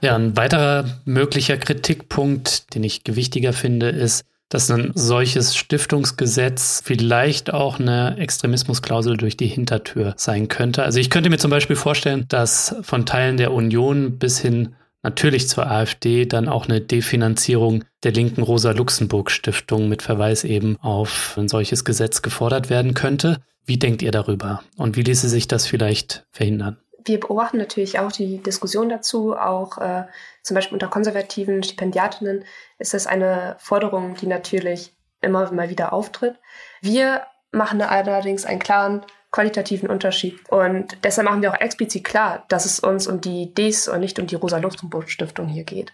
Ja, 0.00 0.16
ein 0.16 0.36
weiterer 0.36 0.84
möglicher 1.04 1.56
Kritikpunkt, 1.56 2.74
den 2.74 2.84
ich 2.84 3.04
gewichtiger 3.04 3.52
finde, 3.52 3.88
ist, 3.88 4.24
dass 4.50 4.70
ein 4.70 4.92
solches 4.94 5.56
Stiftungsgesetz 5.56 6.82
vielleicht 6.84 7.52
auch 7.52 7.80
eine 7.80 8.16
Extremismusklausel 8.18 9.16
durch 9.16 9.36
die 9.36 9.46
Hintertür 9.46 10.14
sein 10.16 10.48
könnte. 10.48 10.82
Also 10.82 11.00
ich 11.00 11.10
könnte 11.10 11.30
mir 11.30 11.38
zum 11.38 11.50
Beispiel 11.50 11.76
vorstellen, 11.76 12.26
dass 12.28 12.76
von 12.82 13.06
Teilen 13.06 13.36
der 13.36 13.52
Union 13.52 14.18
bis 14.18 14.38
hin 14.38 14.76
natürlich 15.04 15.48
zur 15.48 15.70
AfD 15.70 16.26
dann 16.26 16.48
auch 16.48 16.68
eine 16.68 16.80
Definanzierung 16.80 17.84
der 18.02 18.12
linken 18.12 18.42
Rosa-Luxemburg-Stiftung 18.42 19.88
mit 19.88 20.02
Verweis 20.02 20.44
eben 20.44 20.76
auf 20.80 21.36
ein 21.38 21.48
solches 21.48 21.84
Gesetz 21.84 22.22
gefordert 22.22 22.70
werden 22.70 22.94
könnte. 22.94 23.38
Wie 23.64 23.78
denkt 23.78 24.02
ihr 24.02 24.10
darüber? 24.10 24.62
Und 24.76 24.96
wie 24.96 25.02
ließe 25.02 25.28
sich 25.28 25.46
das 25.46 25.66
vielleicht 25.66 26.26
verhindern? 26.32 26.78
wir 27.04 27.20
beobachten 27.20 27.58
natürlich 27.58 27.98
auch 27.98 28.10
die 28.10 28.38
Diskussion 28.38 28.88
dazu, 28.88 29.36
auch 29.36 29.78
äh, 29.78 30.04
zum 30.42 30.54
Beispiel 30.54 30.74
unter 30.74 30.88
konservativen 30.88 31.62
Stipendiatinnen 31.62 32.44
ist 32.78 32.94
das 32.94 33.06
eine 33.06 33.56
Forderung, 33.58 34.14
die 34.14 34.26
natürlich 34.26 34.96
immer 35.20 35.50
mal 35.52 35.70
wieder 35.70 35.92
auftritt. 35.92 36.36
Wir 36.80 37.22
machen 37.52 37.80
allerdings 37.82 38.44
einen 38.44 38.58
klaren 38.58 39.04
qualitativen 39.34 39.90
Unterschied. 39.90 40.38
Und 40.48 40.96
deshalb 41.02 41.28
machen 41.28 41.42
wir 41.42 41.50
auch 41.50 41.60
explizit 41.60 42.04
klar, 42.04 42.44
dass 42.46 42.66
es 42.66 42.78
uns 42.78 43.08
um 43.08 43.20
die 43.20 43.52
Ds 43.52 43.88
und 43.88 43.98
nicht 43.98 44.20
um 44.20 44.28
die 44.28 44.36
Rosa-Luxemburg-Stiftung 44.36 45.48
hier 45.48 45.64
geht. 45.64 45.92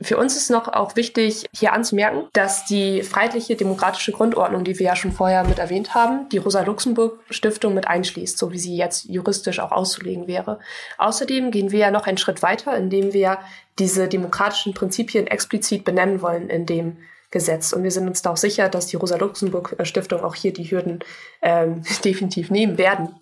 Für 0.00 0.16
uns 0.16 0.36
ist 0.36 0.48
noch 0.48 0.68
auch 0.68 0.94
wichtig, 0.94 1.46
hier 1.52 1.72
anzumerken, 1.72 2.28
dass 2.32 2.66
die 2.66 3.02
freiheitliche 3.02 3.56
demokratische 3.56 4.12
Grundordnung, 4.12 4.62
die 4.62 4.78
wir 4.78 4.86
ja 4.86 4.94
schon 4.96 5.10
vorher 5.10 5.42
mit 5.42 5.58
erwähnt 5.58 5.92
haben, 5.92 6.28
die 6.28 6.38
Rosa-Luxemburg-Stiftung 6.38 7.74
mit 7.74 7.88
einschließt, 7.88 8.38
so 8.38 8.52
wie 8.52 8.60
sie 8.60 8.76
jetzt 8.76 9.06
juristisch 9.06 9.58
auch 9.58 9.72
auszulegen 9.72 10.28
wäre. 10.28 10.60
Außerdem 10.98 11.50
gehen 11.50 11.72
wir 11.72 11.80
ja 11.80 11.90
noch 11.90 12.06
einen 12.06 12.18
Schritt 12.18 12.42
weiter, 12.44 12.76
indem 12.76 13.12
wir 13.12 13.38
diese 13.80 14.06
demokratischen 14.06 14.72
Prinzipien 14.72 15.26
explizit 15.26 15.84
benennen 15.84 16.22
wollen 16.22 16.48
in 16.48 16.64
dem 16.64 16.98
Gesetz. 17.30 17.72
Und 17.72 17.82
wir 17.82 17.90
sind 17.90 18.08
uns 18.08 18.22
da 18.22 18.30
auch 18.30 18.36
sicher, 18.36 18.68
dass 18.68 18.86
die 18.86 18.96
Rosa-Luxemburg-Stiftung 18.96 20.22
auch 20.22 20.34
hier 20.34 20.52
die 20.52 20.70
Hürden 20.70 21.00
ähm, 21.42 21.82
definitiv 22.04 22.50
nehmen 22.50 22.78
werden. 22.78 23.16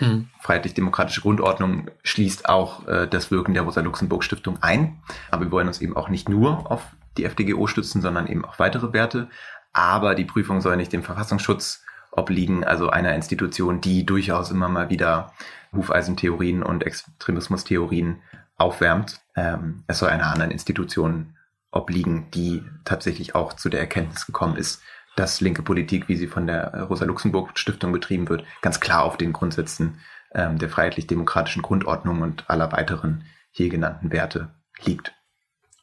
Mhm. 0.00 0.28
Freiheitlich-demokratische 0.40 1.20
Grundordnung 1.20 1.90
schließt 2.02 2.48
auch 2.48 2.86
äh, 2.88 3.06
das 3.06 3.30
Wirken 3.30 3.54
der 3.54 3.62
Rosa-Luxemburg-Stiftung 3.62 4.58
ein. 4.62 5.00
Aber 5.30 5.44
wir 5.44 5.52
wollen 5.52 5.68
uns 5.68 5.80
eben 5.80 5.96
auch 5.96 6.08
nicht 6.08 6.28
nur 6.28 6.70
auf 6.70 6.82
die 7.16 7.24
FDGO 7.24 7.66
stützen, 7.66 8.02
sondern 8.02 8.26
eben 8.26 8.44
auch 8.44 8.58
weitere 8.58 8.92
Werte. 8.92 9.28
Aber 9.72 10.14
die 10.14 10.24
Prüfung 10.24 10.60
soll 10.60 10.76
nicht 10.76 10.92
dem 10.92 11.02
Verfassungsschutz 11.02 11.84
obliegen, 12.10 12.64
also 12.64 12.90
einer 12.90 13.14
Institution, 13.14 13.80
die 13.80 14.04
durchaus 14.04 14.50
immer 14.50 14.68
mal 14.68 14.90
wieder 14.90 15.32
Hufeisentheorien 15.74 16.62
und 16.62 16.84
Extremismustheorien 16.84 18.20
aufwärmt. 18.56 19.20
Ähm, 19.34 19.84
es 19.86 19.98
soll 19.98 20.10
einer 20.10 20.30
anderen 20.30 20.50
Institution 20.50 21.36
obliegen, 21.72 22.30
die 22.30 22.64
tatsächlich 22.84 23.34
auch 23.34 23.54
zu 23.54 23.68
der 23.68 23.80
Erkenntnis 23.80 24.26
gekommen 24.26 24.56
ist, 24.56 24.82
dass 25.16 25.40
linke 25.40 25.62
Politik, 25.62 26.08
wie 26.08 26.16
sie 26.16 26.28
von 26.28 26.46
der 26.46 26.84
Rosa-Luxemburg-Stiftung 26.84 27.92
betrieben 27.92 28.28
wird, 28.28 28.44
ganz 28.60 28.80
klar 28.80 29.02
auf 29.02 29.16
den 29.16 29.32
Grundsätzen 29.32 30.00
ähm, 30.34 30.58
der 30.58 30.70
freiheitlich-demokratischen 30.70 31.62
Grundordnung 31.62 32.22
und 32.22 32.48
aller 32.48 32.72
weiteren 32.72 33.24
hier 33.50 33.68
genannten 33.68 34.12
Werte 34.12 34.54
liegt 34.84 35.12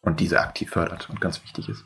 und 0.01 0.19
diese 0.19 0.39
aktiv 0.39 0.69
fördert 0.69 1.09
und 1.09 1.21
ganz 1.21 1.43
wichtig 1.43 1.69
ist. 1.69 1.85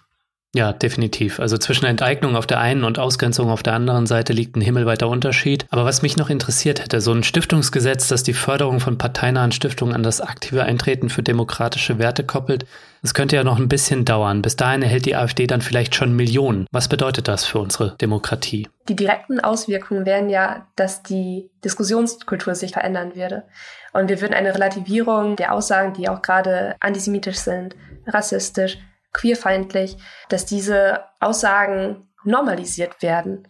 Ja, 0.56 0.72
definitiv. 0.72 1.40
Also 1.40 1.58
zwischen 1.58 1.86
Enteignung 1.86 2.36
auf 2.36 2.46
der 2.46 2.60
einen 2.60 2.84
und 2.84 3.00
Ausgrenzung 3.00 3.50
auf 3.50 3.64
der 3.64 3.74
anderen 3.74 4.06
Seite 4.06 4.34
liegt 4.34 4.56
ein 4.56 4.62
himmelweiter 4.62 5.08
Unterschied. 5.08 5.66
Aber 5.72 5.84
was 5.84 6.04
mich 6.04 6.16
noch 6.16 6.30
interessiert 6.30 6.80
hätte, 6.80 7.02
so 7.02 7.12
ein 7.12 7.24
Stiftungsgesetz, 7.24 8.08
das 8.08 8.22
die 8.22 8.34
Förderung 8.34 8.80
von 8.80 9.00
parteinahen 9.00 9.52
Stiftungen 9.52 9.96
an 9.96 10.04
das 10.04 10.22
aktive 10.22 10.64
Eintreten 10.64 11.10
für 11.10 11.24
demokratische 11.24 11.98
Werte 11.98 12.24
koppelt, 12.24 12.68
das 13.02 13.16
könnte 13.16 13.36
ja 13.36 13.44
noch 13.44 13.58
ein 13.58 13.68
bisschen 13.68 14.06
dauern. 14.06 14.44
Bis 14.44 14.56
dahin 14.56 14.84
erhält 14.84 15.08
die 15.08 15.16
AfD 15.16 15.48
dann 15.48 15.62
vielleicht 15.62 15.96
schon 15.96 16.16
Millionen. 16.16 16.68
Was 16.72 16.88
bedeutet 16.88 17.28
das 17.28 17.46
für 17.46 17.58
unsere 17.58 17.98
Demokratie? 17.98 18.70
Die 18.88 18.96
direkten 18.96 19.40
Auswirkungen 19.40 20.06
wären 20.06 20.30
ja, 20.30 20.68
dass 20.76 21.02
die 21.02 21.50
Diskussionskultur 21.66 22.54
sich 22.54 22.74
verändern 22.74 23.16
würde. 23.16 23.44
Und 23.92 24.08
wir 24.08 24.22
würden 24.22 24.36
eine 24.36 24.54
Relativierung 24.54 25.36
der 25.36 25.52
Aussagen, 25.52 25.94
die 25.94 26.08
auch 26.10 26.22
gerade 26.22 26.76
antisemitisch 26.80 27.38
sind, 27.38 27.76
rassistisch, 28.06 28.78
queerfeindlich, 29.14 29.98
dass 30.30 30.46
diese 30.46 31.02
Aussagen 31.20 32.10
normalisiert 32.24 33.02
werden 33.02 33.48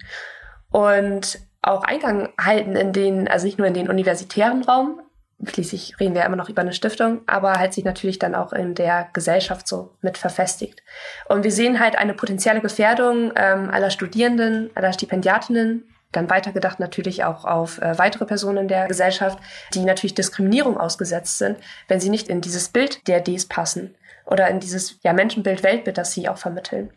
und 0.71 1.39
auch 1.61 1.83
Eingang 1.83 2.29
halten 2.39 2.75
in 2.75 2.91
den, 2.93 3.27
also 3.27 3.45
nicht 3.45 3.57
nur 3.57 3.67
in 3.67 3.73
den 3.73 3.89
universitären 3.89 4.63
Raum, 4.63 5.01
schließlich 5.45 5.99
reden 5.99 6.13
wir 6.13 6.25
immer 6.25 6.35
noch 6.35 6.49
über 6.49 6.61
eine 6.61 6.73
Stiftung, 6.73 7.21
aber 7.25 7.53
halt 7.53 7.73
sich 7.73 7.85
natürlich 7.85 8.19
dann 8.19 8.35
auch 8.35 8.53
in 8.53 8.75
der 8.75 9.09
Gesellschaft 9.13 9.67
so 9.67 9.95
mit 10.01 10.17
verfestigt. 10.17 10.83
Und 11.27 11.43
wir 11.43 11.51
sehen 11.51 11.79
halt 11.79 11.97
eine 11.97 12.13
potenzielle 12.13 12.61
Gefährdung 12.61 13.31
ähm, 13.35 13.69
aller 13.69 13.89
Studierenden, 13.89 14.71
aller 14.75 14.93
Stipendiatinnen, 14.93 15.87
dann 16.11 16.29
weitergedacht 16.29 16.79
natürlich 16.79 17.23
auch 17.23 17.43
auf 17.45 17.81
äh, 17.81 17.97
weitere 17.97 18.25
Personen 18.25 18.67
der 18.67 18.87
Gesellschaft, 18.87 19.39
die 19.73 19.83
natürlich 19.83 20.13
Diskriminierung 20.13 20.77
ausgesetzt 20.77 21.39
sind, 21.39 21.57
wenn 21.87 21.99
sie 21.99 22.09
nicht 22.09 22.27
in 22.27 22.41
dieses 22.41 22.69
Bild 22.69 23.07
der 23.07 23.19
Ds 23.19 23.47
passen 23.47 23.95
oder 24.25 24.49
in 24.49 24.59
dieses 24.59 24.99
ja, 25.03 25.13
Menschenbild, 25.13 25.63
Weltbild, 25.63 25.97
das 25.97 26.13
sie 26.13 26.29
auch 26.29 26.37
vermitteln. 26.37 26.91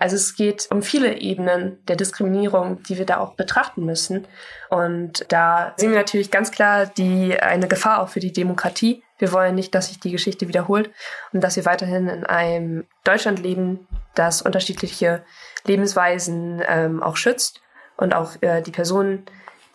Also 0.00 0.16
es 0.16 0.34
geht 0.34 0.66
um 0.70 0.82
viele 0.82 1.18
Ebenen 1.18 1.78
der 1.86 1.94
Diskriminierung, 1.94 2.82
die 2.84 2.96
wir 2.96 3.04
da 3.04 3.18
auch 3.18 3.34
betrachten 3.34 3.84
müssen. 3.84 4.26
Und 4.70 5.26
da 5.28 5.74
sehen 5.76 5.90
wir 5.90 5.98
natürlich 5.98 6.30
ganz 6.30 6.50
klar 6.50 6.86
die, 6.86 7.38
eine 7.38 7.68
Gefahr 7.68 8.00
auch 8.00 8.08
für 8.08 8.20
die 8.20 8.32
Demokratie. 8.32 9.02
Wir 9.18 9.30
wollen 9.32 9.54
nicht, 9.54 9.74
dass 9.74 9.88
sich 9.88 10.00
die 10.00 10.10
Geschichte 10.10 10.48
wiederholt 10.48 10.90
und 11.34 11.42
dass 11.42 11.56
wir 11.56 11.66
weiterhin 11.66 12.08
in 12.08 12.24
einem 12.24 12.86
Deutschland 13.04 13.40
leben, 13.40 13.86
das 14.14 14.40
unterschiedliche 14.40 15.22
Lebensweisen 15.66 16.62
ähm, 16.66 17.02
auch 17.02 17.18
schützt 17.18 17.60
und 17.98 18.14
auch 18.14 18.40
äh, 18.40 18.62
die 18.62 18.72
Personen, 18.72 19.26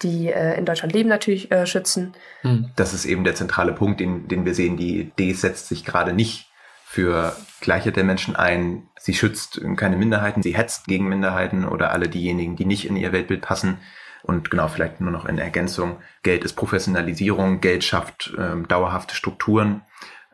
die 0.02 0.30
äh, 0.30 0.58
in 0.58 0.66
Deutschland 0.66 0.94
leben, 0.94 1.08
natürlich 1.08 1.52
äh, 1.52 1.68
schützen. 1.68 2.16
Hm. 2.42 2.72
Das 2.76 2.96
ist 2.96 3.06
eben 3.06 3.24
der 3.24 3.36
zentrale 3.36 3.74
Punkt, 3.74 4.00
den, 4.00 4.28
den 4.28 4.44
wir 4.44 4.56
sehen. 4.56 4.76
Die 4.76 5.02
Idee 5.02 5.34
setzt 5.34 5.68
sich 5.68 5.86
gerade 5.86 6.14
nicht 6.14 6.50
für 6.88 7.36
Gleichheit 7.62 7.96
der 7.96 8.04
Menschen 8.04 8.36
ein. 8.36 8.84
Sie 8.98 9.16
schützt 9.16 9.60
keine 9.76 9.98
Minderheiten, 9.98 10.44
sie 10.44 10.56
hetzt 10.56 10.86
gegen 10.86 11.10
Minderheiten 11.10 11.66
oder 11.66 11.92
alle 11.92 12.08
diejenigen, 12.08 12.56
die 12.56 12.66
nicht 12.66 12.88
in 12.88 12.96
ihr 12.96 13.12
Weltbild 13.12 13.42
passen. 13.42 13.80
Und 14.22 14.50
genau, 14.50 14.68
vielleicht 14.68 15.02
nur 15.02 15.12
noch 15.12 15.26
in 15.26 15.38
Ergänzung. 15.38 15.98
Geld 16.24 16.44
ist 16.44 16.54
Professionalisierung, 16.54 17.60
Geld 17.60 17.84
schafft 17.84 18.34
ähm, 18.38 18.68
dauerhafte 18.68 19.16
Strukturen. 19.16 19.82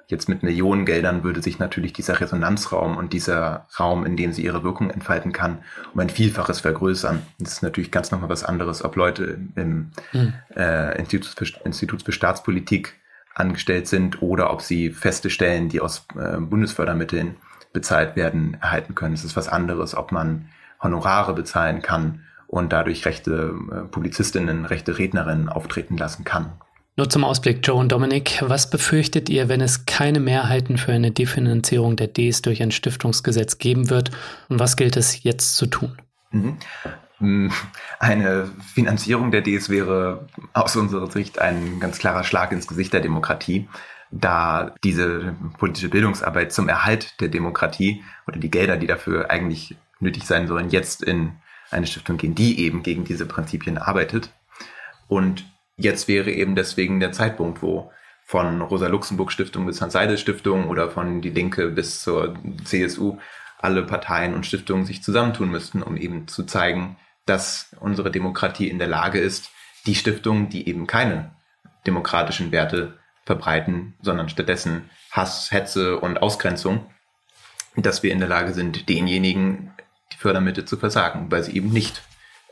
Jetzt 0.07 0.27
mit 0.27 0.43
Millionengeldern 0.43 1.23
würde 1.23 1.41
sich 1.41 1.57
natürlich 1.57 1.93
dieser 1.93 2.19
Resonanzraum 2.19 2.97
und 2.97 3.13
dieser 3.13 3.67
Raum, 3.79 4.05
in 4.05 4.17
dem 4.17 4.33
sie 4.33 4.43
ihre 4.43 4.61
Wirkung 4.61 4.89
entfalten 4.89 5.31
kann, 5.31 5.63
um 5.93 5.99
ein 6.01 6.09
Vielfaches 6.09 6.59
vergrößern. 6.59 7.21
Das 7.39 7.53
ist 7.53 7.63
natürlich 7.63 7.91
ganz 7.91 8.11
nochmal 8.11 8.29
was 8.29 8.43
anderes, 8.43 8.83
ob 8.83 8.97
Leute 8.97 9.39
im 9.55 9.91
mhm. 10.11 10.33
äh, 10.55 10.97
Institut, 10.99 11.33
für, 11.37 11.45
Institut 11.65 12.03
für 12.03 12.11
Staatspolitik 12.11 13.00
angestellt 13.35 13.87
sind 13.87 14.21
oder 14.21 14.51
ob 14.51 14.61
sie 14.61 14.91
feste 14.91 15.29
Stellen, 15.29 15.69
die 15.69 15.79
aus 15.79 16.05
äh, 16.15 16.37
Bundesfördermitteln 16.37 17.35
bezahlt 17.73 18.15
werden, 18.15 18.57
erhalten 18.61 18.95
können. 18.95 19.13
Es 19.13 19.23
ist 19.23 19.35
was 19.35 19.47
anderes, 19.47 19.95
ob 19.95 20.11
man 20.11 20.49
Honorare 20.81 21.33
bezahlen 21.33 21.81
kann 21.81 22.23
und 22.47 22.73
dadurch 22.73 23.05
rechte 23.05 23.55
äh, 23.71 23.81
Publizistinnen, 23.87 24.65
rechte 24.65 24.97
Rednerinnen 24.97 25.49
auftreten 25.49 25.97
lassen 25.97 26.23
kann. 26.23 26.51
Nur 26.97 27.09
zum 27.09 27.23
Ausblick, 27.23 27.65
Joe 27.65 27.77
und 27.77 27.91
Dominik, 27.93 28.43
was 28.45 28.69
befürchtet 28.69 29.29
ihr, 29.29 29.47
wenn 29.47 29.61
es 29.61 29.85
keine 29.85 30.19
Mehrheiten 30.19 30.77
für 30.77 30.91
eine 30.91 31.11
Definanzierung 31.11 31.95
der 31.95 32.07
Ds 32.07 32.41
durch 32.41 32.61
ein 32.61 32.71
Stiftungsgesetz 32.71 33.57
geben 33.57 33.89
wird? 33.89 34.11
Und 34.49 34.59
was 34.59 34.75
gilt 34.75 34.97
es 34.97 35.23
jetzt 35.23 35.55
zu 35.55 35.67
tun? 35.67 35.97
Hm, 37.21 37.51
eine 37.99 38.49
Finanzierung 38.73 39.29
der 39.29 39.41
Ds 39.41 39.69
wäre 39.69 40.27
aus 40.53 40.75
unserer 40.75 41.09
Sicht 41.09 41.39
ein 41.39 41.79
ganz 41.79 41.99
klarer 41.99 42.23
Schlag 42.23 42.51
ins 42.51 42.67
Gesicht 42.67 42.93
der 42.93 42.99
Demokratie, 42.99 43.69
da 44.09 44.73
diese 44.83 45.35
politische 45.59 45.89
Bildungsarbeit 45.89 46.51
zum 46.51 46.67
Erhalt 46.67 47.21
der 47.21 47.29
Demokratie 47.29 48.03
oder 48.27 48.39
die 48.39 48.49
Gelder, 48.49 48.75
die 48.75 48.87
dafür 48.87 49.29
eigentlich 49.29 49.77
nötig 49.99 50.23
sein 50.25 50.47
sollen, 50.47 50.71
jetzt 50.71 51.03
in 51.03 51.33
eine 51.69 51.85
Stiftung 51.85 52.17
gehen, 52.17 52.33
die 52.33 52.59
eben 52.59 52.81
gegen 52.81 53.05
diese 53.05 53.27
Prinzipien 53.27 53.77
arbeitet. 53.77 54.33
Und 55.07 55.45
jetzt 55.77 56.07
wäre 56.07 56.31
eben 56.31 56.55
deswegen 56.55 56.99
der 56.99 57.11
Zeitpunkt, 57.11 57.61
wo 57.61 57.91
von 58.25 58.61
Rosa-Luxemburg-Stiftung 58.61 59.67
bis 59.67 59.79
Hans-Seidel-Stiftung 59.79 60.69
oder 60.69 60.89
von 60.89 61.21
Die 61.21 61.29
Linke 61.29 61.69
bis 61.69 62.01
zur 62.01 62.33
CSU 62.63 63.19
alle 63.59 63.83
Parteien 63.83 64.33
und 64.33 64.45
Stiftungen 64.45 64.85
sich 64.85 65.03
zusammentun 65.03 65.51
müssten, 65.51 65.83
um 65.83 65.95
eben 65.95 66.27
zu 66.27 66.43
zeigen, 66.45 66.97
dass 67.31 67.73
unsere 67.79 68.11
Demokratie 68.11 68.67
in 68.67 68.77
der 68.77 68.89
Lage 68.89 69.17
ist, 69.17 69.51
die 69.85 69.95
Stiftungen, 69.95 70.49
die 70.49 70.67
eben 70.67 70.85
keine 70.85 71.31
demokratischen 71.87 72.51
Werte 72.51 72.99
verbreiten, 73.25 73.93
sondern 74.01 74.27
stattdessen 74.27 74.89
Hass, 75.11 75.49
Hetze 75.49 75.97
und 75.97 76.21
Ausgrenzung, 76.21 76.85
dass 77.77 78.03
wir 78.03 78.11
in 78.11 78.19
der 78.19 78.27
Lage 78.27 78.53
sind, 78.53 78.89
denjenigen 78.89 79.71
die 80.11 80.17
Fördermittel 80.17 80.65
zu 80.65 80.75
versagen, 80.75 81.31
weil 81.31 81.41
sie 81.41 81.55
eben 81.55 81.69
nicht 81.69 82.01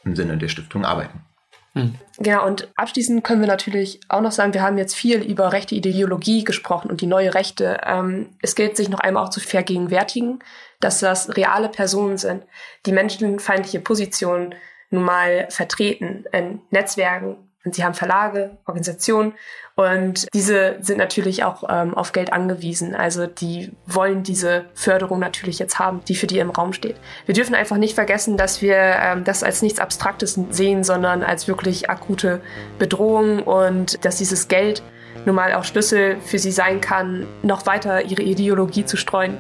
im 0.06 0.16
Sinne 0.16 0.38
der 0.38 0.48
Stiftung 0.48 0.86
arbeiten. 0.86 1.26
Hm. 1.74 1.96
Genau, 2.18 2.48
und 2.48 2.70
abschließend 2.78 3.24
können 3.26 3.42
wir 3.42 3.48
natürlich 3.48 4.00
auch 4.08 4.22
noch 4.22 4.32
sagen, 4.32 4.54
wir 4.54 4.64
haben 4.64 4.78
jetzt 4.78 4.96
viel 4.96 5.22
über 5.22 5.52
rechte 5.52 5.76
Ideologie 5.76 6.46
gesprochen 6.46 6.90
und 6.90 7.02
die 7.02 7.06
neue 7.06 7.34
Rechte. 7.34 7.82
Ähm, 7.86 8.30
es 8.42 8.56
gilt, 8.56 8.78
sich 8.78 8.88
noch 8.88 9.02
einmal 9.02 9.26
auch 9.26 9.30
zu 9.30 9.42
vergegenwärtigen, 9.42 10.40
dass 10.80 11.00
das 11.00 11.36
reale 11.36 11.70
Personen 11.70 12.18
sind, 12.18 12.44
die 12.86 12.92
menschenfeindliche 12.92 13.80
Positionen 13.80 14.56
nun 14.90 15.04
mal 15.04 15.48
vertreten 15.50 16.26
in 16.32 16.62
Netzwerken. 16.72 17.38
Und 17.66 17.76
sie 17.76 17.84
haben 17.84 17.94
Verlage, 17.94 18.58
Organisationen 18.66 19.34
und 19.80 20.28
diese 20.34 20.76
sind 20.82 20.98
natürlich 20.98 21.46
auch 21.46 21.64
ähm, 21.70 21.94
auf 21.94 22.12
Geld 22.12 22.34
angewiesen. 22.34 22.96
Also 22.96 23.28
die 23.28 23.72
wollen 23.86 24.24
diese 24.24 24.66
Förderung 24.74 25.20
natürlich 25.20 25.58
jetzt 25.58 25.80
haben, 25.80 26.02
die 26.06 26.16
für 26.16 26.28
die 26.28 26.40
im 26.40 26.50
Raum 26.50 26.74
steht. 26.74 26.98
Wir 27.26 27.34
dürfen 27.34 27.56
einfach 27.56 27.78
nicht 27.78 27.96
vergessen, 27.96 28.36
dass 28.36 28.62
wir 28.62 28.76
ähm, 28.76 29.24
das 29.24 29.42
als 29.42 29.62
nichts 29.62 29.80
Abstraktes 29.80 30.38
sehen, 30.50 30.84
sondern 30.84 31.24
als 31.24 31.48
wirklich 31.48 31.90
akute 31.90 32.42
Bedrohung 32.78 33.44
und 33.44 34.04
dass 34.04 34.18
dieses 34.18 34.50
Geld 34.50 34.84
nun 35.26 35.36
mal 35.36 35.54
auch 35.54 35.64
Schlüssel 35.64 36.18
für 36.26 36.40
sie 36.40 36.52
sein 36.52 36.82
kann, 36.82 37.26
noch 37.44 37.66
weiter 37.66 38.06
ihre 38.06 38.22
Ideologie 38.22 38.86
zu 38.86 38.98
streuen. 38.98 39.38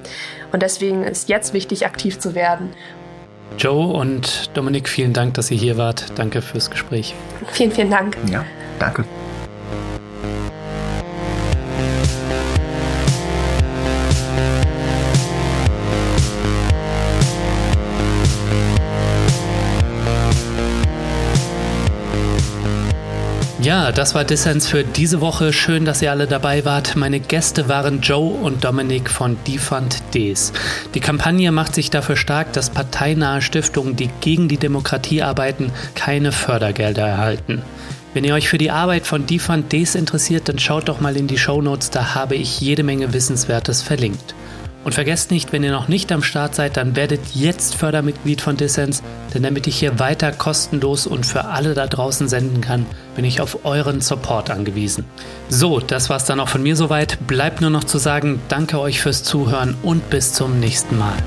Und 0.51 0.63
deswegen 0.63 1.03
ist 1.03 1.29
jetzt 1.29 1.53
wichtig, 1.53 1.85
aktiv 1.85 2.19
zu 2.19 2.35
werden. 2.35 2.71
Joe 3.57 3.93
und 3.93 4.49
Dominik, 4.55 4.87
vielen 4.87 5.13
Dank, 5.13 5.33
dass 5.33 5.51
ihr 5.51 5.57
hier 5.57 5.77
wart. 5.77 6.05
Danke 6.15 6.41
fürs 6.41 6.69
Gespräch. 6.69 7.15
Vielen, 7.51 7.71
vielen 7.71 7.89
Dank. 7.89 8.17
Ja, 8.31 8.45
danke. 8.79 9.05
Ja, 23.69 23.91
das 23.91 24.15
war 24.15 24.23
Dissens 24.23 24.67
für 24.67 24.83
diese 24.83 25.21
Woche. 25.21 25.53
Schön, 25.53 25.85
dass 25.85 26.01
ihr 26.01 26.09
alle 26.09 26.25
dabei 26.25 26.65
wart. 26.65 26.95
Meine 26.95 27.19
Gäste 27.19 27.69
waren 27.69 28.01
Joe 28.01 28.33
und 28.33 28.63
Dominik 28.63 29.11
von 29.11 29.37
Defund 29.47 30.01
Ds. 30.11 30.53
Die 30.95 30.99
Kampagne 30.99 31.51
macht 31.51 31.75
sich 31.75 31.91
dafür 31.91 32.15
stark, 32.15 32.51
dass 32.53 32.71
parteinahe 32.71 33.43
Stiftungen, 33.43 33.95
die 33.95 34.09
gegen 34.21 34.47
die 34.47 34.57
Demokratie 34.57 35.21
arbeiten, 35.21 35.71
keine 35.93 36.31
Fördergelder 36.31 37.05
erhalten. 37.05 37.61
Wenn 38.15 38.23
ihr 38.23 38.33
euch 38.33 38.49
für 38.49 38.57
die 38.57 38.71
Arbeit 38.71 39.05
von 39.05 39.27
Defund 39.27 39.71
Ds 39.71 39.93
interessiert, 39.93 40.49
dann 40.49 40.57
schaut 40.57 40.89
doch 40.89 40.99
mal 40.99 41.15
in 41.15 41.27
die 41.27 41.37
Show 41.37 41.61
Notes, 41.61 41.91
da 41.91 42.15
habe 42.15 42.33
ich 42.33 42.59
jede 42.59 42.81
Menge 42.81 43.13
Wissenswertes 43.13 43.83
verlinkt. 43.83 44.33
Und 44.83 44.93
vergesst 44.93 45.29
nicht, 45.29 45.51
wenn 45.51 45.63
ihr 45.63 45.71
noch 45.71 45.87
nicht 45.87 46.11
am 46.11 46.23
Start 46.23 46.55
seid, 46.55 46.77
dann 46.77 46.95
werdet 46.95 47.19
jetzt 47.33 47.75
Fördermitglied 47.75 48.41
von 48.41 48.55
Dissens, 48.55 49.03
denn 49.33 49.43
damit 49.43 49.67
ich 49.67 49.77
hier 49.77 49.99
weiter 49.99 50.31
kostenlos 50.31 51.05
und 51.05 51.25
für 51.25 51.45
alle 51.45 51.73
da 51.73 51.85
draußen 51.87 52.29
senden 52.29 52.61
kann, 52.61 52.85
bin 53.15 53.25
ich 53.25 53.41
auf 53.41 53.65
euren 53.65 53.99
Support 53.99 54.49
angewiesen. 54.49 55.03
So, 55.49 55.79
das 55.79 56.09
war's 56.09 56.25
dann 56.25 56.39
auch 56.39 56.49
von 56.49 56.63
mir 56.63 56.75
soweit. 56.75 57.17
Bleibt 57.27 57.61
nur 57.61 57.69
noch 57.69 57.83
zu 57.83 57.97
sagen, 57.97 58.41
danke 58.47 58.79
euch 58.79 59.01
fürs 59.01 59.23
Zuhören 59.23 59.75
und 59.83 60.09
bis 60.09 60.33
zum 60.33 60.59
nächsten 60.59 60.97
Mal. 60.97 61.17